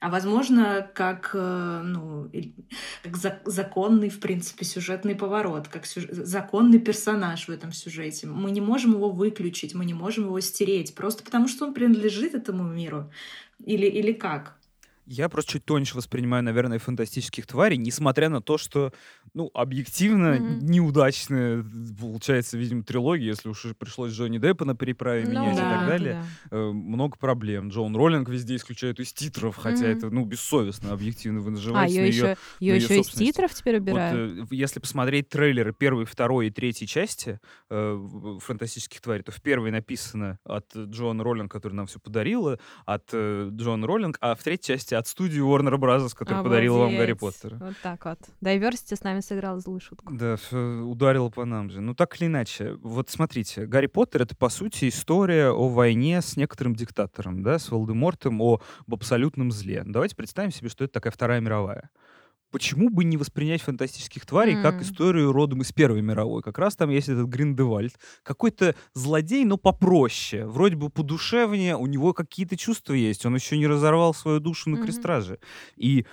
А 0.00 0.10
возможно, 0.10 0.90
как, 0.94 1.30
э, 1.32 1.80
ну, 1.82 2.30
как 3.02 3.16
законный, 3.16 4.10
в 4.10 4.20
принципе, 4.20 4.64
сюжетный 4.66 5.14
поворот, 5.14 5.68
как 5.68 5.86
сюж... 5.86 6.04
законный 6.10 6.78
персонаж 6.78 7.48
в 7.48 7.50
этом 7.50 7.72
сюжете. 7.72 8.26
Мы 8.26 8.50
не 8.50 8.60
можем 8.60 8.92
его 8.92 9.10
выключить, 9.10 9.74
мы 9.74 9.86
не 9.86 9.94
можем 9.94 10.24
его 10.24 10.40
стереть, 10.40 10.94
просто 10.94 11.24
потому 11.24 11.48
что 11.48 11.64
он 11.64 11.72
принадлежит 11.72 12.34
этому 12.34 12.64
миру. 12.64 13.10
Или, 13.64 13.86
или 13.86 14.12
как? 14.12 14.58
Я 15.06 15.28
просто 15.28 15.52
чуть 15.52 15.64
тоньше 15.64 15.96
воспринимаю, 15.96 16.42
наверное, 16.42 16.78
фантастических 16.78 17.46
тварей, 17.46 17.76
несмотря 17.76 18.28
на 18.28 18.40
то, 18.40 18.56
что, 18.58 18.92
ну, 19.34 19.50
объективно 19.52 20.36
mm-hmm. 20.36 20.58
неудачная 20.62 21.64
получается, 22.00 22.56
видимо, 22.56 22.82
трилогия, 22.84 23.26
если 23.26 23.48
уж 23.48 23.66
пришлось 23.78 24.12
Джонни 24.12 24.38
Деппа 24.38 24.64
на 24.64 24.74
переправе 24.74 25.24
no, 25.24 25.32
ну 25.32 25.40
менять 25.40 25.56
да, 25.56 25.62
и 25.62 25.78
так 25.78 25.88
далее. 25.88 26.24
Да. 26.50 26.56
Э, 26.56 26.72
много 26.72 27.16
проблем. 27.18 27.68
Джон 27.68 27.94
Роллинг 27.94 28.28
везде 28.28 28.56
исключают 28.56 29.00
из 29.00 29.12
титров, 29.12 29.56
хотя 29.56 29.84
mm-hmm. 29.84 29.98
это, 29.98 30.10
ну, 30.10 30.24
бессовестно, 30.24 30.92
объективно 30.92 31.40
вы 31.40 31.50
нажимаете 31.50 32.00
а, 32.00 32.02
ее, 32.02 32.08
еще, 32.08 32.36
ее, 32.60 32.74
ее 32.74 32.76
еще 32.76 33.00
из 33.00 33.08
титров 33.08 33.52
теперь 33.54 33.78
убирают? 33.78 34.40
Вот, 34.40 34.52
э, 34.52 34.56
если 34.56 34.80
посмотреть 34.80 35.28
трейлеры 35.28 35.72
первой, 35.72 36.06
второй 36.06 36.48
и 36.48 36.50
третьей 36.50 36.86
части 36.86 37.40
э, 37.70 38.38
фантастических 38.40 39.00
тварей, 39.00 39.22
то 39.22 39.32
в 39.32 39.42
первой 39.42 39.70
написано 39.70 40.38
от 40.44 40.74
Джона 40.74 41.22
Роллинг, 41.22 41.52
который 41.52 41.74
нам 41.74 41.86
все 41.86 41.98
подарила, 41.98 42.58
от 42.86 43.10
э, 43.12 43.50
Джона 43.52 43.86
Роллинг, 43.86 44.18
а 44.20 44.34
в 44.34 44.42
третьей 44.42 44.74
части 44.74 44.93
от 44.98 45.06
студии 45.06 45.40
Warner 45.40 45.76
Bros., 45.76 46.10
которая 46.10 46.40
Обалдеть. 46.40 46.44
подарила 46.44 46.78
вам 46.78 46.96
Гарри 46.96 47.12
Поттера. 47.12 47.56
Вот 47.56 47.74
так 47.82 48.04
вот. 48.04 48.18
Diversity 48.42 48.96
с 48.96 49.02
нами 49.02 49.20
сыграл 49.20 49.58
злую 49.60 49.80
шутку. 49.80 50.12
Да, 50.14 50.36
ударила 50.52 51.28
по 51.28 51.44
нам 51.44 51.70
же. 51.70 51.80
Ну, 51.80 51.94
так 51.94 52.20
или 52.20 52.26
иначе. 52.26 52.74
Вот 52.82 53.10
смотрите, 53.10 53.66
Гарри 53.66 53.86
Поттер— 53.86 54.22
это, 54.22 54.36
по 54.36 54.48
сути, 54.48 54.88
история 54.88 55.50
о 55.50 55.68
войне 55.68 56.22
с 56.22 56.36
некоторым 56.36 56.74
диктатором, 56.74 57.42
да, 57.42 57.58
с 57.58 57.70
Волдемортом, 57.70 58.40
о, 58.40 58.60
об 58.86 58.94
абсолютном 58.94 59.50
зле. 59.50 59.82
Давайте 59.86 60.16
представим 60.16 60.50
себе, 60.50 60.68
что 60.68 60.84
это 60.84 60.94
такая 60.94 61.12
Вторая 61.12 61.40
мировая 61.40 61.90
почему 62.54 62.88
бы 62.88 63.02
не 63.02 63.16
воспринять 63.16 63.62
фантастических 63.62 64.24
тварей 64.24 64.54
mm. 64.54 64.62
как 64.62 64.80
историю 64.80 65.32
родом 65.32 65.62
из 65.62 65.72
Первой 65.72 66.02
мировой? 66.02 66.40
Как 66.40 66.56
раз 66.56 66.76
там 66.76 66.88
есть 66.88 67.08
этот 67.08 67.26
Гриндевальд. 67.26 67.98
Какой-то 68.22 68.76
злодей, 68.92 69.44
но 69.44 69.56
попроще. 69.56 70.46
Вроде 70.46 70.76
бы 70.76 70.88
подушевнее, 70.88 71.76
у 71.76 71.86
него 71.86 72.12
какие-то 72.12 72.56
чувства 72.56 72.94
есть. 72.94 73.26
Он 73.26 73.34
еще 73.34 73.58
не 73.58 73.66
разорвал 73.66 74.14
свою 74.14 74.38
душу 74.38 74.70
на 74.70 74.76
mm-hmm. 74.76 74.84
крестраже. 74.84 75.40
И, 75.74 76.06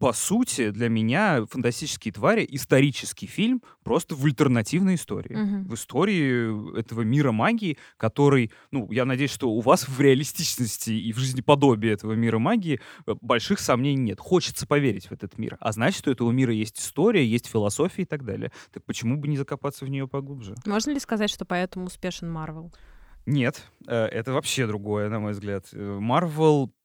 по 0.00 0.12
сути, 0.12 0.70
для 0.70 0.88
меня 0.88 1.46
«Фантастические 1.48 2.12
твари»— 2.12 2.44
исторический 2.50 3.28
фильм 3.28 3.62
просто 3.84 4.16
в 4.16 4.24
альтернативной 4.24 4.96
истории. 4.96 5.36
Mm-hmm. 5.36 5.68
В 5.68 5.74
истории 5.74 6.80
этого 6.80 7.02
мира 7.02 7.30
магии, 7.30 7.78
который, 7.98 8.50
ну, 8.72 8.90
я 8.90 9.04
надеюсь, 9.04 9.30
что 9.30 9.48
у 9.48 9.60
вас 9.60 9.86
в 9.86 10.00
реалистичности 10.00 10.90
и 10.90 11.12
в 11.12 11.18
жизнеподобии 11.18 11.90
этого 11.90 12.14
мира 12.14 12.40
магии 12.40 12.80
э, 13.06 13.14
больших 13.20 13.60
сомнений 13.60 14.02
нет. 14.02 14.18
Хочется 14.18 14.66
поверить 14.66 15.06
в 15.06 15.12
этот 15.12 15.38
мир. 15.38 15.56
А 15.60 15.70
значит, 15.70 15.83
что 15.92 16.10
у 16.10 16.12
этого 16.12 16.30
мира 16.30 16.52
есть 16.52 16.78
история, 16.80 17.26
есть 17.26 17.46
философия 17.46 18.02
и 18.02 18.06
так 18.06 18.24
далее. 18.24 18.52
Так 18.72 18.84
почему 18.84 19.16
бы 19.16 19.28
не 19.28 19.36
закопаться 19.36 19.84
в 19.84 19.88
нее 19.88 20.08
поглубже? 20.08 20.54
Можно 20.64 20.92
ли 20.92 21.00
сказать, 21.00 21.30
что 21.30 21.44
поэтому 21.44 21.86
успешен 21.86 22.30
Марвел? 22.30 22.72
Нет, 23.26 23.62
э, 23.86 23.94
это 23.94 24.32
вообще 24.32 24.66
другое, 24.66 25.08
на 25.08 25.18
мой 25.18 25.32
взгляд. 25.32 25.66
Марвел 25.72 26.64
а 26.64 26.83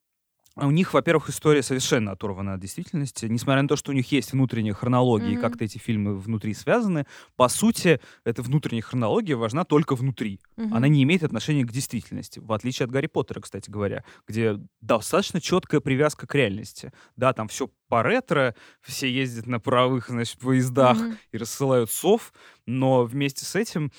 у 0.61 0.71
них, 0.71 0.93
во-первых, 0.93 1.29
история 1.29 1.63
совершенно 1.63 2.11
оторвана 2.11 2.53
от 2.53 2.59
действительности. 2.59 3.25
Несмотря 3.25 3.61
на 3.61 3.67
то, 3.67 3.75
что 3.75 3.91
у 3.91 3.93
них 3.95 4.11
есть 4.11 4.31
внутренняя 4.31 4.73
хронология, 4.73 5.29
mm-hmm. 5.29 5.39
и 5.39 5.41
как-то 5.41 5.63
эти 5.63 5.77
фильмы 5.77 6.17
внутри 6.17 6.53
связаны, 6.53 7.05
по 7.35 7.49
сути, 7.49 7.99
эта 8.23 8.41
внутренняя 8.41 8.81
хронология 8.81 9.35
важна 9.35 9.63
только 9.63 9.95
внутри. 9.95 10.39
Mm-hmm. 10.57 10.69
Она 10.75 10.87
не 10.87 11.03
имеет 11.03 11.23
отношения 11.23 11.65
к 11.65 11.71
действительности. 11.71 12.39
В 12.39 12.51
отличие 12.53 12.85
от 12.85 12.91
Гарри 12.91 13.07
Поттера, 13.07 13.41
кстати 13.41 13.69
говоря, 13.69 14.03
где 14.27 14.59
достаточно 14.81 15.41
четкая 15.41 15.81
привязка 15.81 16.27
к 16.27 16.35
реальности. 16.35 16.91
Да, 17.15 17.33
там 17.33 17.47
все 17.47 17.69
по 17.87 18.03
ретро, 18.03 18.55
все 18.81 19.11
ездят 19.11 19.47
на 19.47 19.59
паровых, 19.59 20.09
значит, 20.09 20.37
поездах 20.39 20.97
mm-hmm. 20.97 21.17
и 21.31 21.37
рассылают 21.37 21.91
сов, 21.91 22.33
но 22.65 23.03
вместе 23.03 23.45
с 23.45 23.55
этим 23.55 23.91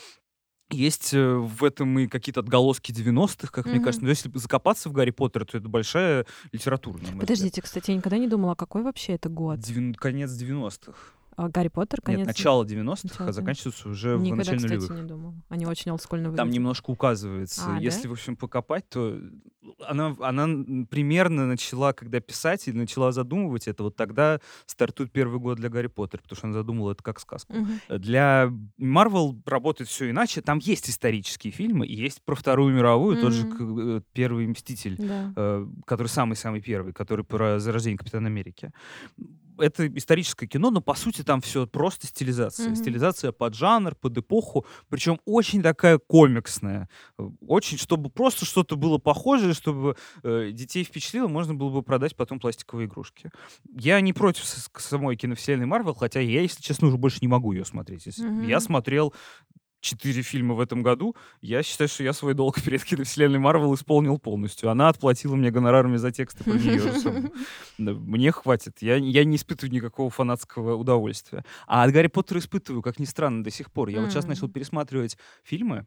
есть 0.70 1.14
э, 1.14 1.34
в 1.34 1.64
этом 1.64 1.98
и 1.98 2.06
какие-то 2.06 2.40
отголоски 2.40 2.92
90-х, 2.92 3.48
как 3.48 3.66
mm-hmm. 3.66 3.70
мне 3.70 3.80
кажется. 3.80 4.04
Но 4.04 4.08
если 4.10 4.30
закопаться 4.34 4.88
в 4.88 4.92
Гарри 4.92 5.10
Поттера, 5.10 5.44
то 5.44 5.58
это 5.58 5.68
большая 5.68 6.26
литература. 6.52 6.98
Подождите, 7.18 7.62
кстати, 7.62 7.90
я 7.90 7.96
никогда 7.96 8.18
не 8.18 8.28
думала, 8.28 8.54
какой 8.54 8.82
вообще 8.82 9.14
это 9.14 9.28
год? 9.28 9.58
Дев... 9.60 9.96
Конец 9.96 10.30
90-х. 10.30 10.92
А 11.40 11.48
Гарри 11.48 11.68
Поттер, 11.68 12.02
конец? 12.02 12.18
Нет, 12.18 12.26
начало 12.26 12.64
90-х, 12.64 13.24
а 13.24 13.32
заканчивается 13.32 13.88
уже 13.88 14.18
Никогда, 14.18 14.34
в 14.34 14.36
начале 14.36 14.56
кстати, 14.58 14.72
нулевых. 14.72 14.90
не 14.90 15.08
думал. 15.08 15.34
Они 15.48 15.64
очень 15.64 15.90
олдскульно 15.90 16.24
выглядят. 16.28 16.44
Там 16.44 16.50
немножко 16.50 16.90
указывается. 16.90 17.62
А, 17.66 17.80
Если, 17.80 18.02
да? 18.02 18.08
в 18.10 18.12
общем, 18.12 18.36
покопать, 18.36 18.86
то 18.90 19.18
она, 19.86 20.14
она 20.20 20.46
примерно 20.90 21.46
начала, 21.46 21.94
когда 21.94 22.20
писать 22.20 22.68
и 22.68 22.72
начала 22.72 23.10
задумывать 23.12 23.68
это, 23.68 23.84
вот 23.84 23.96
тогда 23.96 24.38
стартует 24.66 25.12
первый 25.12 25.40
год 25.40 25.56
для 25.56 25.70
Гарри 25.70 25.86
Поттера, 25.86 26.20
потому 26.20 26.36
что 26.36 26.46
она 26.48 26.54
задумала 26.58 26.92
это 26.92 27.02
как 27.02 27.18
сказку. 27.20 27.54
Угу. 27.54 27.98
Для 27.98 28.52
Марвел 28.76 29.40
работает 29.46 29.88
все 29.88 30.10
иначе. 30.10 30.42
Там 30.42 30.58
есть 30.58 30.90
исторические 30.90 31.54
фильмы, 31.54 31.86
и 31.86 31.94
есть 31.94 32.22
про 32.22 32.34
Вторую 32.34 32.74
мировую, 32.74 33.14
угу. 33.16 33.22
тот 33.22 33.32
же 33.32 33.48
э, 33.48 34.00
Первый 34.12 34.46
Мститель, 34.46 34.96
да. 34.98 35.32
э, 35.34 35.66
который 35.86 36.08
самый-самый 36.08 36.60
первый, 36.60 36.92
который 36.92 37.24
про 37.24 37.58
зарождение 37.58 37.96
Капитана 37.96 38.26
Америки 38.26 38.72
это 39.60 39.86
историческое 39.96 40.46
кино, 40.46 40.70
но 40.70 40.80
по 40.80 40.94
сути 40.94 41.22
там 41.22 41.40
все 41.40 41.66
просто 41.66 42.06
стилизация. 42.06 42.70
Mm-hmm. 42.70 42.76
Стилизация 42.76 43.32
под 43.32 43.54
жанр, 43.54 43.94
под 43.94 44.18
эпоху, 44.18 44.66
причем 44.88 45.20
очень 45.24 45.62
такая 45.62 45.98
комиксная. 45.98 46.88
Очень, 47.46 47.78
чтобы 47.78 48.10
просто 48.10 48.44
что-то 48.44 48.76
было 48.76 48.98
похожее, 48.98 49.54
чтобы 49.54 49.96
э, 50.22 50.50
детей 50.52 50.84
впечатлило, 50.84 51.28
можно 51.28 51.54
было 51.54 51.70
бы 51.70 51.82
продать 51.82 52.16
потом 52.16 52.40
пластиковые 52.40 52.86
игрушки. 52.86 53.30
Я 53.76 54.00
не 54.00 54.12
против 54.12 54.44
самой 54.44 55.16
киновселенной 55.16 55.66
Марвел, 55.66 55.94
хотя 55.94 56.20
я, 56.20 56.42
если 56.42 56.62
честно, 56.62 56.88
уже 56.88 56.96
больше 56.96 57.18
не 57.20 57.28
могу 57.28 57.52
ее 57.52 57.64
смотреть. 57.64 58.06
Mm-hmm. 58.06 58.46
Я 58.46 58.60
смотрел 58.60 59.14
четыре 59.80 60.22
фильма 60.22 60.54
в 60.54 60.60
этом 60.60 60.82
году, 60.82 61.16
я 61.40 61.62
считаю, 61.62 61.88
что 61.88 62.02
я 62.02 62.12
свой 62.12 62.34
долг 62.34 62.60
перед 62.64 62.84
киновселенной 62.84 63.38
Марвел 63.38 63.74
исполнил 63.74 64.18
полностью. 64.18 64.70
Она 64.70 64.88
отплатила 64.88 65.36
мне 65.36 65.50
гонорарами 65.50 65.96
за 65.96 66.10
тексты 66.10 66.44
про 66.44 66.52
нее. 66.52 67.30
Мне 67.78 68.30
хватит. 68.32 68.78
Я, 68.80 68.96
я 68.96 69.24
не 69.24 69.36
испытываю 69.36 69.72
никакого 69.72 70.10
фанатского 70.10 70.76
удовольствия. 70.76 71.44
А 71.66 71.84
от 71.84 71.92
Гарри 71.92 72.08
Поттера 72.08 72.38
испытываю, 72.38 72.82
как 72.82 72.98
ни 72.98 73.04
странно, 73.04 73.42
до 73.42 73.50
сих 73.50 73.72
пор. 73.72 73.88
Я 73.88 74.00
вот 74.00 74.10
сейчас 74.10 74.26
начал 74.26 74.48
пересматривать 74.48 75.16
фильмы, 75.42 75.86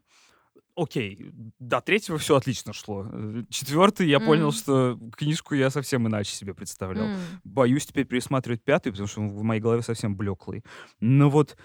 окей, 0.76 1.30
до 1.58 1.80
третьего 1.80 2.18
все 2.18 2.36
отлично 2.36 2.72
шло. 2.72 3.06
Четвертый 3.48 4.08
я 4.08 4.18
mm. 4.18 4.26
понял, 4.26 4.52
что 4.52 4.98
книжку 5.16 5.54
я 5.54 5.70
совсем 5.70 6.06
иначе 6.06 6.34
себе 6.34 6.54
представлял. 6.54 7.06
Mm. 7.06 7.18
Боюсь 7.44 7.86
теперь 7.86 8.04
пересматривать 8.04 8.62
пятый, 8.62 8.90
потому 8.90 9.08
что 9.08 9.20
в 9.20 9.42
моей 9.42 9.60
голове 9.60 9.82
совсем 9.82 10.16
блеклый. 10.16 10.64
Но 11.00 11.30
вот 11.30 11.56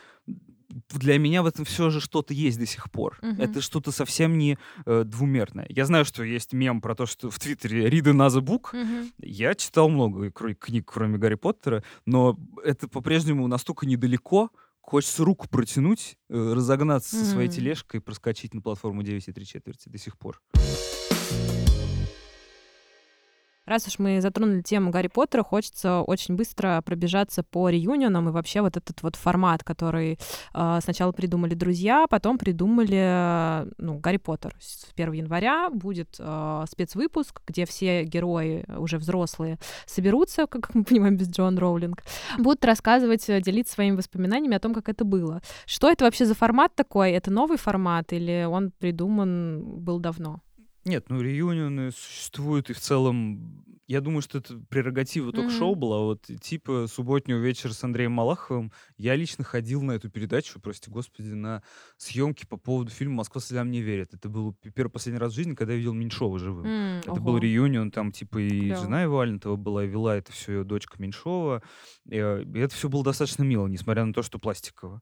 для 0.90 1.18
меня 1.18 1.44
в 1.44 1.46
этом 1.46 1.66
все 1.66 1.90
же 1.90 2.00
что-то 2.00 2.34
есть 2.34 2.60
до 2.60 2.66
сих 2.66 2.92
пор. 2.92 3.18
Uh-huh. 3.22 3.42
Это 3.42 3.62
что-то 3.62 3.92
совсем 3.92 4.38
не 4.38 4.58
э, 4.86 5.04
двумерное. 5.06 5.66
Я 5.70 5.86
знаю, 5.86 6.06
что 6.06 6.24
есть 6.24 6.54
мем 6.54 6.82
про 6.82 6.96
то, 6.96 7.06
что 7.06 7.30
в 7.30 7.40
Твиттере 7.40 7.90
another 7.90 8.42
book. 8.42 8.74
Uh-huh. 8.74 9.12
Я 9.20 9.56
читал 9.56 9.90
много 9.90 10.32
книг, 10.32 10.90
кроме 10.92 11.18
Гарри 11.18 11.36
Поттера, 11.36 11.84
но 12.06 12.40
это 12.64 12.88
по-прежнему 12.88 13.48
настолько 13.48 13.86
недалеко, 13.86 14.52
Хочется 14.82 15.24
руку 15.24 15.48
протянуть, 15.48 16.18
э, 16.30 16.54
разогнаться 16.56 17.16
mm-hmm. 17.16 17.20
со 17.20 17.26
своей 17.26 17.48
тележкой 17.48 18.00
и 18.00 18.02
проскочить 18.02 18.56
на 18.56 18.62
платформу 18.62 19.04
9,3 19.04 19.44
четверти 19.44 19.88
до 19.88 20.00
сих 20.00 20.18
пор. 20.18 20.42
Раз 23.70 23.86
уж 23.86 24.00
мы 24.00 24.20
затронули 24.20 24.62
тему 24.64 24.90
Гарри 24.90 25.10
Поттера, 25.10 25.44
хочется 25.44 26.02
очень 26.02 26.36
быстро 26.36 26.82
пробежаться 26.84 27.44
по 27.44 27.70
реюнионам 27.70 28.28
и 28.28 28.32
вообще 28.32 28.62
вот 28.62 28.76
этот 28.76 29.04
вот 29.04 29.16
формат, 29.16 29.64
который 29.64 30.18
э, 30.56 30.80
сначала 30.82 31.12
придумали 31.12 31.54
друзья, 31.54 32.08
потом 32.10 32.40
придумали, 32.40 33.68
ну, 33.78 34.00
Гарри 34.00 34.18
Поттер. 34.18 34.56
С 34.60 34.88
1 34.96 35.14
января 35.14 35.70
будет 35.70 36.16
э, 36.18 36.66
спецвыпуск, 36.68 37.42
где 37.46 37.68
все 37.68 38.06
герои, 38.06 38.66
уже 38.76 38.98
взрослые, 38.98 39.60
соберутся, 39.86 40.48
как 40.48 40.74
мы 40.74 40.84
понимаем, 40.84 41.16
без 41.16 41.30
Джон 41.30 41.60
Роулинг, 41.60 42.04
будут 42.40 42.66
рассказывать, 42.66 43.28
делиться 43.28 43.76
своими 43.76 43.98
воспоминаниями 43.98 44.58
о 44.58 44.60
том, 44.60 44.74
как 44.74 44.90
это 44.90 45.06
было. 45.06 45.44
Что 45.68 45.92
это 45.92 46.06
вообще 46.06 46.26
за 46.26 46.34
формат 46.34 46.74
такой? 46.74 47.12
Это 47.12 47.30
новый 47.30 47.60
формат 47.60 48.14
или 48.14 48.48
он 48.50 48.72
придуман 48.72 49.62
был 49.62 50.00
давно? 50.00 50.42
Нет, 50.86 51.10
ну 51.10 51.22
реюнионы 51.22 51.92
существуют 51.92 52.70
и 52.70 52.74
в 52.74 52.80
целом, 52.80 53.66
я 53.88 54.02
думаю, 54.02 54.22
что 54.22 54.38
это 54.38 54.56
прерогатива 54.70 55.32
ток-шоу 55.32 55.74
mm-hmm. 55.74 55.80
была. 55.80 56.00
Вот 56.00 56.22
типа 56.42 56.88
субботнего 56.88 57.38
вечера 57.38 57.74
с 57.74 57.84
Андреем 57.84 58.14
Малаховым 58.14 58.72
я 58.98 59.16
лично 59.16 59.44
ходил 59.44 59.82
на 59.82 59.94
эту 59.94 60.10
передачу, 60.10 60.60
прости 60.62 60.90
господи, 60.90 61.32
на 61.32 61.64
съемки 61.98 62.46
по 62.46 62.56
поводу 62.56 62.92
фильма 62.92 63.16
«Москва 63.16 63.42
слезам 63.42 63.72
не 63.72 63.82
верит». 63.82 64.14
Это 64.14 64.30
был 64.30 64.56
первый 64.74 64.92
последний 64.92 65.20
раз 65.20 65.34
в 65.34 65.36
жизни, 65.36 65.54
когда 65.54 65.74
я 65.74 65.80
видел 65.80 65.94
Меньшова 65.94 66.40
живым. 66.40 66.66
Mm, 66.66 67.00
это 67.00 67.12
ого. 67.12 67.22
был 67.22 67.38
реюнион, 67.38 67.92
там 67.92 68.12
типа 68.12 68.38
и 68.40 68.50
Клево. 68.50 68.82
жена 68.82 69.04
его 69.04 69.20
Альнатова 69.20 69.58
была, 69.58 69.84
и 69.84 69.88
вела 69.88 70.16
это 70.16 70.32
все 70.32 70.60
ее 70.60 70.64
дочка 70.64 70.96
Меньшова. 71.02 71.62
И, 72.06 72.16
э, 72.16 72.44
и 72.44 72.60
это 72.60 72.74
все 72.74 72.88
было 72.88 73.04
достаточно 73.04 73.44
мило, 73.44 73.68
несмотря 73.68 74.06
на 74.06 74.14
то, 74.14 74.24
что 74.24 74.40
пластиково. 74.40 75.02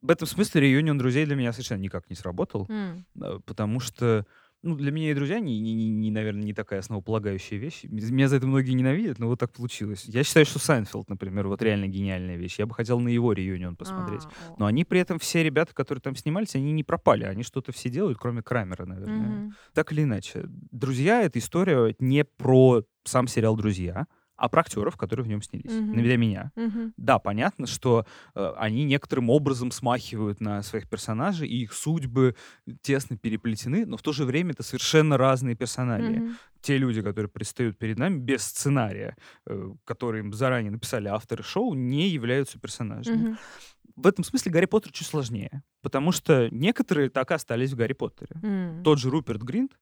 В 0.00 0.10
этом 0.10 0.28
смысле 0.28 0.60
reunion 0.60 0.96
друзей 0.96 1.26
для 1.26 1.34
меня 1.34 1.52
совершенно 1.52 1.80
никак 1.80 2.08
не 2.08 2.14
сработал, 2.14 2.66
м. 2.66 3.42
потому 3.46 3.80
что 3.80 4.26
ну, 4.62 4.74
для 4.74 4.90
меня 4.90 5.12
и 5.12 5.14
друзья, 5.14 5.38
не, 5.38 5.60
не, 5.60 5.74
не, 5.74 5.88
не, 5.88 6.10
наверное, 6.10 6.42
не 6.42 6.52
такая 6.52 6.80
основополагающая 6.80 7.58
вещь. 7.58 7.84
Меня 7.84 8.28
за 8.28 8.36
это 8.36 8.46
многие 8.46 8.72
ненавидят, 8.72 9.18
но 9.18 9.28
вот 9.28 9.38
так 9.38 9.52
получилось. 9.52 10.04
Я 10.06 10.24
считаю, 10.24 10.46
что 10.46 10.58
Seinfeld, 10.58 11.08
например, 11.08 11.46
вот 11.46 11.62
реально 11.62 11.86
гениальная 11.86 12.36
вещь. 12.36 12.58
Я 12.58 12.66
бы 12.66 12.74
хотел 12.74 12.98
на 12.98 13.08
его 13.08 13.32
reunion 13.32 13.76
посмотреть. 13.76 14.24
А, 14.24 14.54
но 14.58 14.66
они 14.66 14.84
при 14.84 15.00
этом, 15.00 15.20
все 15.20 15.44
ребята, 15.44 15.74
которые 15.74 16.02
там 16.02 16.16
снимались, 16.16 16.56
они 16.56 16.72
не 16.72 16.82
пропали. 16.82 17.24
Они 17.24 17.44
что-то 17.44 17.70
все 17.70 17.88
делают, 17.88 18.18
кроме 18.18 18.42
Крамера, 18.42 18.84
наверное. 18.84 19.46
Mm-hmm. 19.46 19.52
Так 19.74 19.92
или 19.92 20.02
иначе. 20.02 20.44
«Друзья»— 20.72 21.22
это 21.22 21.38
история 21.38 21.94
не 22.00 22.24
про 22.24 22.82
сам 23.04 23.28
сериал 23.28 23.56
«Друзья», 23.56 24.06
а 24.38 24.48
про 24.48 24.60
актеров, 24.60 24.96
которые 24.96 25.24
в 25.24 25.28
нем 25.28 25.42
снялись. 25.42 25.70
Mm-hmm. 25.70 26.02
Для 26.02 26.16
меня. 26.16 26.52
Mm-hmm. 26.56 26.92
Да, 26.96 27.18
понятно, 27.18 27.66
что 27.66 28.06
э, 28.34 28.52
они 28.56 28.84
некоторым 28.84 29.30
образом 29.30 29.72
смахивают 29.72 30.40
на 30.40 30.62
своих 30.62 30.88
персонажей, 30.88 31.48
и 31.48 31.62
их 31.62 31.72
судьбы 31.72 32.36
тесно 32.80 33.18
переплетены, 33.18 33.84
но 33.84 33.96
в 33.96 34.02
то 34.02 34.12
же 34.12 34.24
время 34.24 34.52
это 34.52 34.62
совершенно 34.62 35.18
разные 35.18 35.56
персонажи. 35.56 36.12
Mm-hmm. 36.12 36.34
Те 36.60 36.78
люди, 36.78 37.02
которые 37.02 37.30
предстают 37.30 37.78
перед 37.78 37.98
нами 37.98 38.18
без 38.18 38.44
сценария, 38.44 39.16
э, 39.46 39.72
который 39.84 40.20
им 40.20 40.32
заранее 40.32 40.70
написали 40.70 41.08
авторы 41.08 41.42
шоу, 41.42 41.74
не 41.74 42.08
являются 42.08 42.60
персонажами. 42.60 43.30
Mm-hmm. 43.30 43.36
В 43.98 44.06
этом 44.06 44.24
смысле 44.24 44.52
Гарри 44.52 44.66
Поттер 44.66 44.92
чуть 44.92 45.06
сложнее, 45.06 45.62
потому 45.82 46.12
что 46.12 46.48
некоторые 46.50 47.10
так 47.10 47.30
и 47.30 47.34
остались 47.34 47.72
в 47.72 47.76
Гарри 47.76 47.94
Поттере. 47.94 48.30
Mm. 48.40 48.82
Тот 48.82 48.98
же 48.98 49.10
Руперт 49.10 49.42
Гринт, 49.42 49.72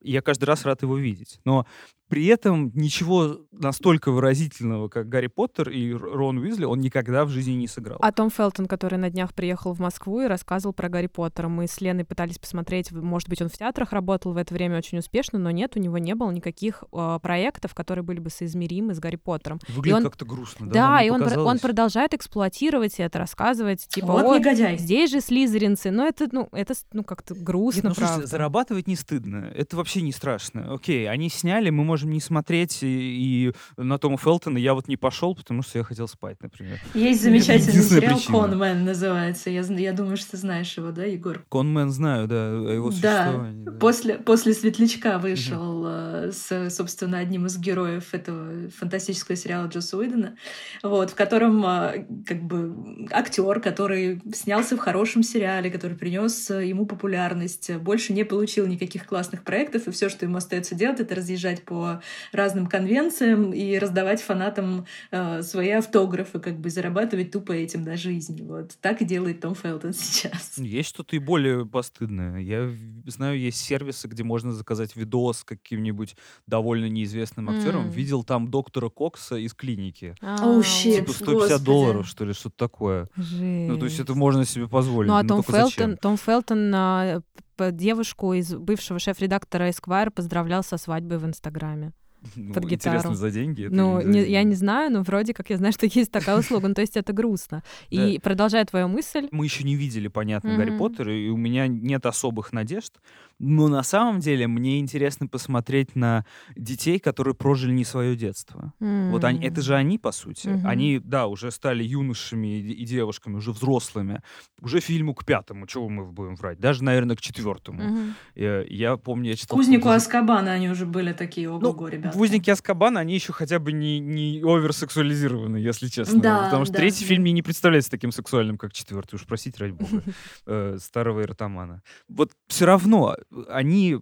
я 0.00 0.22
каждый 0.22 0.44
раз 0.44 0.64
рад 0.64 0.82
его 0.82 0.96
видеть. 0.96 1.40
Но 1.44 1.66
при 2.08 2.24
этом 2.26 2.72
ничего 2.74 3.40
настолько 3.52 4.10
выразительного, 4.10 4.88
как 4.88 5.10
Гарри 5.10 5.26
Поттер 5.26 5.68
и 5.68 5.92
Рон 5.92 6.38
Уизли, 6.38 6.64
он 6.64 6.80
никогда 6.80 7.26
в 7.26 7.28
жизни 7.28 7.52
не 7.52 7.68
сыграл. 7.68 7.98
А 8.00 8.12
Том 8.12 8.30
Фелтон, 8.30 8.64
который 8.64 8.98
на 8.98 9.10
днях 9.10 9.34
приехал 9.34 9.74
в 9.74 9.78
Москву 9.78 10.22
и 10.22 10.26
рассказывал 10.26 10.72
про 10.72 10.88
Гарри 10.88 11.08
Поттера. 11.08 11.48
Мы 11.48 11.66
с 11.66 11.82
Леной 11.82 12.06
пытались 12.06 12.38
посмотреть, 12.38 12.90
может 12.92 13.28
быть, 13.28 13.42
он 13.42 13.50
в 13.50 13.58
театрах 13.58 13.92
работал 13.92 14.32
в 14.32 14.38
это 14.38 14.54
время 14.54 14.78
очень 14.78 14.98
успешно, 14.98 15.38
но 15.38 15.50
нет, 15.50 15.72
у 15.76 15.80
него 15.80 15.98
не 15.98 16.14
было 16.14 16.30
никаких 16.30 16.84
э, 16.90 17.18
проектов, 17.20 17.74
которые 17.74 18.02
были 18.02 18.20
бы 18.20 18.30
соизмеримы 18.30 18.94
с 18.94 19.00
Гарри 19.00 19.16
Поттером. 19.16 19.60
Выглядит 19.68 19.98
он... 19.98 20.04
как-то 20.04 20.24
грустно, 20.24 20.66
да? 20.66 20.72
Да, 20.72 21.02
и 21.02 21.10
он, 21.10 21.22
он 21.22 21.58
продолжает 21.58 22.14
эксплуатировать 22.14 22.94
это, 22.98 23.18
рассказывать, 23.18 23.57
типа, 23.88 24.06
вот 24.06 24.24
вот, 24.24 24.38
негодяй. 24.38 24.78
здесь 24.78 25.10
же 25.10 25.20
слизеринцы, 25.20 25.90
но 25.90 26.06
это, 26.06 26.28
ну, 26.30 26.48
это, 26.52 26.74
ну, 26.92 27.04
как-то 27.04 27.34
грустно, 27.34 27.88
нет, 27.88 27.98
ну, 27.98 28.06
слушай, 28.06 28.26
зарабатывать 28.26 28.86
не 28.86 28.96
стыдно, 28.96 29.50
это 29.54 29.76
вообще 29.76 30.02
не 30.02 30.12
страшно. 30.12 30.74
Окей, 30.74 31.08
они 31.08 31.28
сняли, 31.28 31.70
мы 31.70 31.84
можем 31.84 32.10
не 32.10 32.20
смотреть, 32.20 32.82
и, 32.82 33.48
и 33.48 33.82
на 33.82 33.98
Тома 33.98 34.18
Фелтона 34.18 34.58
я 34.58 34.74
вот 34.74 34.88
не 34.88 34.96
пошел, 34.96 35.34
потому 35.34 35.62
что 35.62 35.78
я 35.78 35.84
хотел 35.84 36.08
спать, 36.08 36.36
например. 36.42 36.80
Есть 36.94 37.22
замечательный 37.22 37.82
сериал 37.82 38.20
«Конмен» 38.26 38.84
называется. 38.84 39.50
Я, 39.50 39.62
я 39.62 39.92
думаю, 39.92 40.16
что 40.16 40.32
ты 40.32 40.36
знаешь 40.36 40.76
его, 40.76 40.90
да, 40.90 41.04
Егор? 41.04 41.44
«Конмен» 41.48 41.90
знаю, 41.90 42.28
да, 42.28 42.50
о 42.50 42.72
его 42.72 42.90
да. 43.00 43.50
да. 43.50 43.72
После, 43.72 44.14
после 44.18 44.54
«Светлячка» 44.54 45.18
вышел 45.18 45.80
угу. 45.82 46.32
с, 46.32 46.70
собственно, 46.70 47.18
одним 47.18 47.46
из 47.46 47.58
героев 47.58 48.14
этого 48.14 48.70
фантастического 48.70 49.36
сериала 49.36 49.66
Джосса 49.66 49.96
Уидона, 49.96 50.36
вот, 50.82 51.10
в 51.10 51.14
котором 51.14 51.64
а, 51.64 51.94
как 52.26 52.42
бы 52.42 53.06
актер, 53.10 53.47
который 53.56 54.20
снялся 54.32 54.76
в 54.76 54.80
хорошем 54.80 55.22
сериале, 55.22 55.70
который 55.70 55.96
принес 55.96 56.50
ему 56.50 56.86
популярность, 56.86 57.74
больше 57.76 58.12
не 58.12 58.24
получил 58.24 58.66
никаких 58.66 59.06
классных 59.06 59.42
проектов, 59.42 59.86
и 59.86 59.90
все, 59.90 60.08
что 60.08 60.24
ему 60.24 60.36
остается 60.36 60.74
делать, 60.74 61.00
это 61.00 61.14
разъезжать 61.14 61.62
по 61.62 62.00
разным 62.32 62.66
конвенциям 62.66 63.52
и 63.52 63.78
раздавать 63.78 64.20
фанатам 64.20 64.86
э, 65.10 65.42
свои 65.42 65.70
автографы, 65.70 66.38
как 66.38 66.58
бы 66.58 66.70
зарабатывать 66.70 67.30
тупо 67.30 67.52
этим 67.52 67.82
на 67.82 67.96
жизнь. 67.96 68.42
Вот 68.44 68.76
так 68.80 69.02
и 69.02 69.04
делает 69.04 69.40
Том 69.40 69.54
Фелтон 69.54 69.92
сейчас. 69.94 70.58
Есть 70.58 70.90
что-то 70.90 71.16
и 71.16 71.18
более 71.18 71.66
постыдное. 71.66 72.38
Я 72.38 72.70
знаю, 73.06 73.38
есть 73.38 73.58
сервисы, 73.58 74.08
где 74.08 74.22
можно 74.22 74.52
заказать 74.52 74.96
видос 74.96 75.44
каким-нибудь 75.44 76.16
довольно 76.46 76.88
неизвестным 76.88 77.50
актером. 77.50 77.88
Mm. 77.88 77.92
Видел 77.92 78.24
там 78.24 78.50
доктора 78.50 78.88
Кокса 78.88 79.36
из 79.36 79.54
клиники. 79.54 80.14
Oh, 80.20 80.60
shit. 80.60 80.96
Типа 80.96 81.12
150 81.12 81.26
Господи. 81.26 81.64
долларов, 81.64 82.06
что 82.06 82.24
ли, 82.24 82.32
что-то 82.32 82.56
такое. 82.56 83.08
Ну, 83.44 83.78
то 83.78 83.84
есть 83.84 84.00
это 84.00 84.14
можно 84.14 84.44
себе 84.44 84.68
позволить. 84.68 85.08
Ну, 85.08 85.16
а 85.16 85.22
ну, 85.22 85.28
Том 85.28 85.42
Фелтон, 85.42 85.96
Том 85.96 86.16
Фелтон 86.16 86.72
а, 86.74 87.22
девушку 87.58 88.34
из 88.34 88.54
бывшего 88.54 88.98
шеф-редактора 88.98 89.68
Esquire 89.68 90.10
поздравлял 90.10 90.62
со 90.62 90.76
свадьбой 90.76 91.18
в 91.18 91.26
Инстаграме 91.26 91.92
ну, 92.34 92.52
под 92.52 92.64
гитару. 92.64 92.96
Интересно, 92.96 93.14
за 93.14 93.30
деньги? 93.30 93.66
Это 93.66 93.74
ну, 93.74 94.00
не, 94.02 94.22
я 94.24 94.42
не 94.42 94.54
знаю, 94.54 94.92
но 94.92 95.02
вроде 95.02 95.34
как 95.34 95.50
я 95.50 95.56
знаю, 95.56 95.72
что 95.72 95.86
есть 95.86 96.10
такая 96.10 96.38
услуга. 96.38 96.68
Ну, 96.68 96.74
то 96.74 96.80
есть 96.80 96.96
это 96.96 97.12
грустно. 97.12 97.62
И 97.90 98.18
продолжая 98.22 98.64
твою 98.64 98.88
мысль... 98.88 99.28
Мы 99.30 99.44
еще 99.44 99.64
не 99.64 99.76
видели, 99.76 100.08
понятно, 100.08 100.56
Гарри 100.56 100.76
Поттера, 100.76 101.14
и 101.14 101.28
у 101.28 101.36
меня 101.36 101.66
нет 101.66 102.06
особых 102.06 102.52
надежд. 102.52 102.94
Но 103.38 103.68
на 103.68 103.82
самом 103.82 104.20
деле 104.20 104.46
мне 104.46 104.80
интересно 104.80 105.26
посмотреть 105.28 105.94
на 105.94 106.24
детей, 106.56 106.98
которые 106.98 107.34
прожили 107.34 107.72
не 107.72 107.84
свое 107.84 108.16
детство. 108.16 108.72
Mm. 108.80 109.10
Вот 109.10 109.24
они, 109.24 109.46
это 109.46 109.62
же 109.62 109.74
они, 109.74 109.98
по 109.98 110.12
сути. 110.12 110.48
Mm-hmm. 110.48 110.66
Они, 110.66 110.98
да, 110.98 111.26
уже 111.26 111.50
стали 111.50 111.84
юношами 111.84 112.58
и, 112.58 112.72
и 112.72 112.84
девушками, 112.84 113.36
уже 113.36 113.52
взрослыми. 113.52 114.22
Уже 114.60 114.80
фильму 114.80 115.14
к 115.14 115.24
пятому, 115.24 115.66
чего 115.66 115.88
мы 115.88 116.04
будем 116.04 116.34
врать? 116.34 116.58
Даже, 116.58 116.82
наверное, 116.82 117.16
к 117.16 117.20
четвертому. 117.20 117.82
Mm-hmm. 117.82 118.12
Я, 118.34 118.62
я 118.62 118.96
помню, 118.96 119.30
я 119.30 119.36
читал... 119.36 119.56
Кузнику 119.56 119.88
Аскабана 119.88 120.52
они 120.52 120.68
уже 120.68 120.86
были 120.86 121.12
такие, 121.12 121.48
ого-го, 121.48 121.84
ну, 121.84 121.88
ребята. 121.88 122.18
Узники 122.18 122.50
Аскабана, 122.50 123.00
они 123.00 123.14
еще 123.14 123.32
хотя 123.32 123.58
бы 123.58 123.72
не, 123.72 124.00
не 124.00 124.40
оверсексуализированы, 124.42 125.58
если 125.58 125.86
честно. 125.86 126.20
Да, 126.20 126.44
Потому 126.44 126.64
что 126.64 126.74
да, 126.74 126.80
третий 126.80 127.04
да. 127.04 127.08
фильм 127.08 127.22
мне 127.22 127.32
не 127.32 127.42
представляется 127.42 127.90
таким 127.90 128.10
сексуальным, 128.10 128.58
как 128.58 128.72
четвертый. 128.72 129.14
Уж 129.14 129.26
простите, 129.26 129.56
ради 129.60 129.72
бога. 129.72 130.02
Э, 130.46 130.78
старого 130.80 131.22
эротомана. 131.22 131.82
Вот 132.08 132.32
все 132.48 132.64
равно 132.64 133.16
они, 133.48 133.98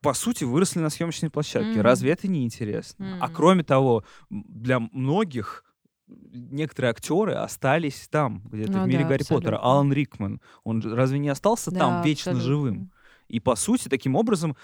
по 0.00 0.14
сути, 0.14 0.44
выросли 0.44 0.80
на 0.80 0.90
съемочной 0.90 1.30
площадке. 1.30 1.78
Mm-hmm. 1.78 1.82
Разве 1.82 2.10
это 2.12 2.28
не 2.28 2.44
интересно? 2.44 3.04
Mm-hmm. 3.04 3.18
А 3.20 3.28
кроме 3.28 3.62
того, 3.64 4.04
для 4.30 4.80
многих 4.80 5.64
некоторые 6.08 6.90
актеры 6.90 7.34
остались 7.34 8.08
там, 8.08 8.42
где-то 8.50 8.72
ну, 8.72 8.84
в 8.84 8.86
мире 8.86 9.02
да, 9.02 9.08
Гарри 9.08 9.22
абсолютно. 9.22 9.50
Поттера. 9.50 9.64
Алан 9.64 9.92
Рикман, 9.92 10.40
он 10.62 10.80
разве 10.80 11.18
не 11.18 11.28
остался 11.28 11.70
да, 11.70 11.78
там 11.78 12.02
вечно 12.02 12.32
абсолютно. 12.32 12.46
живым? 12.46 12.92
И, 13.28 13.40
по 13.40 13.56
сути, 13.56 13.88
таким 13.88 14.14
образом 14.14 14.56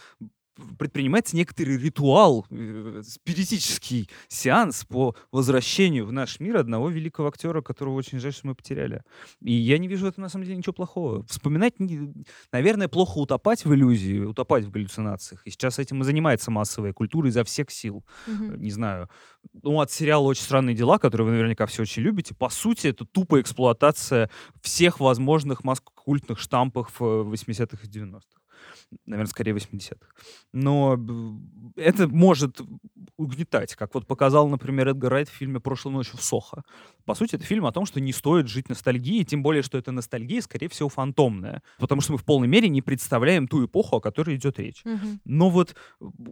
предпринимается 0.79 1.37
некоторый 1.37 1.79
ритуал, 1.79 2.47
э, 2.51 3.03
спиритический 3.05 4.09
сеанс 4.29 4.85
по 4.85 5.17
возвращению 5.31 6.07
в 6.07 6.13
наш 6.13 6.41
мир 6.41 6.57
одного 6.59 6.91
великого 6.91 7.29
актера, 7.29 7.63
которого 7.63 7.95
очень 7.95 8.19
жаль, 8.19 8.33
что 8.33 8.49
мы 8.49 8.55
потеряли. 8.55 9.03
И 9.41 9.53
я 9.53 9.79
не 9.79 9.89
вижу 9.89 10.07
в 10.07 10.09
этом 10.09 10.23
на 10.23 10.29
самом 10.29 10.45
деле 10.45 10.57
ничего 10.57 10.73
плохого. 10.73 11.25
Вспоминать, 11.25 11.75
наверное, 12.53 12.89
плохо 12.89 13.19
утопать 13.19 13.65
в 13.65 13.75
иллюзии, 13.75 14.21
утопать 14.21 14.65
в 14.65 14.71
галлюцинациях. 14.71 15.47
И 15.47 15.51
сейчас 15.51 15.79
этим 15.79 16.03
и 16.03 16.05
занимается 16.05 16.51
массовая 16.51 16.93
культура 16.93 17.29
изо 17.29 17.45
всех 17.45 17.71
сил. 17.71 18.05
Угу. 18.27 18.57
Не 18.57 18.71
знаю. 18.71 19.09
Ну, 19.63 19.81
от 19.81 19.91
сериала 19.91 20.25
«Очень 20.25 20.45
странные 20.45 20.77
дела», 20.77 20.99
который 20.99 21.23
вы 21.23 21.33
наверняка 21.33 21.67
все 21.67 21.83
очень 21.83 22.03
любите, 22.03 22.35
по 22.35 22.49
сути, 22.49 22.89
это 22.89 23.05
тупая 23.05 23.43
эксплуатация 23.43 24.31
всех 24.61 25.01
возможных 25.01 25.65
масс-культных 25.65 26.39
штампов 26.39 27.01
80-х 27.01 27.79
и 27.83 27.89
90-х 27.89 28.42
наверное, 29.07 29.31
скорее 29.31 29.53
80-х. 29.53 30.07
Но 30.53 30.99
это 31.77 32.09
может 32.09 32.61
угнетать, 33.17 33.75
как 33.75 33.95
вот 33.95 34.07
показал, 34.07 34.49
например, 34.49 34.89
Эдгар 34.89 35.13
Райт 35.13 35.29
в 35.29 35.33
фильме 35.33 35.61
«Прошлой 35.61 35.93
ночью 35.93 36.17
в 36.19 36.23
Сохо». 36.23 36.63
По 37.05 37.15
сути, 37.15 37.37
это 37.37 37.45
фильм 37.45 37.67
о 37.67 37.73
том, 37.73 37.87
что 37.87 38.01
не 38.01 38.13
стоит 38.13 38.49
жить 38.49 38.69
ностальгией, 38.69 39.25
тем 39.25 39.43
более, 39.43 39.63
что 39.63 39.79
эта 39.79 39.93
ностальгия, 39.93 40.41
скорее 40.41 40.69
всего, 40.69 40.89
фантомная, 40.89 41.63
потому 41.79 42.01
что 42.01 42.13
мы 42.13 42.19
в 42.19 42.25
полной 42.25 42.49
мере 42.49 42.69
не 42.69 42.83
представляем 42.83 43.49
ту 43.49 43.67
эпоху, 43.67 43.97
о 43.97 44.01
которой 44.01 44.37
идет 44.37 44.59
речь. 44.59 44.83
Угу. 44.85 45.19
Но 45.25 45.51
вот, 45.51 45.75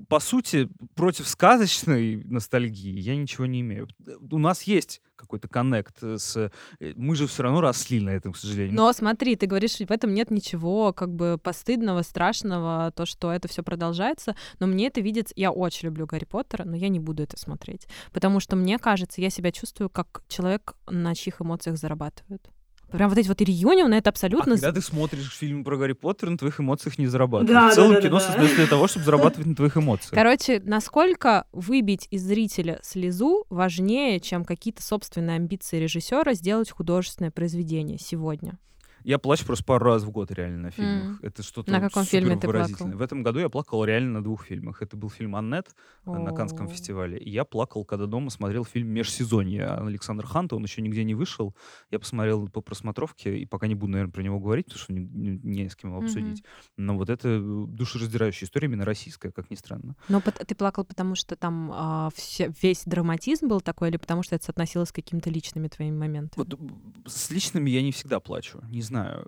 по 0.09 0.21
сути, 0.21 0.69
против 0.95 1.29
сказочной 1.29 2.23
ностальгии 2.25 2.99
я 2.99 3.17
ничего 3.17 3.47
не 3.47 3.61
имею. 3.61 3.89
У 4.31 4.39
нас 4.39 4.63
есть 4.63 5.01
какой-то 5.21 5.49
коннект 5.49 6.03
с... 6.03 6.37
Э, 6.37 6.51
мы 6.97 7.15
же 7.15 7.27
все 7.27 7.43
равно 7.43 7.61
росли 7.61 8.01
на 8.01 8.11
этом, 8.11 8.33
к 8.33 8.37
сожалению. 8.37 8.75
Но 8.75 8.93
смотри, 8.93 9.37
ты 9.37 9.47
говоришь, 9.47 9.77
в 9.77 9.91
этом 9.91 10.15
нет 10.15 10.31
ничего 10.31 10.93
как 10.93 11.15
бы 11.15 11.39
постыдного, 11.43 12.03
страшного, 12.03 12.93
то, 12.97 13.07
что 13.07 13.31
это 13.31 13.47
все 13.47 13.63
продолжается, 13.63 14.35
но 14.59 14.67
мне 14.67 14.87
это 14.87 15.01
видится... 15.01 15.35
Я 15.37 15.51
очень 15.53 15.87
люблю 15.87 16.07
Гарри 16.07 16.25
Поттера, 16.61 16.65
но 16.69 16.77
я 16.77 16.89
не 16.89 17.01
буду 17.01 17.23
это 17.23 17.39
смотреть, 17.39 17.87
потому 18.13 18.41
что 18.41 18.57
мне 18.57 18.79
кажется, 18.79 19.21
я 19.21 19.31
себя 19.31 19.53
чувствую 19.53 19.91
как 19.91 20.23
человек, 20.29 20.75
на 20.89 21.15
чьих 21.15 21.41
эмоциях 21.41 21.77
зарабатывают. 21.77 22.49
Прям 22.91 23.09
вот 23.09 23.19
эти 23.19 23.29
вот 23.29 23.41
реюнионы, 23.41 23.95
это 23.95 24.11
абсолютно... 24.11 24.55
А 24.55 24.57
когда 24.57 24.73
ты 24.73 24.81
смотришь 24.81 25.33
фильм 25.33 25.63
про 25.63 25.77
Гарри 25.77 25.93
Поттера, 25.93 26.31
на 26.31 26.37
твоих 26.37 26.59
эмоциях 26.59 26.99
не 26.99 27.07
зарабатывают. 27.07 27.53
Да, 27.53 27.71
в 27.71 27.75
целом 27.75 27.91
да, 27.91 27.97
да, 28.01 28.03
кино 28.03 28.19
да, 28.19 28.25
создается 28.25 28.57
для 28.57 28.67
того, 28.67 28.89
чтобы 28.89 29.05
зарабатывать 29.05 29.47
на 29.47 29.55
твоих 29.55 29.77
эмоциях. 29.77 30.11
Короче, 30.11 30.61
насколько 30.65 31.47
выбить 31.53 32.09
из 32.11 32.25
зрителя 32.25 32.81
слезу 32.83 33.47
важнее, 33.49 34.19
чем 34.19 34.45
какие-то 34.45 34.83
собственные 34.83 35.37
амбиции 35.37 35.79
режиссера 35.79 36.35
сделать 36.35 36.69
художественное 36.73 37.31
произведение 37.31 37.97
сегодня? 37.97 38.59
Я 39.05 39.19
плачу 39.19 39.45
просто 39.47 39.65
пару 39.65 39.87
раз 39.87 40.03
в 40.03 40.11
год 40.11 40.31
реально 40.31 40.59
на 40.59 40.71
фильмах. 40.71 41.21
Mm. 41.21 41.27
Это 41.27 41.43
что-то 41.43 41.71
На 41.71 41.81
каком 41.81 42.05
фильме 42.05 42.37
ты 42.37 42.49
плакал? 42.49 42.87
В 42.89 43.03
этом 43.03 43.23
году 43.23 43.41
я 43.41 43.49
плакал 43.49 43.85
реально 43.85 44.15
на 44.15 44.25
двух 44.25 44.45
фильмах. 44.45 44.83
Это 44.83 44.97
был 44.97 45.11
фильм 45.11 45.37
«Аннет» 45.37 45.75
oh. 46.05 46.19
на 46.19 46.33
Канском 46.33 46.69
фестивале. 46.69 47.19
И 47.19 47.31
я 47.31 47.45
плакал, 47.45 47.85
когда 47.85 48.07
дома 48.07 48.31
смотрел 48.31 48.65
фильм 48.65 48.89
«Межсезонье» 48.89 49.67
Александр 49.67 50.27
Ханта. 50.27 50.57
Он 50.57 50.63
еще 50.63 50.83
нигде 50.83 51.05
не 51.05 51.15
вышел. 51.15 51.55
Я 51.91 51.99
посмотрел 51.99 52.49
по 52.49 52.61
просмотровке, 52.61 53.39
и 53.39 53.47
пока 53.47 53.67
не 53.67 53.75
буду, 53.75 53.93
наверное, 53.93 54.13
про 54.13 54.23
него 54.23 54.39
говорить, 54.39 54.67
потому 54.67 54.83
что 54.83 54.93
не, 54.93 55.01
не, 55.01 55.63
не 55.63 55.69
с 55.69 55.77
кем 55.77 55.91
его 55.91 56.03
обсудить. 56.03 56.41
Mm-hmm. 56.41 56.73
Но 56.79 56.97
вот 56.97 57.11
это 57.11 57.41
душераздирающая 57.41 58.47
история, 58.47 58.67
именно 58.67 58.85
российская, 58.85 59.31
как 59.31 59.51
ни 59.51 59.55
странно. 59.55 59.97
Но 60.09 60.21
ты 60.21 60.55
плакал, 60.55 60.85
потому 60.85 61.15
что 61.15 61.37
там 61.37 61.71
а, 61.73 62.11
все, 62.15 62.53
весь 62.63 62.83
драматизм 62.85 63.49
был 63.49 63.61
такой, 63.61 63.89
или 63.89 63.97
потому 63.97 64.23
что 64.23 64.37
это 64.37 64.45
соотносилось 64.45 64.89
с 64.91 64.93
какими-то 64.93 65.31
личными 65.31 65.69
твоими 65.69 65.97
моментами? 65.97 66.45
Вот 66.45 66.59
с 67.07 67.31
личными 67.31 67.71
я 67.71 67.83
не 67.83 67.93
всегда 67.93 68.21
плачу. 68.21 68.61
Не 68.71 68.83
знаю, 68.91 69.27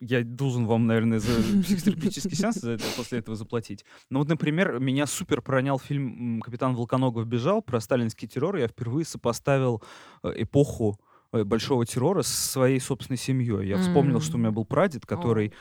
я 0.00 0.22
должен 0.24 0.66
вам, 0.66 0.86
наверное, 0.86 1.18
за 1.18 1.32
психотерапевтический 1.62 2.36
сеанс 2.36 2.56
за 2.56 2.72
это, 2.72 2.84
после 2.96 3.18
этого 3.18 3.36
заплатить. 3.36 3.84
Но 4.08 4.20
вот, 4.20 4.28
например, 4.28 4.78
меня 4.78 5.06
супер 5.06 5.42
пронял 5.42 5.78
фильм 5.78 6.40
«Капитан 6.40 6.74
Волконогов 6.74 7.26
бежал» 7.26 7.62
про 7.62 7.80
сталинский 7.80 8.28
террор. 8.28 8.56
Я 8.56 8.68
впервые 8.68 9.04
сопоставил 9.04 9.82
э, 10.22 10.32
эпоху 10.36 10.98
э, 11.32 11.44
большого 11.44 11.84
террора 11.84 12.22
с 12.22 12.28
своей 12.28 12.80
собственной 12.80 13.18
семьей. 13.18 13.66
Я 13.68 13.78
вспомнил, 13.78 14.20
что 14.20 14.36
у 14.36 14.38
меня 14.38 14.52
был 14.52 14.64
прадед, 14.64 15.04
который 15.06 15.52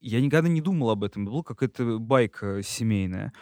я 0.00 0.20
никогда 0.20 0.48
не 0.48 0.60
думал 0.60 0.90
об 0.90 1.04
этом. 1.04 1.24
Была 1.24 1.42
какая-то 1.42 1.98
байка 1.98 2.62
семейная 2.62 3.32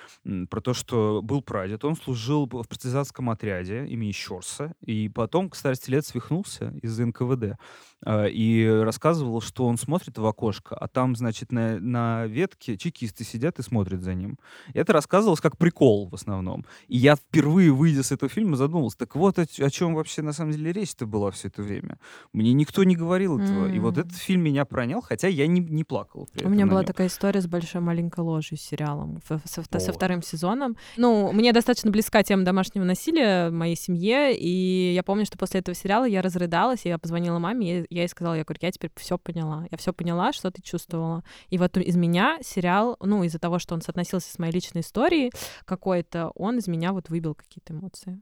про 0.49 0.61
то, 0.61 0.75
что 0.75 1.21
был 1.23 1.43
прадед. 1.43 1.85
Он 1.85 1.97
служил 1.97 2.47
в 2.47 2.67
партизанском 2.67 3.31
отряде 3.31 3.87
имени 3.87 4.13
Щорса. 4.13 4.75
И 4.81 5.09
потом, 5.09 5.51
к 5.51 5.57
старости 5.57 5.91
лет, 5.91 6.07
свихнулся 6.07 6.75
из 6.83 6.99
НКВД. 6.99 7.59
Э, 8.05 8.29
и 8.31 8.67
рассказывал, 8.67 9.41
что 9.41 9.67
он 9.67 9.77
смотрит 9.77 10.19
в 10.19 10.27
окошко, 10.27 10.75
а 10.75 10.89
там, 10.89 11.17
значит, 11.17 11.53
на, 11.53 11.79
на 11.81 12.27
ветке 12.27 12.77
чекисты 12.77 13.25
сидят 13.25 13.59
и 13.59 13.63
смотрят 13.63 14.03
за 14.03 14.15
ним. 14.15 14.39
И 14.73 14.79
это 14.79 14.93
рассказывалось 14.93 15.41
как 15.41 15.59
прикол 15.59 16.09
в 16.09 16.15
основном. 16.15 16.65
И 16.89 16.97
я 16.97 17.17
впервые, 17.17 17.73
выйдя 17.73 18.03
с 18.03 18.13
этого 18.13 18.31
фильма, 18.31 18.57
задумался, 18.57 18.99
так 18.99 19.17
вот 19.17 19.39
о, 19.39 19.43
о 19.43 19.71
чем 19.71 19.95
вообще 19.95 20.23
на 20.23 20.33
самом 20.33 20.53
деле 20.53 20.73
речь-то 20.73 21.07
была 21.07 21.31
все 21.31 21.49
это 21.49 21.63
время. 21.63 21.99
Мне 22.33 22.53
никто 22.53 22.85
не 22.85 22.97
говорил 22.97 23.39
этого. 23.39 23.67
Mm. 23.67 23.77
И 23.77 23.79
вот 23.79 23.99
этот 23.99 24.17
фильм 24.17 24.43
меня 24.43 24.65
пронял, 24.65 25.01
хотя 25.01 25.29
я 25.29 25.47
не, 25.47 25.61
не 25.61 25.85
плакал 25.85 26.06
плакал. 26.07 26.29
У 26.45 26.49
меня 26.49 26.67
была 26.67 26.83
такая 26.83 27.09
история 27.09 27.41
с 27.41 27.47
большой 27.47 27.81
маленькой 27.81 28.21
ложью 28.21 28.59
сериалом 28.59 29.21
со, 29.27 29.41
со, 29.45 29.63
со 29.81 29.93
вторым 29.93 30.23
сезоном. 30.23 30.77
Ну, 30.97 31.33
мне 31.33 31.53
достаточно 31.53 31.91
близка 31.91 32.23
тема 32.23 32.45
домашнего 32.45 32.85
насилия 32.85 33.51
в 33.51 33.53
моей 33.53 33.77
семье, 33.77 34.37
и 34.37 34.93
я 34.95 35.03
помню, 35.03 35.27
что 35.27 35.39
после 35.39 35.61
этого 35.61 35.75
сериала 35.75 36.05
я 36.05 36.23
разрыдалась, 36.23 36.85
я 36.85 36.99
позвонила 36.99 37.39
маме, 37.39 37.81
и 37.81 37.87
я 37.91 38.03
ей 38.03 38.09
сказала, 38.09 38.35
я 38.35 38.45
говорю, 38.45 38.59
я 38.63 38.73
теперь 38.73 38.91
все 38.97 39.19
поняла. 39.19 39.67
Я 39.71 39.79
все 39.79 39.93
поняла, 39.93 40.33
что 40.33 40.51
ты 40.51 40.63
чувствовала. 40.63 41.23
И 41.49 41.59
вот 41.59 41.77
из 41.77 41.97
меня 41.97 42.39
сериал, 42.43 42.97
ну, 43.01 43.25
из-за 43.25 43.39
того, 43.39 43.59
что 43.59 43.75
он 43.75 43.81
соотносился 43.81 44.33
с 44.33 44.39
моей 44.39 44.53
личной 44.53 44.81
историей 44.81 45.33
какой-то, 45.65 46.31
он 46.35 46.59
из 46.59 46.69
меня 46.69 46.93
вот 46.93 47.09
выбил 47.09 47.35
какие-то 47.35 47.75
эмоции. 47.75 48.21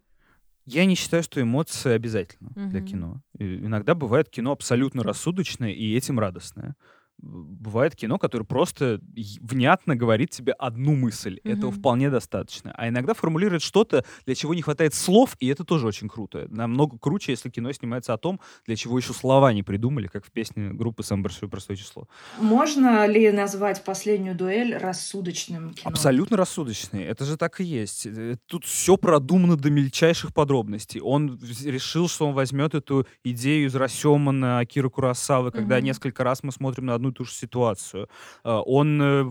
Я 0.67 0.87
не 0.87 0.95
считаю, 0.95 1.23
что 1.23 1.43
эмоции 1.43 1.93
обязательно 1.93 2.51
угу. 2.57 2.71
для 2.71 2.81
кино. 2.81 3.23
И 3.39 3.57
иногда 3.57 3.95
бывает 3.95 4.31
кино 4.31 4.53
абсолютно 4.53 5.03
рассудочное 5.03 5.71
и 5.71 5.95
этим 5.95 6.19
радостное 6.19 6.75
бывает 7.19 7.97
кино, 7.97 8.19
которое 8.19 8.45
просто 8.45 9.01
внятно 9.41 9.97
говорит 9.97 10.31
тебе 10.31 10.53
одну 10.53 10.95
мысль. 10.95 11.41
Mm-hmm. 11.43 11.53
Этого 11.53 11.73
вполне 11.73 12.11
достаточно. 12.11 12.75
А 12.77 12.89
иногда 12.89 13.15
формулирует 13.15 13.63
что-то, 13.63 14.05
для 14.27 14.35
чего 14.35 14.55
не 14.55 14.63
хватает 14.63 14.95
слов, 14.95 15.37
и 15.41 15.49
это 15.49 15.65
тоже 15.65 15.87
очень 15.87 16.09
круто. 16.09 16.47
Намного 16.51 16.99
круче, 16.99 17.33
если 17.33 17.51
кино 17.51 17.73
снимается 17.73 18.13
о 18.13 18.19
том, 18.19 18.41
для 18.67 18.77
чего 18.77 18.99
еще 18.99 19.13
слова 19.13 19.53
не 19.53 19.63
придумали, 19.63 20.07
как 20.07 20.27
в 20.27 20.33
песне 20.33 20.71
группы 20.71 21.03
«Самое 21.03 21.25
большое 21.25 21.51
простое 21.51 21.77
число». 21.77 22.09
Можно 22.39 23.07
ли 23.07 23.31
назвать 23.31 23.85
«Последнюю 23.85 24.35
дуэль» 24.35 24.77
рассудочным 24.77 25.73
кино? 25.75 25.91
Абсолютно 25.91 26.37
рассудочный. 26.37 27.05
Это 27.05 27.25
же 27.25 27.37
так 27.37 27.61
и 27.61 27.65
есть. 27.65 28.07
Э, 28.07 28.37
тут 28.47 28.65
все 28.65 28.97
продумано 28.97 29.57
до 29.57 29.71
мельчайших 29.71 30.35
подробностей. 30.35 31.01
Он 31.01 31.39
решил, 31.65 32.09
что 32.09 32.29
он 32.29 32.35
возьмет 32.35 32.75
эту 32.75 33.07
идею 33.23 33.67
из 33.67 33.75
Расемана, 33.75 34.59
Акира 34.59 34.89
Курасавы, 34.89 35.51
когда 35.51 35.79
mm-hmm. 35.79 35.83
несколько 35.83 36.25
раз 36.25 36.43
мы 36.43 36.53
смотрим 36.53 36.87
на 36.87 36.95
одну 36.95 37.04
и 37.09 37.13
ту 37.13 37.25
же 37.25 37.33
ситуацию. 37.33 38.09
А, 38.43 38.61
он 38.61 39.01
э, 39.01 39.25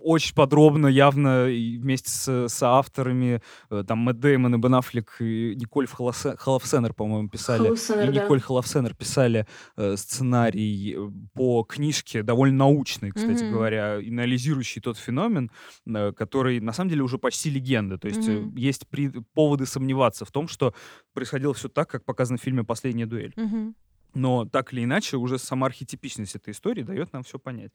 очень 0.00 0.34
подробно, 0.34 0.86
явно 0.86 1.44
вместе 1.46 2.10
с, 2.10 2.48
с 2.48 2.62
авторами, 2.62 3.42
э, 3.70 3.84
там 3.86 3.98
Мэтт 3.98 4.20
Дэймон 4.20 4.54
и 4.54 4.58
Бен 4.58 4.74
Аффлек 4.74 5.16
и 5.20 5.54
Николь 5.56 5.86
Холофсенер, 5.86 6.94
по-моему, 6.94 7.28
писали. 7.28 7.64
Холофсенер, 7.64 8.10
и 8.10 8.12
Николь 8.14 8.38
да. 8.40 8.46
Холофсенер 8.46 8.94
писали 8.94 9.46
э, 9.76 9.96
сценарий 9.96 10.96
по 11.34 11.64
книжке, 11.64 12.22
довольно 12.22 12.58
научной, 12.58 13.10
кстати 13.10 13.44
mm-hmm. 13.44 13.50
говоря, 13.50 13.94
анализирующий 13.96 14.80
тот 14.80 14.98
феномен, 14.98 15.50
который 16.16 16.60
на 16.60 16.72
самом 16.72 16.90
деле 16.90 17.02
уже 17.02 17.18
почти 17.18 17.50
легенда. 17.50 17.98
То 17.98 18.08
есть 18.08 18.28
mm-hmm. 18.28 18.58
есть 18.58 18.88
при, 18.88 19.08
поводы 19.34 19.66
сомневаться 19.66 20.24
в 20.24 20.30
том, 20.30 20.48
что 20.48 20.74
происходило 21.14 21.54
все 21.54 21.68
так, 21.68 21.88
как 21.88 22.04
показано 22.04 22.38
в 22.38 22.42
фильме 22.42 22.64
«Последняя 22.64 23.06
дуэль». 23.06 23.32
Mm-hmm. 23.36 23.74
Но 24.14 24.44
так 24.46 24.72
или 24.72 24.84
иначе, 24.84 25.16
уже 25.16 25.38
сама 25.38 25.66
архетипичность 25.66 26.34
этой 26.34 26.52
истории 26.52 26.82
дает 26.82 27.12
нам 27.12 27.22
все 27.22 27.38
понять. 27.38 27.72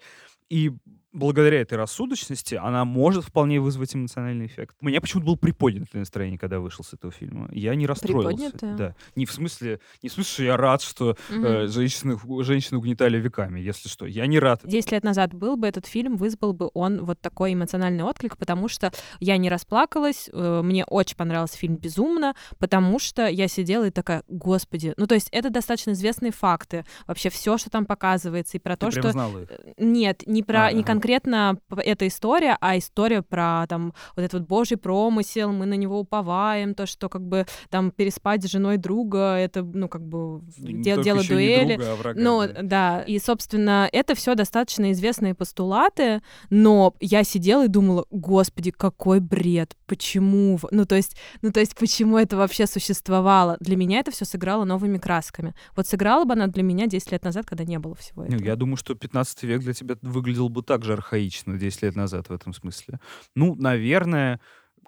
И 0.50 0.72
благодаря 1.14 1.62
этой 1.62 1.76
рассудочности 1.76 2.56
она 2.56 2.84
может 2.86 3.24
вполне 3.24 3.62
вызвать 3.62 3.96
эмоциональный 3.96 4.48
эффект. 4.48 4.76
У 4.82 4.88
меня 4.88 5.00
почему-то 5.00 5.28
было 5.28 5.36
приподнятое 5.36 6.00
настроение, 6.00 6.40
когда 6.40 6.60
вышел 6.60 6.84
с 6.84 6.94
этого 6.94 7.14
фильма. 7.14 7.48
Я 7.52 7.76
не 7.76 7.86
расстроился. 7.86 8.30
Приподнятое? 8.30 8.76
Да. 8.76 8.96
Не 9.16 9.26
в 9.26 9.32
смысле, 9.32 9.80
не 10.02 10.10
в 10.10 10.14
смысле, 10.14 10.34
что 10.34 10.44
я 10.44 10.58
рад, 10.58 10.82
что 10.82 11.16
угу. 11.30 11.46
э, 11.46 11.68
женщины, 11.68 12.18
женщины 12.44 12.80
угнетали 12.80 13.18
веками, 13.20 13.60
если 13.60 13.88
что. 13.88 14.06
Я 14.08 14.26
не 14.26 14.40
рад. 14.40 14.62
Десять 14.64 14.92
лет 14.92 15.04
назад 15.04 15.34
был 15.34 15.56
бы 15.56 15.68
этот 15.68 15.86
фильм, 15.86 16.18
вызвал 16.18 16.54
бы 16.54 16.72
он 16.74 17.06
вот 17.06 17.22
такой 17.22 17.54
эмоциональный 17.54 18.04
отклик, 18.04 18.38
потому 18.38 18.68
что 18.68 18.92
я 19.20 19.38
не 19.38 19.50
расплакалась, 19.50 20.30
э, 20.34 20.62
мне 20.64 20.84
очень 20.86 21.16
понравился 21.16 21.58
фильм 21.58 21.76
«Безумно», 21.76 22.34
потому 22.58 22.98
что 22.98 23.28
я 23.28 23.48
сидела 23.48 23.88
и 23.88 23.92
такая, 23.92 24.24
господи, 24.28 24.94
ну 24.98 25.06
то 25.06 25.14
есть 25.14 25.30
это 25.32 25.52
достаточно 25.52 25.92
известные 25.92 26.32
факты, 26.32 26.86
вообще 27.06 27.30
все, 27.30 27.58
что 27.60 27.70
там 27.70 27.86
показывается, 27.86 28.58
и 28.58 28.60
про 28.60 28.76
Ты 28.76 28.88
то, 28.88 28.92
что... 28.92 29.12
Знала 29.12 29.44
их? 29.44 29.50
Нет, 29.78 30.24
не 30.26 30.42
про, 30.42 30.66
а, 30.66 30.72
не 30.72 30.84
конкретно 30.84 31.03
конкретно 31.04 31.60
эта 31.76 32.08
история, 32.08 32.58
а 32.62 32.78
история 32.78 33.22
про 33.22 33.66
там 33.68 33.94
вот 34.16 34.24
этот 34.24 34.40
вот 34.40 34.48
божий 34.48 34.78
промысел, 34.78 35.52
мы 35.52 35.66
на 35.66 35.74
него 35.74 36.00
уповаем, 36.00 36.76
то, 36.76 36.86
что 36.86 37.10
как 37.10 37.28
бы 37.28 37.46
там 37.70 37.92
переспать 37.92 38.44
с 38.44 38.50
женой 38.50 38.78
друга, 38.78 39.36
это, 39.36 39.64
ну, 39.64 39.90
как 39.90 40.02
бы 40.02 40.42
дел, 40.58 41.04
дело 41.04 41.22
дуэли. 41.22 41.76
Друга, 41.76 41.92
а 41.92 41.96
врага, 41.96 42.22
ну, 42.22 42.48
да. 42.48 42.62
да. 42.62 43.02
И, 43.02 43.20
собственно, 43.20 43.90
это 43.92 44.16
все 44.16 44.36
достаточно 44.36 44.94
известные 44.94 45.36
постулаты, 45.36 46.22
но 46.50 46.96
я 47.02 47.26
сидела 47.26 47.66
и 47.66 47.68
думала, 47.68 48.06
господи, 48.10 48.72
какой 48.72 49.20
бред, 49.20 49.76
почему? 49.88 50.58
Ну, 50.72 50.86
то 50.86 50.96
есть, 50.96 51.18
ну, 51.42 51.52
то 51.52 51.60
есть, 51.60 51.76
почему 51.76 52.18
это 52.18 52.38
вообще 52.38 52.66
существовало? 52.66 53.58
Для 53.60 53.76
меня 53.76 54.00
это 54.00 54.12
все 54.12 54.24
сыграло 54.24 54.64
новыми 54.64 55.00
красками. 55.00 55.54
Вот 55.76 55.86
сыграла 55.86 56.24
бы 56.24 56.32
она 56.32 56.48
для 56.48 56.64
меня 56.64 56.88
10 56.88 57.12
лет 57.12 57.26
назад, 57.26 57.46
когда 57.46 57.66
не 57.66 57.78
было 57.78 57.96
всего 57.96 58.24
этого. 58.24 58.42
Я 58.42 58.56
думаю, 58.56 58.78
что 58.78 58.96
15 58.96 59.44
век 59.44 59.60
для 59.60 59.74
тебя 59.74 59.98
выглядел 60.02 60.48
бы 60.48 60.64
так 60.64 60.86
же 60.86 60.93
архаично 60.94 61.58
10 61.58 61.82
лет 61.84 61.96
назад 61.96 62.30
в 62.30 62.34
этом 62.34 62.54
смысле. 62.54 63.00
Ну, 63.36 63.56
наверное, 63.56 64.40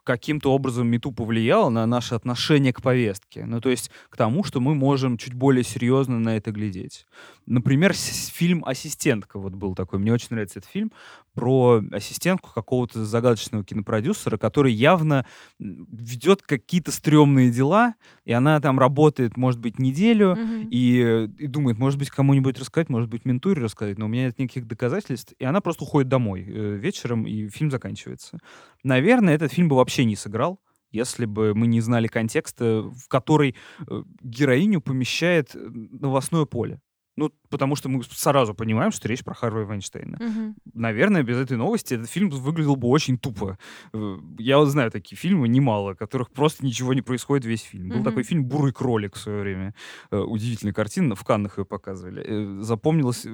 каким-то 0.05 0.53
образом 0.53 0.87
МИТУ 0.87 1.11
повлияло 1.11 1.69
на 1.69 1.85
наше 1.85 2.15
отношение 2.15 2.71
к 2.71 2.81
повестке. 2.81 3.45
Ну, 3.45 3.59
то 3.59 3.69
есть 3.69 3.91
к 4.09 4.15
тому, 4.15 4.43
что 4.43 4.61
мы 4.61 4.75
можем 4.75 5.17
чуть 5.17 5.33
более 5.33 5.63
серьезно 5.63 6.19
на 6.19 6.37
это 6.37 6.51
глядеть. 6.51 7.05
Например, 7.45 7.93
фильм 7.93 8.63
«Ассистентка» 8.65 9.37
вот 9.39 9.53
был 9.53 9.75
такой. 9.75 9.99
Мне 9.99 10.11
очень 10.13 10.27
нравится 10.31 10.59
этот 10.59 10.71
фильм 10.71 10.91
про 11.33 11.81
ассистентку 11.91 12.51
какого-то 12.53 13.05
загадочного 13.05 13.63
кинопродюсера, 13.63 14.37
который 14.37 14.73
явно 14.73 15.25
ведет 15.59 16.41
какие-то 16.41 16.91
стрёмные 16.91 17.51
дела, 17.51 17.95
и 18.23 18.31
она 18.31 18.59
там 18.61 18.79
работает, 18.79 19.37
может 19.37 19.59
быть, 19.59 19.79
неделю, 19.79 20.35
Мгм. 20.35 20.67
и, 20.69 21.27
и 21.37 21.47
думает, 21.47 21.77
может 21.77 21.99
быть, 21.99 22.09
кому-нибудь 22.09 22.59
рассказать, 22.59 22.89
может 22.89 23.09
быть, 23.09 23.25
ментуре 23.25 23.61
рассказать, 23.61 23.97
но 23.97 24.05
у 24.05 24.09
меня 24.09 24.25
нет 24.25 24.39
никаких 24.39 24.67
доказательств, 24.67 25.33
и 25.37 25.45
она 25.45 25.61
просто 25.61 25.83
уходит 25.83 26.09
домой 26.09 26.45
э, 26.47 26.75
вечером, 26.77 27.27
и 27.27 27.49
фильм 27.49 27.69
заканчивается. 27.69 28.39
Наверное, 28.83 29.35
этот 29.35 29.51
фильм 29.51 29.67
бы 29.67 29.75
вообще 29.75 30.05
не 30.05 30.15
сыграл, 30.15 30.59
если 30.91 31.25
бы 31.25 31.53
мы 31.53 31.67
не 31.67 31.81
знали 31.81 32.07
контекста, 32.07 32.81
в 32.83 33.07
который 33.09 33.55
э, 33.87 34.03
героиню 34.21 34.81
помещает 34.81 35.53
э, 35.53 35.59
новостное 35.59 36.45
поле. 36.45 36.79
Ну, 37.17 37.31
потому 37.49 37.75
что 37.77 37.87
мы 37.89 38.03
сразу 38.03 38.53
понимаем, 38.53 38.91
что 38.91 39.07
речь 39.07 39.23
про 39.23 39.33
Харви 39.33 39.63
Вайнштейна. 39.63 40.17
Мгм. 40.19 40.55
Наверное, 40.73 41.23
без 41.23 41.37
этой 41.37 41.55
новости 41.57 41.93
этот 41.93 42.09
фильм 42.09 42.29
выглядел 42.29 42.75
бы 42.75 42.87
очень 42.89 43.17
тупо. 43.17 43.57
Э, 43.93 44.17
Я 44.37 44.57
вот 44.57 44.65
знаю 44.67 44.91
такие 44.91 45.15
фильмы, 45.17 45.47
немало, 45.47 45.93
в 45.93 45.97
которых 45.97 46.29
просто 46.31 46.65
ничего 46.65 46.93
не 46.93 47.01
происходит 47.01 47.45
весь 47.45 47.61
фильм. 47.61 47.89
Был 47.89 48.03
такой 48.03 48.23
фильм 48.23 48.43
«Бурый 48.45 48.73
кролик» 48.73 49.15
в 49.15 49.19
свое 49.19 49.41
время. 49.41 49.73
Э, 50.11 50.17
Удивительная 50.17 50.73
картина, 50.73 51.15
в 51.15 51.23
Каннах 51.23 51.57
ее 51.57 51.63
показывали. 51.65 52.21
Э, 52.25 52.61
Запомнилось, 52.61 53.25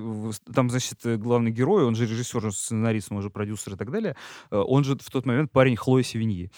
там, 0.53 0.69
значит, 0.69 0.99
главный 1.19 1.51
герой, 1.51 1.83
он 1.83 1.95
же 1.95 2.05
режиссер, 2.05 2.45
он 2.45 2.51
же 2.51 2.57
сценарист, 2.57 3.11
он 3.11 3.21
же 3.21 3.29
продюсер 3.29 3.73
и 3.73 3.77
так 3.77 3.89
далее. 3.91 4.15
Он 4.51 4.83
же 4.83 4.95
в 4.95 5.09
тот 5.11 5.25
момент 5.25 5.51
парень 5.51 5.75
Хлои 5.75 6.03
Севиньи. 6.03 6.51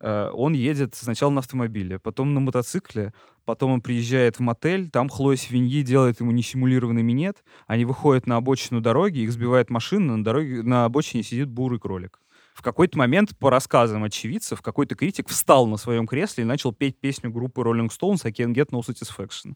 Э, 0.00 0.30
Он 0.32 0.52
едет 0.54 0.94
сначала 0.94 1.30
на 1.30 1.40
автомобиле, 1.40 1.98
потом 1.98 2.34
на 2.34 2.40
мотоцикле, 2.40 3.12
потом 3.44 3.72
он 3.72 3.80
приезжает 3.80 4.36
в 4.36 4.40
мотель, 4.40 4.90
там 4.90 5.08
Хлоя 5.08 5.36
Свиньи 5.36 5.82
делает 5.82 6.20
ему 6.20 6.30
несимулированный 6.30 7.02
минет, 7.02 7.44
они 7.66 7.84
выходят 7.84 8.26
на 8.26 8.36
обочину 8.36 8.80
дороги, 8.80 9.20
их 9.20 9.32
сбивает 9.32 9.70
машина, 9.70 10.16
на 10.16 10.24
дороге 10.24 10.62
на 10.62 10.84
обочине 10.84 11.22
сидит 11.22 11.48
бурый 11.48 11.78
кролик. 11.78 12.18
В 12.54 12.62
какой-то 12.62 12.98
момент, 12.98 13.36
по 13.38 13.48
рассказам 13.48 14.04
очевидцев, 14.04 14.60
какой-то 14.60 14.94
критик 14.94 15.28
встал 15.28 15.66
на 15.66 15.76
своем 15.76 16.06
кресле 16.06 16.44
и 16.44 16.46
начал 16.46 16.72
петь 16.72 16.98
песню 16.98 17.30
группы 17.30 17.62
Rolling 17.62 17.88
Stones 17.88 18.20
«I 18.24 18.32
can't 18.32 18.52
get 18.52 18.68
no 18.70 18.80
satisfaction». 18.80 19.54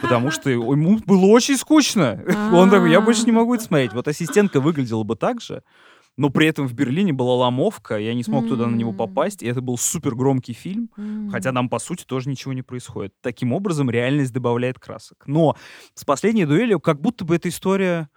Потому 0.00 0.30
что 0.30 0.50
ему 0.50 0.98
было 1.06 1.26
очень 1.26 1.56
скучно. 1.56 2.20
Он 2.52 2.70
такой, 2.70 2.90
я 2.90 3.00
больше 3.00 3.24
не 3.24 3.32
могу 3.32 3.54
это 3.54 3.64
смотреть. 3.64 3.92
Вот 3.92 4.08
ассистентка 4.08 4.60
выглядела 4.60 5.04
бы 5.04 5.14
так 5.14 5.40
же, 5.40 5.62
но 6.20 6.28
при 6.28 6.46
этом 6.46 6.68
в 6.68 6.74
Берлине 6.74 7.14
была 7.14 7.34
ломовка, 7.34 7.96
я 7.96 8.12
не 8.12 8.22
смог 8.22 8.46
туда 8.46 8.66
на 8.66 8.76
него 8.76 8.92
попасть, 8.92 9.42
и 9.42 9.46
это 9.46 9.62
был 9.62 9.78
супер 9.78 10.14
громкий 10.14 10.52
фильм, 10.52 10.90
М. 10.98 11.30
хотя 11.30 11.50
там, 11.50 11.70
по 11.70 11.78
сути, 11.78 12.04
тоже 12.04 12.28
ничего 12.28 12.52
не 12.52 12.60
происходит. 12.60 13.14
Таким 13.22 13.54
образом, 13.54 13.88
реальность 13.88 14.34
добавляет 14.34 14.78
красок. 14.78 15.24
Но 15.26 15.56
с 15.94 16.04
последней 16.04 16.44
дуэлью 16.44 16.78
как 16.78 17.00
будто 17.00 17.24
бы 17.24 17.36
эта 17.36 17.48
история... 17.48 18.10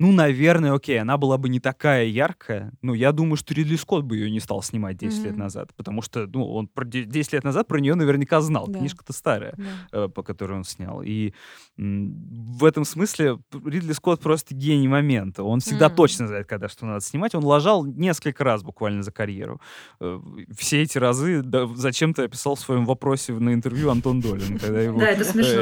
Ну, 0.00 0.12
наверное, 0.12 0.72
окей, 0.72 0.98
она 1.00 1.16
была 1.18 1.36
бы 1.36 1.48
не 1.50 1.60
такая 1.60 2.06
яркая, 2.06 2.72
но 2.80 2.94
я 2.94 3.12
думаю, 3.12 3.36
что 3.36 3.52
Ридли 3.54 3.76
Скотт 3.76 4.02
бы 4.04 4.16
ее 4.16 4.30
не 4.30 4.40
стал 4.40 4.62
снимать 4.62 4.96
10 4.96 5.22
лет 5.24 5.32
Мгм. 5.32 5.40
назад, 5.40 5.70
потому 5.76 6.00
что, 6.02 6.26
ну, 6.26 6.44
он 6.52 6.68
про 6.68 6.84
де- 6.86 7.04
10 7.04 7.34
лет 7.34 7.44
назад 7.44 7.68
про 7.68 7.78
нее 7.80 7.94
наверняка 7.94 8.40
знал, 8.40 8.66
Да. 8.66 8.78
книжка-то 8.78 9.12
старая 9.12 9.54
Да. 9.92 10.04
э, 10.04 10.08
по 10.08 10.22
которой 10.22 10.54
он 10.56 10.64
снял. 10.64 11.02
И 11.02 11.34
в 11.76 12.64
этом 12.64 12.84
смысле 12.84 13.38
Ридли 13.64 13.92
Скотт 13.92 14.20
просто 14.20 14.54
гений 14.54 14.88
момента. 14.88 15.44
Он 15.44 15.60
всегда 15.60 15.86
М. 15.86 15.94
точно 15.94 16.26
знает, 16.28 16.46
когда 16.46 16.68
что 16.68 16.86
надо 16.86 17.00
снимать. 17.00 17.34
Он 17.34 17.44
лажал 17.44 17.84
несколько 17.84 18.42
раз 18.44 18.62
буквально 18.62 19.02
за 19.02 19.12
карьеру. 19.12 19.60
Э, 20.00 20.18
Все 20.56 20.82
эти 20.82 20.96
разы 20.98 21.42
да, 21.42 21.66
зачем-то 21.74 22.24
описал 22.24 22.54
в 22.54 22.60
своем 22.60 22.84
вопросе 22.86 23.32
на 23.34 23.52
интервью 23.54 23.90
Антон 23.90 24.20
Долин, 24.20 24.58
когда 24.58 24.80
его 24.82 25.00
э, 25.00 25.14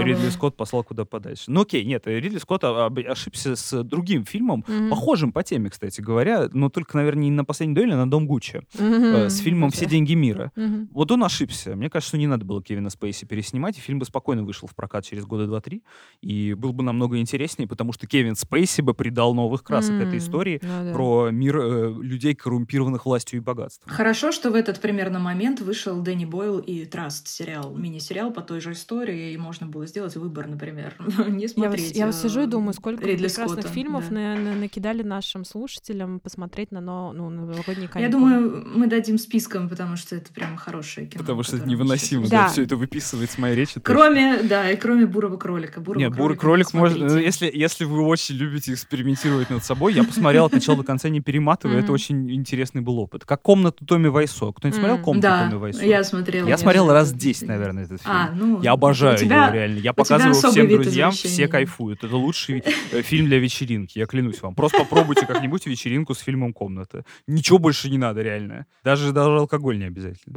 Ридли. 0.04 0.28
Скотт 0.30 0.56
послал 0.56 0.84
куда 0.84 1.04
подальше. 1.04 1.44
Ну 1.48 1.62
окей, 1.62 1.84
нет, 1.84 2.06
Ридли 2.06 2.38
Скотт 2.38 2.62
а- 2.64 2.86
ошибся 2.86 3.56
с 3.56 3.82
другим 3.82 4.24
фильмом, 4.28 4.64
Мгм. 4.68 4.90
похожим 4.90 5.32
по 5.32 5.42
теме, 5.42 5.70
кстати 5.70 6.00
говоря, 6.00 6.48
но 6.52 6.68
только, 6.68 6.96
наверное, 6.96 7.24
не 7.24 7.30
на 7.30 7.44
последней 7.44 7.74
дуэли, 7.74 7.92
а 7.92 7.96
на 7.96 8.10
Дом 8.10 8.26
Гуччи, 8.26 8.62
э, 8.78 8.82
Мгм. 8.82 9.30
с 9.30 9.38
фильмом 9.38 9.70
«Все 9.70 9.86
деньги 9.86 10.14
мира». 10.14 10.52
Мгм. 10.56 10.88
Вот 10.92 11.10
он 11.10 11.24
ошибся. 11.24 11.74
Мне 11.76 11.90
кажется, 11.90 12.08
что 12.10 12.18
не 12.18 12.26
надо 12.26 12.44
было 12.44 12.62
Кевина 12.62 12.90
Спейси 12.90 13.24
переснимать, 13.24 13.78
и 13.78 13.80
фильм 13.80 13.98
бы 13.98 14.04
спокойно 14.04 14.44
вышел 14.44 14.68
в 14.68 14.74
прокат 14.74 15.04
через 15.04 15.24
года 15.24 15.46
два-три, 15.46 15.82
и 16.20 16.54
был 16.54 16.72
бы 16.72 16.82
намного 16.82 17.18
интереснее, 17.18 17.66
потому 17.68 17.92
что 17.92 18.06
Кевин 18.06 18.34
Спейси 18.36 18.80
бы 18.82 18.94
придал 18.94 19.34
новых 19.34 19.62
красок 19.64 19.96
М. 19.96 20.02
этой 20.02 20.18
истории 20.18 20.60
Ну 20.62 20.68
да. 20.84 20.92
про 20.92 21.30
мир 21.30 21.58
э, 21.58 21.94
людей, 22.00 22.34
коррумпированных 22.34 23.06
властью 23.06 23.38
и 23.38 23.42
богатством. 23.42 23.92
Хорошо, 23.92 24.32
что 24.32 24.50
в 24.50 24.54
этот 24.54 24.80
примерно 24.80 25.18
момент 25.18 25.60
вышел 25.60 26.00
Дэнни 26.02 26.24
Бойл 26.24 26.58
и 26.58 26.84
Траст 26.84 27.28
сериал, 27.28 27.74
мини-сериал 27.74 28.32
по 28.32 28.40
той 28.42 28.60
же 28.60 28.72
истории, 28.72 29.32
и 29.32 29.36
можно 29.36 29.66
было 29.66 29.86
сделать 29.86 30.16
выбор, 30.16 30.46
например, 30.48 30.94
не 31.28 31.42
Я 31.42 31.48
смотреть. 31.48 31.96
я 31.96 32.06
вот 32.06 32.14
э, 32.14 32.18
сижу 32.18 32.42
и 32.42 32.46
думаю, 32.46 32.72
сколько 32.74 33.02
прекрасных 33.02 33.48
Скотта, 33.50 33.68
фильмов 33.68 34.04
да. 34.08 34.14
На- 34.18 34.36
на- 34.36 34.54
накидали 34.56 35.02
нашим 35.02 35.44
слушателям 35.44 36.20
посмотреть 36.20 36.72
на, 36.72 36.80
но, 36.80 37.12
ну, 37.12 37.30
на 37.30 37.42
новогодние 37.46 37.88
каникулы. 37.88 38.02
Я 38.02 38.08
думаю, 38.08 38.66
мы 38.74 38.86
дадим 38.86 39.18
списком, 39.18 39.68
потому 39.68 39.96
что 39.96 40.16
это 40.16 40.32
прям 40.32 40.56
хорошее 40.56 41.06
кино. 41.06 41.20
Потому 41.22 41.42
что 41.42 41.56
это 41.56 41.68
невыносимо, 41.68 42.22
сейчас- 42.24 42.30
Да. 42.30 42.42
да. 42.44 42.48
все 42.48 42.62
это 42.64 42.76
выписывает 42.76 43.30
с 43.30 43.38
моей 43.38 43.54
речи. 43.54 43.80
Кроме, 43.80 44.42
да, 44.42 44.70
и 44.70 44.76
кроме 44.76 45.06
бурого 45.06 45.36
кролика. 45.36 45.80
Бурого 45.80 46.02
Нет, 46.02 46.16
бурый 46.16 46.36
кролик 46.36 46.66
ну, 46.72 46.86
смотрите. 46.88 47.24
Если, 47.24 47.50
если 47.52 47.84
вы 47.84 48.02
очень 48.02 48.34
любите 48.36 48.72
экспериментировать 48.72 49.50
над 49.50 49.64
собой, 49.64 49.94
я 49.94 50.04
посмотрел 50.04 50.46
от 50.46 50.52
начала 50.52 50.76
до 50.78 50.84
конца, 50.84 51.08
не 51.08 51.20
перематывая, 51.20 51.80
это 51.80 51.92
очень 51.92 52.30
интересный 52.34 52.80
был 52.82 52.98
опыт. 52.98 53.24
Как 53.24 53.42
«Комнату 53.42 53.84
Томми 53.86 54.08
Вайсо». 54.08 54.52
Кто-нибудь 54.52 54.78
смотрел. 54.80 54.98
«Комнату 55.02 55.28
Томми 55.28 55.60
Вайсо»? 55.60 55.84
я 55.84 56.02
смотрела. 56.04 56.48
Я 56.48 56.58
смотрел 56.58 56.90
раз 56.92 57.08
этот 57.08 57.20
10, 57.20 57.40
фильм. 57.40 57.52
наверное, 57.52 57.84
этот 57.84 58.02
фильм. 58.02 58.14
А, 58.14 58.30
ну, 58.34 58.62
Я 58.62 58.72
обожаю 58.72 59.18
его, 59.18 59.28
реально. 59.28 59.78
Я 59.78 59.92
показываю 59.92 60.34
всем 60.34 60.68
друзьям, 60.68 61.12
все 61.12 61.48
кайфуют. 61.48 62.04
Это 62.04 62.16
лучший 62.16 62.62
э, 62.92 63.02
фильм 63.02 63.26
для 63.26 63.38
вечеринки, 63.38 63.97
я 63.98 64.06
клянусь 64.06 64.40
вам. 64.42 64.54
Просто 64.54 64.78
попробуйте 64.78 65.26
как-нибудь 65.26 65.66
вечеринку 65.66 66.14
с 66.14 66.20
фильмом 66.20 66.52
«Комната». 66.52 67.04
Ничего 67.26 67.58
больше 67.58 67.90
не 67.90 67.98
надо, 67.98 68.22
реально. 68.22 68.66
Даже, 68.84 69.12
даже 69.12 69.30
алкоголь 69.30 69.78
не 69.78 69.86
обязательно. 69.86 70.36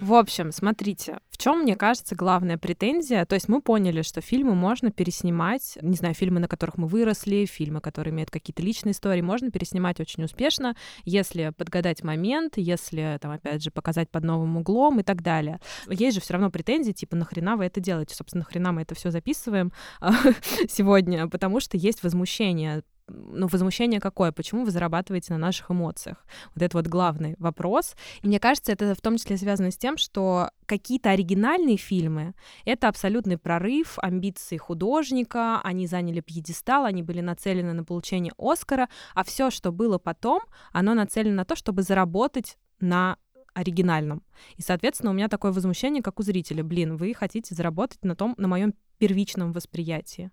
В 0.00 0.14
общем, 0.14 0.52
смотрите, 0.52 1.18
в 1.28 1.38
чем, 1.38 1.60
мне 1.62 1.74
кажется, 1.74 2.14
главная 2.14 2.56
претензия. 2.56 3.24
То 3.24 3.34
есть 3.34 3.48
мы 3.48 3.60
поняли, 3.60 4.02
что 4.02 4.20
фильмы 4.20 4.54
можно 4.54 4.90
переснимать, 4.90 5.76
не 5.82 5.96
знаю, 5.96 6.14
фильмы, 6.14 6.40
на 6.40 6.48
которых 6.48 6.78
мы 6.78 6.86
выросли, 6.86 7.46
фильмы, 7.46 7.80
которые 7.80 8.12
имеют 8.12 8.30
какие-то 8.30 8.62
личные 8.62 8.92
истории, 8.92 9.22
можно 9.22 9.50
переснимать 9.50 10.00
очень 10.00 10.24
успешно, 10.24 10.76
если 11.04 11.52
подгадать 11.56 12.04
момент, 12.04 12.54
если, 12.56 13.18
там, 13.20 13.32
опять 13.32 13.62
же, 13.62 13.70
показать 13.70 14.08
под 14.10 14.24
новым 14.24 14.56
углом 14.56 15.00
и 15.00 15.02
так 15.02 15.22
далее. 15.22 15.60
Есть 15.88 16.14
же 16.14 16.20
все 16.20 16.34
равно 16.34 16.50
претензии, 16.50 16.92
типа, 16.92 17.16
нахрена 17.16 17.56
вы 17.56 17.64
это 17.64 17.80
делаете? 17.80 18.14
Собственно, 18.14 18.44
нахрена 18.44 18.72
мы 18.72 18.82
это 18.82 18.94
все 18.94 19.10
записываем 19.10 19.72
а, 20.00 20.12
сегодня? 20.68 21.28
Потому 21.28 21.60
что 21.60 21.76
есть 21.76 22.02
возмущение 22.02 22.82
ну, 23.08 23.46
возмущение 23.46 24.00
какое? 24.00 24.32
Почему 24.32 24.64
вы 24.64 24.70
зарабатываете 24.70 25.32
на 25.32 25.38
наших 25.38 25.70
эмоциях? 25.70 26.24
Вот 26.54 26.62
это 26.62 26.76
вот 26.76 26.86
главный 26.86 27.34
вопрос. 27.38 27.94
И 28.22 28.26
мне 28.26 28.40
кажется, 28.40 28.72
это 28.72 28.94
в 28.94 29.00
том 29.00 29.16
числе 29.16 29.36
связано 29.36 29.70
с 29.70 29.78
тем, 29.78 29.96
что 29.96 30.50
какие-то 30.66 31.10
оригинальные 31.10 31.76
фильмы— 31.76 32.34
это 32.64 32.88
абсолютный 32.88 33.38
прорыв 33.38 33.98
амбиций 34.00 34.58
художника, 34.58 35.60
они 35.62 35.86
заняли 35.86 36.20
пьедестал, 36.20 36.84
они 36.84 37.02
были 37.02 37.20
нацелены 37.20 37.72
на 37.72 37.84
получение 37.84 38.32
Оскара, 38.38 38.88
а 39.14 39.24
все, 39.24 39.50
что 39.50 39.72
было 39.72 39.98
потом, 39.98 40.42
оно 40.72 40.94
нацелено 40.94 41.36
на 41.36 41.44
то, 41.44 41.56
чтобы 41.56 41.82
заработать 41.82 42.58
на 42.80 43.16
оригинальном. 43.54 44.22
И, 44.56 44.62
соответственно, 44.62 45.10
у 45.10 45.14
меня 45.14 45.28
такое 45.28 45.52
возмущение, 45.52 46.02
как 46.02 46.20
у 46.20 46.22
зрителя. 46.22 46.62
Блин, 46.62 46.96
вы 46.96 47.12
хотите 47.14 47.54
заработать 47.54 48.04
на 48.04 48.14
том, 48.14 48.34
на 48.38 48.46
моем 48.46 48.74
первичном 48.98 49.52
восприятии. 49.52 50.30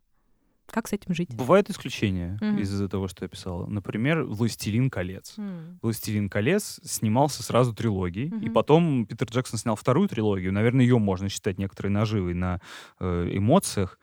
Как 0.71 0.87
с 0.87 0.93
этим 0.93 1.13
жить? 1.13 1.33
Бывают 1.33 1.69
исключения 1.69 2.37
Мгм. 2.41 2.57
из-за 2.59 2.89
того, 2.89 3.07
что 3.07 3.23
я 3.25 3.29
писала. 3.29 3.65
Например, 3.67 4.23
«Властелин 4.23 4.89
колец». 4.89 5.35
М. 5.37 5.79
«Властелин 5.81 6.29
колец» 6.29 6.79
снимался 6.83 7.43
сразу 7.43 7.73
трилогией, 7.73 8.27
и 8.29 8.33
Мгм. 8.45 8.53
потом 8.53 9.05
Питер 9.05 9.27
Джексон 9.27 9.59
снял 9.59 9.75
вторую 9.75 10.09
трилогию. 10.09 10.51
Наверное, 10.51 10.83
ее 10.83 10.97
можно 10.97 11.29
считать 11.29 11.57
некоторой 11.59 11.91
наживой 11.91 12.33
на 12.33 12.59
э, 12.99 13.29
эмоциях. 13.37 13.99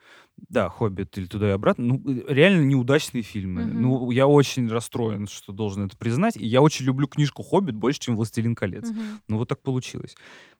Да, 0.49 0.69
«Хоббит» 0.69 1.17
или 1.17 1.25
«Туда 1.25 1.47
и 1.49 1.51
обратно». 1.51 1.85
Ну, 1.85 2.01
э, 2.05 2.23
реально 2.33 2.63
неудачные 2.65 3.21
фильмы. 3.23 3.63
Мгм. 3.65 3.81
Ну, 3.81 4.11
я 4.11 4.27
очень 4.27 4.67
расстроен, 4.67 5.27
что 5.27 5.51
должен 5.53 5.85
это 5.85 5.95
признать. 5.97 6.35
И 6.37 6.45
я 6.45 6.61
очень 6.61 6.85
люблю 6.85 7.07
книжку 7.07 7.43
«Хоббит» 7.43 7.75
больше, 7.75 7.99
чем 7.99 8.15
«Властелин 8.15 8.53
колец». 8.55 8.89
Мгм. 8.89 9.01
Ну, 9.27 9.37
вот 9.37 9.47
так 9.49 9.61
получилось. 9.61 10.15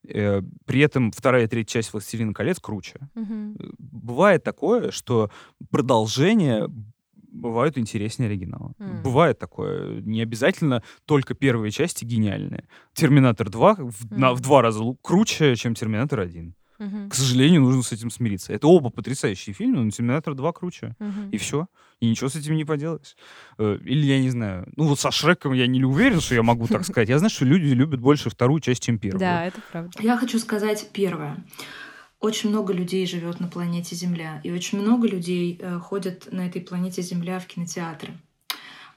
Э, 0.08 0.42
При 0.66 0.80
этом 0.82 1.12
вторая 1.12 1.44
и 1.46 1.48
третья 1.48 1.74
часть 1.80 1.94
«Властелина 1.94 2.34
колец» 2.34 2.60
круче. 2.60 3.00
Э, 3.16 3.20
Бывает 3.80 4.44
такое, 4.44 4.92
что 4.92 5.30
продолжения 5.72 6.70
бывают 7.32 7.78
интереснее 7.80 8.28
оригинала. 8.30 8.74
М. 8.80 9.02
Бывает 9.04 9.40
такое. 9.40 10.02
Не 10.02 10.22
обязательно 10.22 10.84
только 11.06 11.34
первые 11.34 11.72
части 11.72 12.06
гениальные. 12.06 12.68
«Терминатор 12.94 13.48
2» 13.50 13.76
в, 13.92 14.12
на- 14.12 14.28
Мгм. 14.30 14.36
в 14.38 14.42
два 14.42 14.62
раза 14.62 14.84
круче, 15.02 15.56
чем 15.56 15.74
«Терминатор 15.74 16.20
1». 16.20 16.54
Мгм. 16.86 17.10
К 17.10 17.16
сожалению, 17.16 17.62
нужно 17.62 17.84
с 17.84 17.92
этим 17.92 18.10
смириться. 18.12 18.54
Это 18.54 18.68
оба 18.68 18.90
потрясающие 18.90 19.54
фильмы, 19.54 19.84
но 19.84 19.92
«Терминатор 19.92 20.34
2» 20.34 20.54
круче. 20.54 20.96
Мгм. 21.00 21.30
И 21.30 21.38
все. 21.38 21.68
И 22.00 22.10
ничего 22.10 22.30
с 22.30 22.36
этим 22.36 22.56
не 22.56 22.66
поделаешь. 22.66 23.16
Э, 23.58 23.78
Или 23.84 24.06
я 24.06 24.20
не 24.20 24.30
знаю. 24.30 24.68
Ну 24.76 24.88
вот 24.88 25.00
со 25.00 25.12
Шреком 25.12 25.54
я 25.54 25.68
не 25.68 25.84
уверен, 25.84 26.20
что 26.20 26.36
я 26.36 26.44
могу 26.44 26.68
так 26.68 26.84
сказать. 26.86 27.10
Я 27.10 27.20
знаю, 27.20 27.30
что 27.30 27.46
люди 27.46 27.68
любят 27.74 28.00
больше 28.00 28.30
вторую 28.30 28.60
часть, 28.60 28.84
чем 28.84 29.00
первую. 29.00 29.20
Да, 29.20 29.46
это 29.46 29.62
правда. 29.72 29.92
Я 30.02 30.18
хочу 30.18 30.40
сказать 30.40 30.90
первое. 30.94 31.44
Очень 32.20 32.50
много 32.50 32.74
людей 32.74 33.06
живет 33.06 33.40
на 33.40 33.48
планете 33.48 33.96
Земля, 33.96 34.40
и 34.46 34.52
очень 34.52 34.80
много 34.82 35.08
людей 35.08 35.60
э, 35.60 35.80
ходят 35.80 36.32
на 36.32 36.48
этой 36.48 36.62
планете 36.62 37.02
Земля 37.02 37.40
в 37.40 37.46
кинотеатры. 37.48 38.14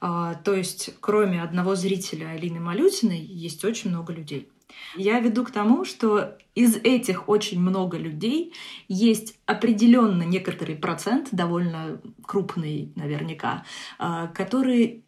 А, 0.00 0.34
то 0.34 0.54
есть, 0.54 0.94
кроме 1.00 1.42
одного 1.42 1.74
зрителя 1.74 2.28
Алины 2.28 2.60
Малютиной, 2.60 3.18
есть 3.18 3.64
очень 3.64 3.90
много 3.90 4.12
людей. 4.12 4.48
Я 4.96 5.20
веду 5.20 5.44
к 5.44 5.50
тому, 5.50 5.84
что 5.84 6.36
из 6.54 6.76
этих 6.76 7.28
очень 7.28 7.60
много 7.60 7.98
людей 7.98 8.52
есть 8.88 9.38
определенно 9.46 10.22
некоторый 10.22 10.76
процент, 10.76 11.28
довольно 11.32 12.00
крупный 12.24 12.92
наверняка, 12.96 13.64
а, 13.98 14.26
которые 14.28 15.02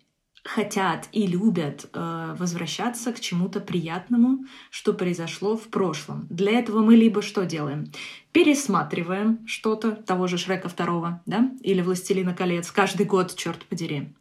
хотят 0.44 1.08
и 1.12 1.26
любят 1.26 1.90
э, 1.92 2.34
возвращаться 2.38 3.12
к 3.12 3.20
чему-то 3.20 3.60
приятному, 3.60 4.46
что 4.70 4.94
произошло 4.94 5.56
в 5.56 5.68
прошлом. 5.68 6.26
Для 6.30 6.58
этого 6.58 6.80
мы 6.80 6.96
либо 6.96 7.20
что 7.20 7.44
делаем? 7.44 7.92
Пересматриваем 8.32 9.46
что-то, 9.46 9.92
того 9.92 10.26
же 10.26 10.38
Шрека 10.38 10.68
второго, 10.68 11.22
да, 11.26 11.50
или 11.60 11.82
Властелина 11.82 12.34
колец, 12.34 12.70
каждый 12.70 13.04
год, 13.04 13.34
черт 13.36 13.66
подери. 13.66 14.14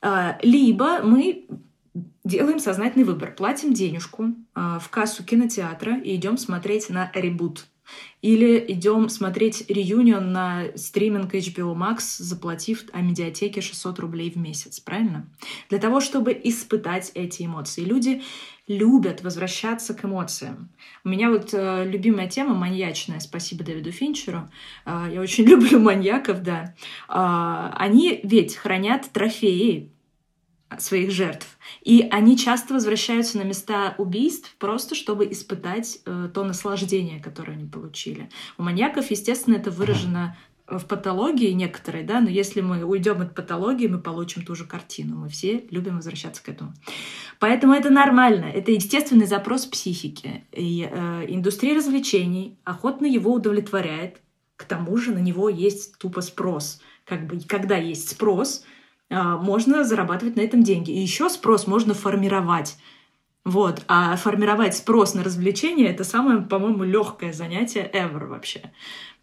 А, 0.00 0.38
Либо 0.42 1.02
мы 1.02 1.46
делаем 2.24 2.58
сознательный 2.58 3.04
выбор, 3.04 3.34
платим 3.34 3.72
денежку 3.72 4.34
а, 4.54 4.78
в 4.78 4.88
кассу 4.88 5.24
кинотеатра 5.24 5.98
и 5.98 6.16
идем 6.16 6.38
смотреть 6.38 6.90
на 6.90 7.10
ребут. 7.14 7.66
Или 8.20 8.64
идем 8.72 9.08
смотреть 9.08 9.64
реюнион 9.68 10.32
на 10.32 10.64
стриминг 10.74 11.34
HBO 11.34 11.74
Max, 11.76 12.00
заплатив 12.18 12.84
о 12.92 13.00
медиатеке 13.00 13.60
600 13.60 14.00
рублей 14.00 14.30
в 14.30 14.36
месяц, 14.36 14.80
правильно? 14.80 15.28
Для 15.70 15.78
того, 15.78 16.00
чтобы 16.00 16.32
испытать 16.32 17.12
эти 17.14 17.44
эмоции. 17.44 17.82
Люди 17.82 18.22
любят 18.66 19.22
возвращаться 19.22 19.94
к 19.94 20.04
эмоциям. 20.04 20.70
У 21.04 21.08
меня 21.08 21.30
вот 21.30 21.50
э, 21.52 21.84
любимая 21.88 22.28
тема 22.28 22.54
маньячная, 22.54 23.20
спасибо 23.20 23.62
Дэвиду 23.62 23.92
Финчеру. 23.92 24.48
Э, 24.84 25.06
я 25.12 25.20
очень 25.20 25.44
люблю 25.48 25.78
маньяков, 25.78 26.42
да. 26.42 26.74
Э, 27.08 27.70
они 27.76 28.20
ведь 28.24 28.56
хранят 28.56 29.08
трофеи 29.12 29.92
своих 30.78 31.10
жертв. 31.10 31.58
И 31.82 32.06
они 32.10 32.36
часто 32.36 32.74
возвращаются 32.74 33.38
на 33.38 33.42
места 33.42 33.94
убийств 33.98 34.54
просто 34.58 34.94
чтобы 34.94 35.30
испытать 35.30 36.00
э, 36.04 36.28
то 36.32 36.44
наслаждение, 36.44 37.20
которое 37.20 37.52
они 37.52 37.66
получили. 37.66 38.28
У 38.58 38.62
маньяков, 38.62 39.10
естественно, 39.10 39.56
это 39.56 39.70
выражено 39.70 40.36
в 40.68 40.84
патологии 40.86 41.52
некоторой, 41.52 42.02
да, 42.02 42.20
но 42.20 42.28
если 42.28 42.60
мы 42.60 42.84
уйдем 42.84 43.20
от 43.20 43.34
патологии, 43.34 43.86
мы 43.86 43.98
получим 43.98 44.42
ту 44.42 44.56
же 44.56 44.64
картину. 44.64 45.16
Мы 45.16 45.28
все 45.28 45.64
любим 45.70 45.96
возвращаться 45.96 46.42
к 46.42 46.48
этому. 46.48 46.74
Поэтому 47.38 47.72
это 47.72 47.90
нормально, 47.90 48.46
это 48.46 48.72
естественный 48.72 49.26
запрос 49.26 49.66
психики. 49.66 50.44
И 50.52 50.88
э, 50.90 51.24
индустрия 51.28 51.76
развлечений 51.76 52.58
охотно 52.64 53.06
его 53.06 53.32
удовлетворяет. 53.32 54.20
К 54.56 54.64
тому 54.64 54.96
же 54.96 55.12
на 55.12 55.18
него 55.18 55.48
есть 55.48 55.98
тупо 55.98 56.20
спрос. 56.20 56.80
Как 57.04 57.26
бы, 57.26 57.38
когда 57.46 57.76
есть 57.76 58.08
спрос, 58.08 58.64
можно 59.10 59.84
зарабатывать 59.84 60.36
на 60.36 60.40
этом 60.40 60.62
деньги. 60.62 60.90
И 60.90 61.00
еще 61.00 61.28
спрос 61.28 61.66
можно 61.66 61.94
формировать. 61.94 62.76
Вот. 63.44 63.82
А 63.86 64.16
формировать 64.16 64.76
спрос 64.76 65.14
на 65.14 65.22
развлечения— 65.22 65.86
это 65.88 66.02
самое, 66.02 66.40
по-моему, 66.40 66.82
легкое 66.82 67.32
занятие 67.32 67.88
ever 67.92 68.26
вообще. 68.26 68.72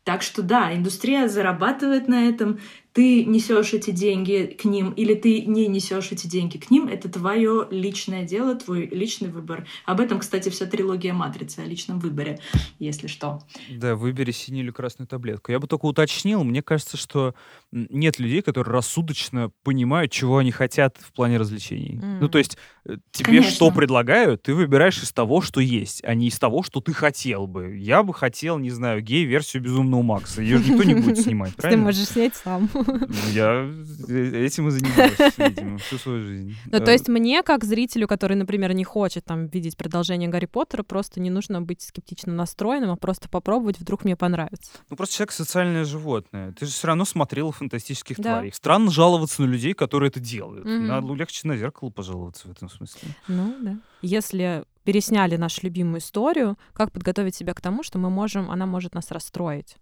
Так 0.03 0.21
что 0.21 0.41
да, 0.41 0.73
индустрия 0.73 1.27
зарабатывает 1.27 2.07
на 2.07 2.29
этом, 2.29 2.59
ты 2.93 3.25
несешь 3.25 3.73
эти 3.73 3.91
деньги 3.91 4.55
к 4.59 4.65
ним 4.65 4.91
или 4.91 5.15
ты 5.15 5.41
не 5.41 5.67
несешь 5.67 6.11
эти 6.11 6.27
деньги 6.27 6.57
к 6.57 6.69
ним, 6.69 6.87
это 6.87 7.09
твое 7.09 7.67
личное 7.71 8.23
дело, 8.23 8.55
твой 8.55 8.85
личный 8.87 9.29
выбор. 9.29 9.67
Об 9.85 9.99
этом, 9.99 10.19
кстати, 10.19 10.49
вся 10.49 10.65
трилогия 10.67 11.13
Матрицы, 11.13 11.59
о 11.59 11.65
личном 11.65 11.99
выборе, 11.99 12.39
если 12.79 13.07
что. 13.07 13.41
Да, 13.69 13.95
выбери 13.95 14.31
синюю 14.31 14.65
или 14.65 14.71
красную 14.71 15.07
таблетку. 15.07 15.51
Я 15.51 15.59
бы 15.59 15.67
только 15.67 15.85
уточнил, 15.85 16.43
мне 16.43 16.61
кажется, 16.61 16.95
что 16.97 17.33
нет 17.71 18.19
людей, 18.19 18.41
которые 18.41 18.73
рассудочно 18.73 19.51
понимают, 19.63 20.11
чего 20.11 20.37
они 20.37 20.51
хотят 20.51 20.97
в 20.99 21.11
плане 21.13 21.37
развлечений. 21.37 21.99
М. 22.01 22.19
Ну, 22.19 22.29
то 22.29 22.37
есть 22.37 22.57
э, 22.85 22.97
тебе 23.11 23.25
Конечно. 23.25 23.51
что 23.51 23.71
предлагают, 23.71 24.43
ты 24.43 24.53
выбираешь 24.53 25.01
из 25.01 25.11
того, 25.11 25.41
что 25.41 25.59
есть, 25.59 26.03
а 26.03 26.13
не 26.13 26.27
из 26.27 26.37
того, 26.37 26.61
что 26.61 26.79
ты 26.79 26.93
хотел 26.93 27.47
бы. 27.47 27.75
Я 27.77 28.03
бы 28.03 28.13
хотел, 28.13 28.59
не 28.59 28.69
знаю, 28.69 29.01
гей-версию 29.01 29.63
«Безумного 29.63 30.03
Макса». 30.03 30.41
Ее 30.43 30.59
же 30.59 30.71
никто 30.71 30.83
не 30.83 30.93
будет 30.93 31.19
снимать, 31.19 31.51
Ты 31.55 31.61
правильно? 31.61 31.83
можешь 31.85 32.07
снять 32.07 32.35
сам. 32.35 32.69
Ну, 32.87 33.07
Я 33.31 33.63
этим 34.07 34.67
и 34.67 34.71
занимаюсь, 34.71 35.37
видимо, 35.37 35.77
всю 35.77 35.97
свою 35.97 36.25
жизнь. 36.25 36.55
Ну, 36.71 36.79
то 36.79 36.89
Э, 36.89 36.93
есть 36.93 37.07
мне, 37.07 37.43
как 37.43 37.63
зрителю, 37.63 38.07
который, 38.07 38.35
например, 38.35 38.73
не 38.73 38.83
хочет 38.83 39.25
там 39.25 39.47
видеть 39.47 39.77
продолжение 39.77 40.29
Гарри 40.29 40.45
Поттера, 40.45 40.83
просто 40.83 41.19
не 41.19 41.29
нужно 41.29 41.61
быть 41.61 41.81
скептично 41.81 42.33
настроенным, 42.33 42.91
а 42.91 42.95
просто 42.95 43.29
попробовать, 43.29 43.79
вдруг 43.79 44.03
мне 44.03 44.15
понравится. 44.15 44.71
Ну, 44.89 44.95
просто 44.97 45.15
человек 45.15 45.31
социальное 45.31 45.85
животное. 45.85 46.51
Ты 46.53 46.65
же 46.65 46.71
все 46.71 46.87
равно 46.87 47.05
смотрел 47.05 47.51
фантастических 47.51 48.17
Да. 48.17 48.23
тварей. 48.35 48.51
Странно 48.53 48.91
жаловаться 48.91 49.41
на 49.41 49.45
людей, 49.47 49.73
которые 49.73 50.09
это 50.09 50.19
делают. 50.19 50.65
Мгм. 50.65 50.87
Надо 50.87 51.13
легче 51.13 51.47
на 51.47 51.57
зеркало 51.57 51.89
пожаловаться 51.89 52.47
в 52.47 52.51
этом 52.51 52.69
смысле. 52.69 53.09
Ну, 53.27 53.55
да. 53.61 53.77
Если 54.01 54.63
пересняли 54.83 55.37
нашу 55.37 55.61
любимую 55.63 55.99
историю, 55.99 56.57
как 56.73 56.91
подготовить 56.91 57.35
себя 57.35 57.53
к 57.53 57.61
тому, 57.61 57.83
что 57.83 57.99
мы 57.99 58.09
можем, 58.09 58.51
она 58.51 58.65
может 58.65 58.93
нас 58.95 59.11
расстроить? 59.11 59.77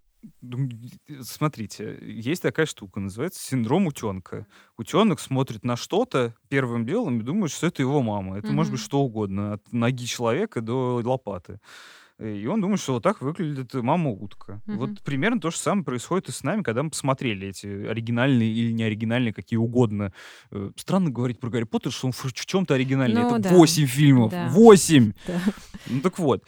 Смотрите, 1.22 1.98
есть 2.02 2.42
такая 2.42 2.66
штука, 2.66 3.00
называется 3.00 3.42
синдром 3.42 3.86
утенка. 3.86 4.46
Утенок 4.76 5.20
смотрит 5.20 5.64
на 5.64 5.76
что-то 5.76 6.34
первым 6.48 6.86
делом 6.86 7.20
и 7.20 7.22
думает, 7.22 7.50
что 7.50 7.66
это 7.66 7.82
его 7.82 8.02
мама. 8.02 8.38
Это 8.38 8.52
может 8.52 8.72
быть 8.72 8.80
что 8.80 9.00
угодно, 9.00 9.54
от 9.54 9.72
ноги 9.72 10.06
человека 10.06 10.60
до 10.60 11.00
лопаты. 11.04 11.60
И 12.20 12.46
он 12.46 12.60
думает, 12.60 12.80
что 12.80 12.94
вот 12.94 13.02
так 13.02 13.20
выглядит 13.20 13.74
мама 13.74 14.10
утка. 14.10 14.60
Мгм. 14.66 14.78
Вот 14.78 15.00
примерно 15.02 15.40
то 15.40 15.50
же 15.50 15.56
самое 15.56 15.84
происходит 15.84 16.28
и 16.28 16.32
с 16.32 16.42
нами, 16.44 16.62
когда 16.62 16.82
мы 16.82 16.90
посмотрели 16.90 17.48
эти 17.48 17.66
оригинальные 17.66 18.52
или 18.52 18.72
неоригинальные, 18.72 19.32
какие 19.32 19.56
угодно. 19.58 20.12
Э, 20.50 20.70
Странно 20.76 21.10
говорить 21.10 21.40
про 21.40 21.50
Гарри 21.50 21.64
Поттер, 21.64 21.90
что 21.92 22.06
он 22.06 22.12
в 22.12 22.32
чем-то 22.32 22.74
оригинальный. 22.74 23.22
Ну 23.22 23.28
Это 23.36 23.38
да. 23.38 23.50
восемь 23.50 23.86
фильмов. 23.86 24.30
Да. 24.30 24.48
Восемь! 24.50 25.12
Да. 25.26 25.40
Ну 25.88 26.00
так 26.00 26.18
вот, 26.18 26.44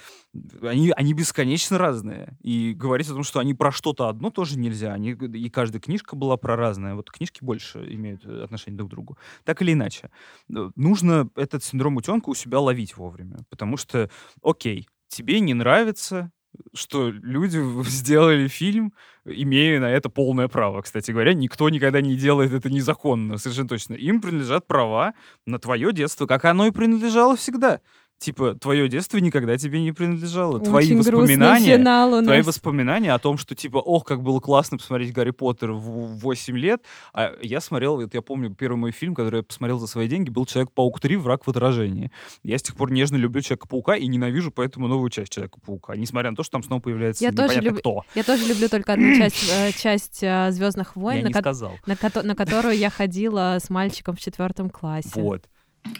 они, 0.62 0.92
они 0.96 1.12
бесконечно 1.14 1.78
разные. 1.78 2.36
И 2.42 2.72
говорить 2.74 3.08
о 3.08 3.14
том, 3.14 3.22
что 3.24 3.40
они 3.40 3.54
про 3.54 3.72
что-то 3.72 4.08
одно, 4.08 4.30
тоже 4.30 4.58
нельзя. 4.58 4.92
Они, 4.92 5.10
и 5.10 5.50
каждая 5.50 5.80
книжка 5.80 6.16
была 6.16 6.36
про 6.36 6.56
разное. 6.56 6.94
Вот 6.94 7.10
книжки 7.10 7.42
больше 7.42 7.78
имеют 7.94 8.24
э, 8.24 8.42
отношение 8.44 8.76
друг 8.76 8.90
к 8.90 8.92
другу. 8.92 9.18
Так 9.44 9.62
или 9.62 9.72
иначе. 9.72 10.10
э, 10.54 10.70
Нужно 10.76 11.28
этот 11.36 11.64
синдром 11.64 11.96
утенка 11.96 12.28
у 12.28 12.34
себя 12.34 12.60
ловить 12.60 12.96
вовремя. 12.96 13.38
Потому 13.50 13.76
что, 13.76 14.10
окей, 14.42 14.88
тебе 15.14 15.40
не 15.40 15.54
нравится, 15.54 16.30
что 16.74 17.10
люди 17.10 17.58
сделали 17.88 18.48
фильм, 18.48 18.92
имея 19.24 19.80
на 19.80 19.90
это 19.90 20.08
полное 20.08 20.48
право. 20.48 20.82
Кстати 20.82 21.10
говоря, 21.10 21.34
никто 21.34 21.68
никогда 21.70 22.00
не 22.00 22.16
делает 22.16 22.52
это 22.52 22.70
незаконно, 22.70 23.38
совершенно 23.38 23.68
точно. 23.68 23.94
Им 23.94 24.20
принадлежат 24.20 24.66
права 24.66 25.14
на 25.46 25.58
твое 25.58 25.92
детство, 25.92 26.26
как 26.26 26.44
оно 26.44 26.66
и 26.66 26.70
принадлежало 26.70 27.36
всегда. 27.36 27.80
Типа, 28.18 28.54
твое 28.54 28.88
детство 28.88 29.18
никогда 29.18 29.58
тебе 29.58 29.82
не 29.82 29.92
принадлежало. 29.92 30.58
Твои 30.58 30.86
Очень 30.86 30.94
грустный 31.02 31.12
воспоминания, 31.36 31.76
финал 31.76 32.14
у 32.14 32.22
твои 32.22 32.38
нас. 32.38 32.46
воспоминания 32.46 33.12
о 33.12 33.18
том, 33.18 33.36
что 33.36 33.54
типа, 33.54 33.76
ох, 33.78 34.04
как 34.04 34.22
было 34.22 34.40
классно 34.40 34.78
посмотреть 34.78 35.12
Гарри 35.12 35.30
Поттер 35.30 35.72
в 35.72 35.80
8 36.20 36.56
лет. 36.56 36.80
А 37.12 37.32
я 37.42 37.60
смотрел, 37.60 37.96
вот 37.96 38.14
я 38.14 38.22
помню, 38.22 38.54
первый 38.54 38.76
мой 38.76 38.92
фильм, 38.92 39.14
который 39.14 39.38
я 39.38 39.42
посмотрел 39.42 39.78
за 39.78 39.86
свои 39.88 40.08
деньги, 40.08 40.30
был 40.30 40.46
Человек-паук 40.46 41.00
3. 41.00 41.16
Враг 41.16 41.44
в 41.46 41.50
отражении. 41.50 42.10
Я 42.42 42.56
с 42.56 42.62
тех 42.62 42.76
пор 42.76 42.92
нежно 42.92 43.16
люблю 43.16 43.42
Человека-паука 43.42 43.96
и 43.96 44.06
ненавижу 44.06 44.50
поэтому 44.50 44.88
новую 44.88 45.10
часть 45.10 45.30
Человека-паука. 45.32 45.94
Несмотря 45.96 46.30
на 46.30 46.36
то, 46.36 46.44
что 46.44 46.52
там 46.52 46.62
снова 46.62 46.80
появляется 46.80 47.22
Я 47.24 47.32
тоже 47.32 47.60
люб- 47.60 47.78
кто. 47.80 48.04
Я 48.14 48.22
тоже 48.22 48.46
люблю 48.46 48.68
только 48.70 48.94
одну 48.94 49.16
часть, 49.16 49.50
э, 49.52 49.72
часть 49.72 50.20
Звездных 50.20 50.92
Я 50.96 51.02
войн, 51.02 51.22
на, 51.24 51.26
не 51.28 51.32
ко- 51.32 51.40
сказал. 51.40 51.72
на 51.84 51.94
кото- 51.96 52.22
на 52.22 52.34
которую 52.34 52.76
я 52.78 52.88
ходила 52.90 53.58
с 53.60 53.68
мальчиком 53.68 54.16
в 54.16 54.20
четвертом 54.20 54.70
классе. 54.70 55.10
Вот. 55.16 55.42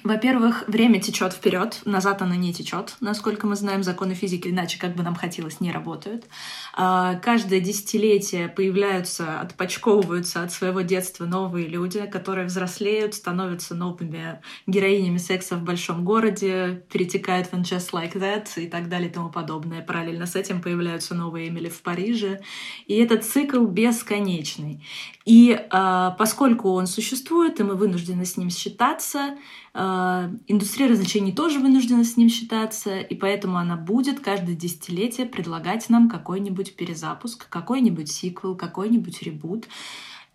Во-первых, 0.03 0.64
время 0.66 1.01
течет 1.01 1.32
вперед, 1.32 1.80
назад 1.85 2.22
оно 2.22 2.35
не 2.35 2.53
течет. 2.53 2.97
Насколько 3.01 3.47
мы 3.47 3.55
знаем, 3.55 3.82
законы 3.82 4.14
физики, 4.14 4.49
иначе 4.49 4.78
как 4.78 4.95
бы 4.95 5.03
нам 5.03 5.14
хотелось, 5.14 5.61
не 5.61 5.72
работают. 5.72 6.24
А, 6.74 7.14
каждое 7.16 7.61
десятилетие 7.61 8.49
появляются, 8.49 9.41
отпочковываются 9.41 10.43
от 10.43 10.53
своего 10.53 10.80
детства 10.82 11.26
новые 11.26 11.68
люди, 11.68 12.05
которые 12.07 12.47
взрослеют, 12.47 13.14
становятся 13.14 13.74
новыми 13.74 14.41
героинями 14.66 15.18
секса 15.18 15.57
в 15.57 15.62
большом 15.62 16.05
городе, 16.05 16.82
перетекают 16.91 17.49
в 17.49 17.55
Just 17.55 17.93
Like 17.93 18.14
That 18.14 18.49
и 18.57 18.68
так 18.68 18.89
далее 18.89 19.09
и 19.09 19.12
тому 19.12 19.30
подобное. 19.30 19.82
Параллельно 19.82 20.26
с 20.26 20.35
этим 20.35 20.62
появляются 20.62 21.14
новые 21.14 21.49
Эмили 21.49 21.68
в 21.68 21.82
Париже. 21.82 22.41
И 22.87 22.97
этот 22.97 23.24
цикл 23.24 23.64
бесконечный. 23.64 24.82
И 25.24 25.59
а, 25.70 26.11
поскольку 26.12 26.70
он 26.72 26.87
существует, 26.87 27.61
и 27.61 27.62
мы 27.62 27.74
вынуждены 27.74 28.26
с 28.26 28.37
ним 28.37 28.51
считаться, 28.51 29.37
индустрия 29.75 30.89
развлечений 30.89 31.33
тоже 31.33 31.59
вынуждена 31.59 32.05
с 32.05 32.16
ним 32.16 32.29
считаться, 32.29 33.01
и 33.01 33.14
поэтому 33.16 33.59
она 33.59 33.77
будет 33.77 34.20
каждое 34.20 34.55
десятилетие 34.55 35.27
предлагать 35.27 35.89
нам 35.89 36.09
какой-нибудь 36.09 36.77
перезапуск, 36.77 37.49
какой-нибудь 37.49 38.11
сиквел, 38.11 38.55
какой-нибудь 38.55 39.22
ребут. 39.22 39.66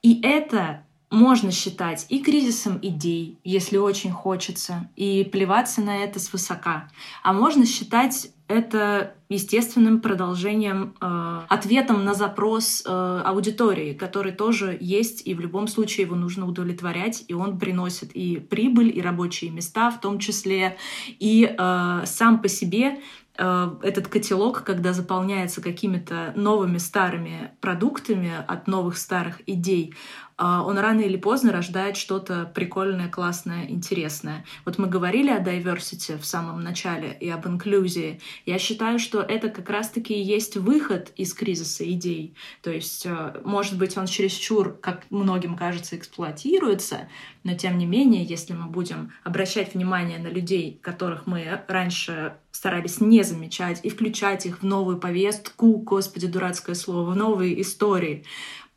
И 0.02 0.22
это 0.22 0.84
можно 1.10 1.52
считать 1.52 2.06
и 2.10 2.20
кризисом 2.20 2.80
идей, 2.82 3.40
если 3.44 3.78
очень 3.78 4.12
хочется, 4.12 4.90
и 4.96 5.24
плеваться 5.24 5.82
на 5.82 5.98
это 5.98 6.20
свысока. 6.20 6.90
А 7.24 7.34
можно 7.34 7.66
считать 7.66 8.32
это 8.50 9.14
естественным 9.30 10.02
продолжением, 10.02 10.96
э, 11.00 11.42
ответом 11.48 12.04
на 12.04 12.16
запрос 12.16 12.84
э, 12.84 13.22
аудитории, 13.24 13.94
который 13.94 14.32
тоже 14.32 14.76
есть, 14.82 15.26
и 15.28 15.36
в 15.36 15.40
любом 15.40 15.68
случае 15.68 16.08
его 16.08 16.16
нужно 16.16 16.48
удовлетворять, 16.48 17.24
и 17.28 17.36
он 17.36 17.60
приносит 17.60 18.10
и 18.16 18.38
прибыль, 18.38 18.92
и 18.98 19.02
рабочие 19.02 19.52
места 19.52 19.92
в 19.92 20.02
том 20.02 20.18
числе, 20.18 20.78
и 21.20 21.46
э, 21.46 22.02
сам 22.06 22.42
по 22.42 22.48
себе 22.48 23.00
этот 23.40 24.10
котелок, 24.10 24.64
когда 24.64 24.92
заполняется 24.92 25.62
какими-то 25.62 26.34
новыми 26.36 26.78
старыми 26.78 27.52
продуктами 27.62 28.34
от 28.48 28.68
новых 28.68 28.98
старых 28.98 29.42
идей, 29.48 29.94
а, 30.42 30.64
он 30.64 30.78
рано 30.78 31.02
или 31.02 31.18
поздно 31.18 31.52
рождает 31.52 31.98
что-то 31.98 32.50
прикольное, 32.56 33.10
классное, 33.10 33.66
интересное. 33.70 34.46
Вот 34.64 34.78
мы 34.78 34.88
говорили 34.88 35.30
о 35.30 35.44
diversity 35.44 36.18
в 36.18 36.26
самом 36.26 36.62
начале 36.62 37.12
и 37.20 37.30
об 37.30 37.46
инклюзии. 37.46 38.22
Я 38.46 38.58
считаю, 38.58 39.00
что 39.00 39.22
это 39.22 39.50
как 39.50 39.70
раз-таки 39.70 40.14
и 40.14 40.24
есть 40.24 40.56
выход 40.56 41.12
из 41.18 41.34
кризиса 41.34 41.84
идей. 41.92 42.36
То 42.62 42.72
есть, 42.72 43.06
э, 43.06 43.42
может 43.44 43.78
быть, 43.78 43.98
он 43.98 44.06
чересчур, 44.06 44.78
как 44.82 45.04
многим 45.10 45.58
кажется, 45.58 45.98
эксплуатируется, 45.98 47.10
но 47.44 47.56
тем 47.56 47.78
не 47.78 47.86
менее, 47.86 48.24
если 48.24 48.54
мы 48.54 48.68
будем 48.68 49.12
обращать 49.26 49.74
внимание 49.74 50.20
на 50.20 50.28
людей, 50.28 50.80
которых 50.82 51.28
мы 51.28 51.64
раньше 51.68 52.36
старались 52.52 53.00
не 53.02 53.24
замечать 53.24 53.80
и 53.84 53.90
включать 53.90 54.46
их 54.46 54.62
в 54.62 54.66
новую 54.66 54.98
повестку, 54.98 55.78
господи, 55.78 56.28
дурацкое 56.28 56.76
слово, 56.76 57.12
в 57.12 57.16
новые 57.16 57.62
истории, 57.62 58.26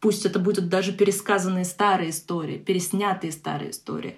Пусть 0.03 0.27
это 0.27 0.41
будут 0.41 0.69
даже 0.69 0.93
пересказанные 0.93 1.65
старые 1.65 2.11
истории, 2.11 2.59
переснятые 2.59 3.31
старые 3.31 3.71
истории. 3.71 4.17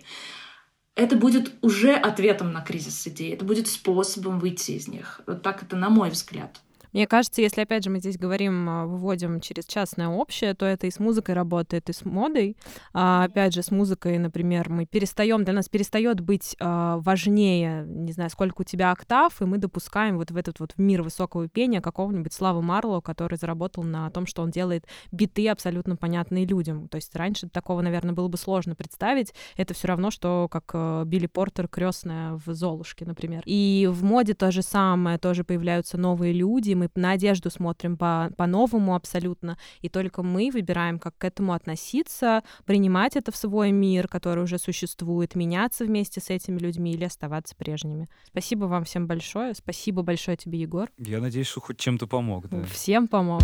Это 0.95 1.15
будет 1.15 1.53
уже 1.61 1.93
ответом 1.93 2.53
на 2.55 2.63
кризис 2.63 3.07
идей, 3.07 3.35
это 3.35 3.45
будет 3.45 3.69
способом 3.69 4.39
выйти 4.39 4.71
из 4.73 4.89
них. 4.89 5.21
Вот 5.27 5.43
так 5.43 5.63
это 5.63 5.77
на 5.77 5.91
мой 5.91 6.09
взгляд. 6.09 6.63
Мне 6.95 7.09
кажется, 7.09 7.43
если, 7.43 7.61
опять 7.61 7.83
же, 7.83 7.91
мы 7.91 7.99
здесь 7.99 8.17
говорим, 8.17 8.69
а, 8.71 8.87
выводим 8.87 9.41
через 9.41 9.67
частное 9.67 10.07
общее, 10.07 10.55
то 10.55 10.65
это 10.65 10.87
и 10.87 10.93
с 10.93 11.01
музыкой 11.01 11.35
работает, 11.35 11.91
и 11.91 11.93
с 11.93 12.05
модой. 12.05 12.57
А, 12.93 13.25
опять 13.25 13.53
же, 13.53 13.65
с 13.65 13.73
музыкой, 13.73 14.17
например, 14.19 14.71
мы 14.71 14.87
перестаем, 14.87 15.43
для 15.43 15.53
нас 15.53 15.69
перестает 15.69 16.21
быть 16.21 16.55
а, 16.61 16.99
важнее, 16.99 17.85
не 17.85 18.13
знаю, 18.13 18.31
сколько 18.31 18.61
у 18.61 18.65
тебя 18.65 18.93
октав, 18.93 19.43
и 19.43 19.45
мы 19.45 19.59
допускаем 19.59 20.19
вот 20.19 20.31
в 20.31 20.37
этот 20.37 20.61
вот 20.61 20.75
мир 20.77 21.03
высокого 21.03 21.49
пения 21.49 21.81
какого-нибудь 21.81 22.33
Славы 22.33 22.63
Марлоу, 22.63 23.03
который 23.03 23.39
заработал 23.39 23.83
на 23.83 24.09
том, 24.11 24.27
что 24.27 24.43
он 24.43 24.53
делает 24.53 24.87
биты 25.11 25.49
абсолютно 25.49 25.97
понятные 25.97 26.47
людям. 26.47 26.87
То 26.87 26.97
есть 26.97 27.15
раньше 27.17 27.49
такого, 27.49 27.81
наверное, 27.81 28.15
было 28.15 28.29
бы 28.29 28.39
сложно 28.39 28.77
представить. 28.77 29.35
Это 29.57 29.75
все 29.75 29.89
равно, 29.89 30.13
что 30.13 30.47
как 30.49 30.71
э, 30.73 31.03
Билли 31.07 31.27
Портер 31.27 31.67
крестная 31.67 32.41
в 32.47 32.55
Золушке, 32.55 33.05
например. 33.05 33.43
И 33.47 33.89
в 33.91 34.05
моде 34.05 34.35
то 34.35 34.53
же 34.53 34.63
самое, 34.63 35.19
тоже 35.19 35.43
появляются 35.43 35.99
новые 35.99 36.33
люди, 36.33 36.75
мы 36.75 36.84
мы 36.95 37.03
на 37.03 37.13
одежду 37.13 37.51
смотрим 37.51 37.97
по- 37.97 38.31
по-новому 38.37 38.95
абсолютно, 38.95 39.59
и 39.81 39.89
только 39.89 40.23
мы 40.23 40.51
выбираем, 40.53 40.99
как 40.99 41.17
к 41.19 41.25
этому 41.25 41.53
относиться, 41.53 42.43
принимать 42.65 43.17
это 43.17 43.33
в 43.33 43.37
свой 43.37 43.71
мир, 43.73 44.09
который 44.09 44.45
уже 44.45 44.59
существует, 44.59 45.35
меняться 45.35 45.85
вместе 45.85 46.21
с 46.21 46.31
этими 46.31 46.59
людьми 46.59 46.93
или 46.93 47.05
оставаться 47.05 47.55
прежними. 47.57 48.07
Спасибо 48.27 48.65
вам 48.65 48.85
всем 48.85 49.07
большое. 49.07 49.55
Спасибо 49.55 50.03
большое 50.03 50.37
тебе, 50.37 50.61
Егор. 50.61 50.89
Я 50.99 51.21
надеюсь, 51.21 51.47
что 51.47 51.61
хоть 51.61 51.79
чем-то 51.79 52.07
помог. 52.07 52.49
Да. 52.49 52.65
Всем 52.65 53.09
помог. 53.09 53.43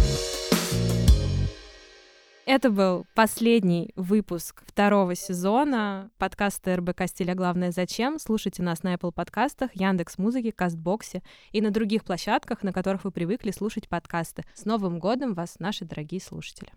Это 2.46 2.70
был 2.70 3.06
последний 3.14 3.92
выпуск 3.96 4.62
второго 4.66 5.14
сезона 5.14 6.10
подкаста 6.18 6.76
РБК 6.76 7.02
«Стиля. 7.06 7.34
Главное. 7.34 7.70
Зачем?». 7.70 8.18
Слушайте 8.18 8.62
нас 8.62 8.82
на 8.82 8.94
Apple 8.94 9.12
подкастах, 9.12 9.70
Яндекс 9.74 10.18
Музыке, 10.18 10.50
Кастбоксе 10.50 11.22
и 11.52 11.60
на 11.60 11.70
других 11.70 12.02
площадках, 12.04 12.62
на 12.62 12.72
которых 12.72 13.04
вы 13.04 13.10
привыкли 13.10 13.50
слушать 13.50 13.88
подкасты. 13.88 14.44
С 14.54 14.64
Новым 14.64 14.98
годом 14.98 15.34
вас, 15.34 15.56
наши 15.58 15.84
дорогие 15.84 16.20
слушатели! 16.20 16.70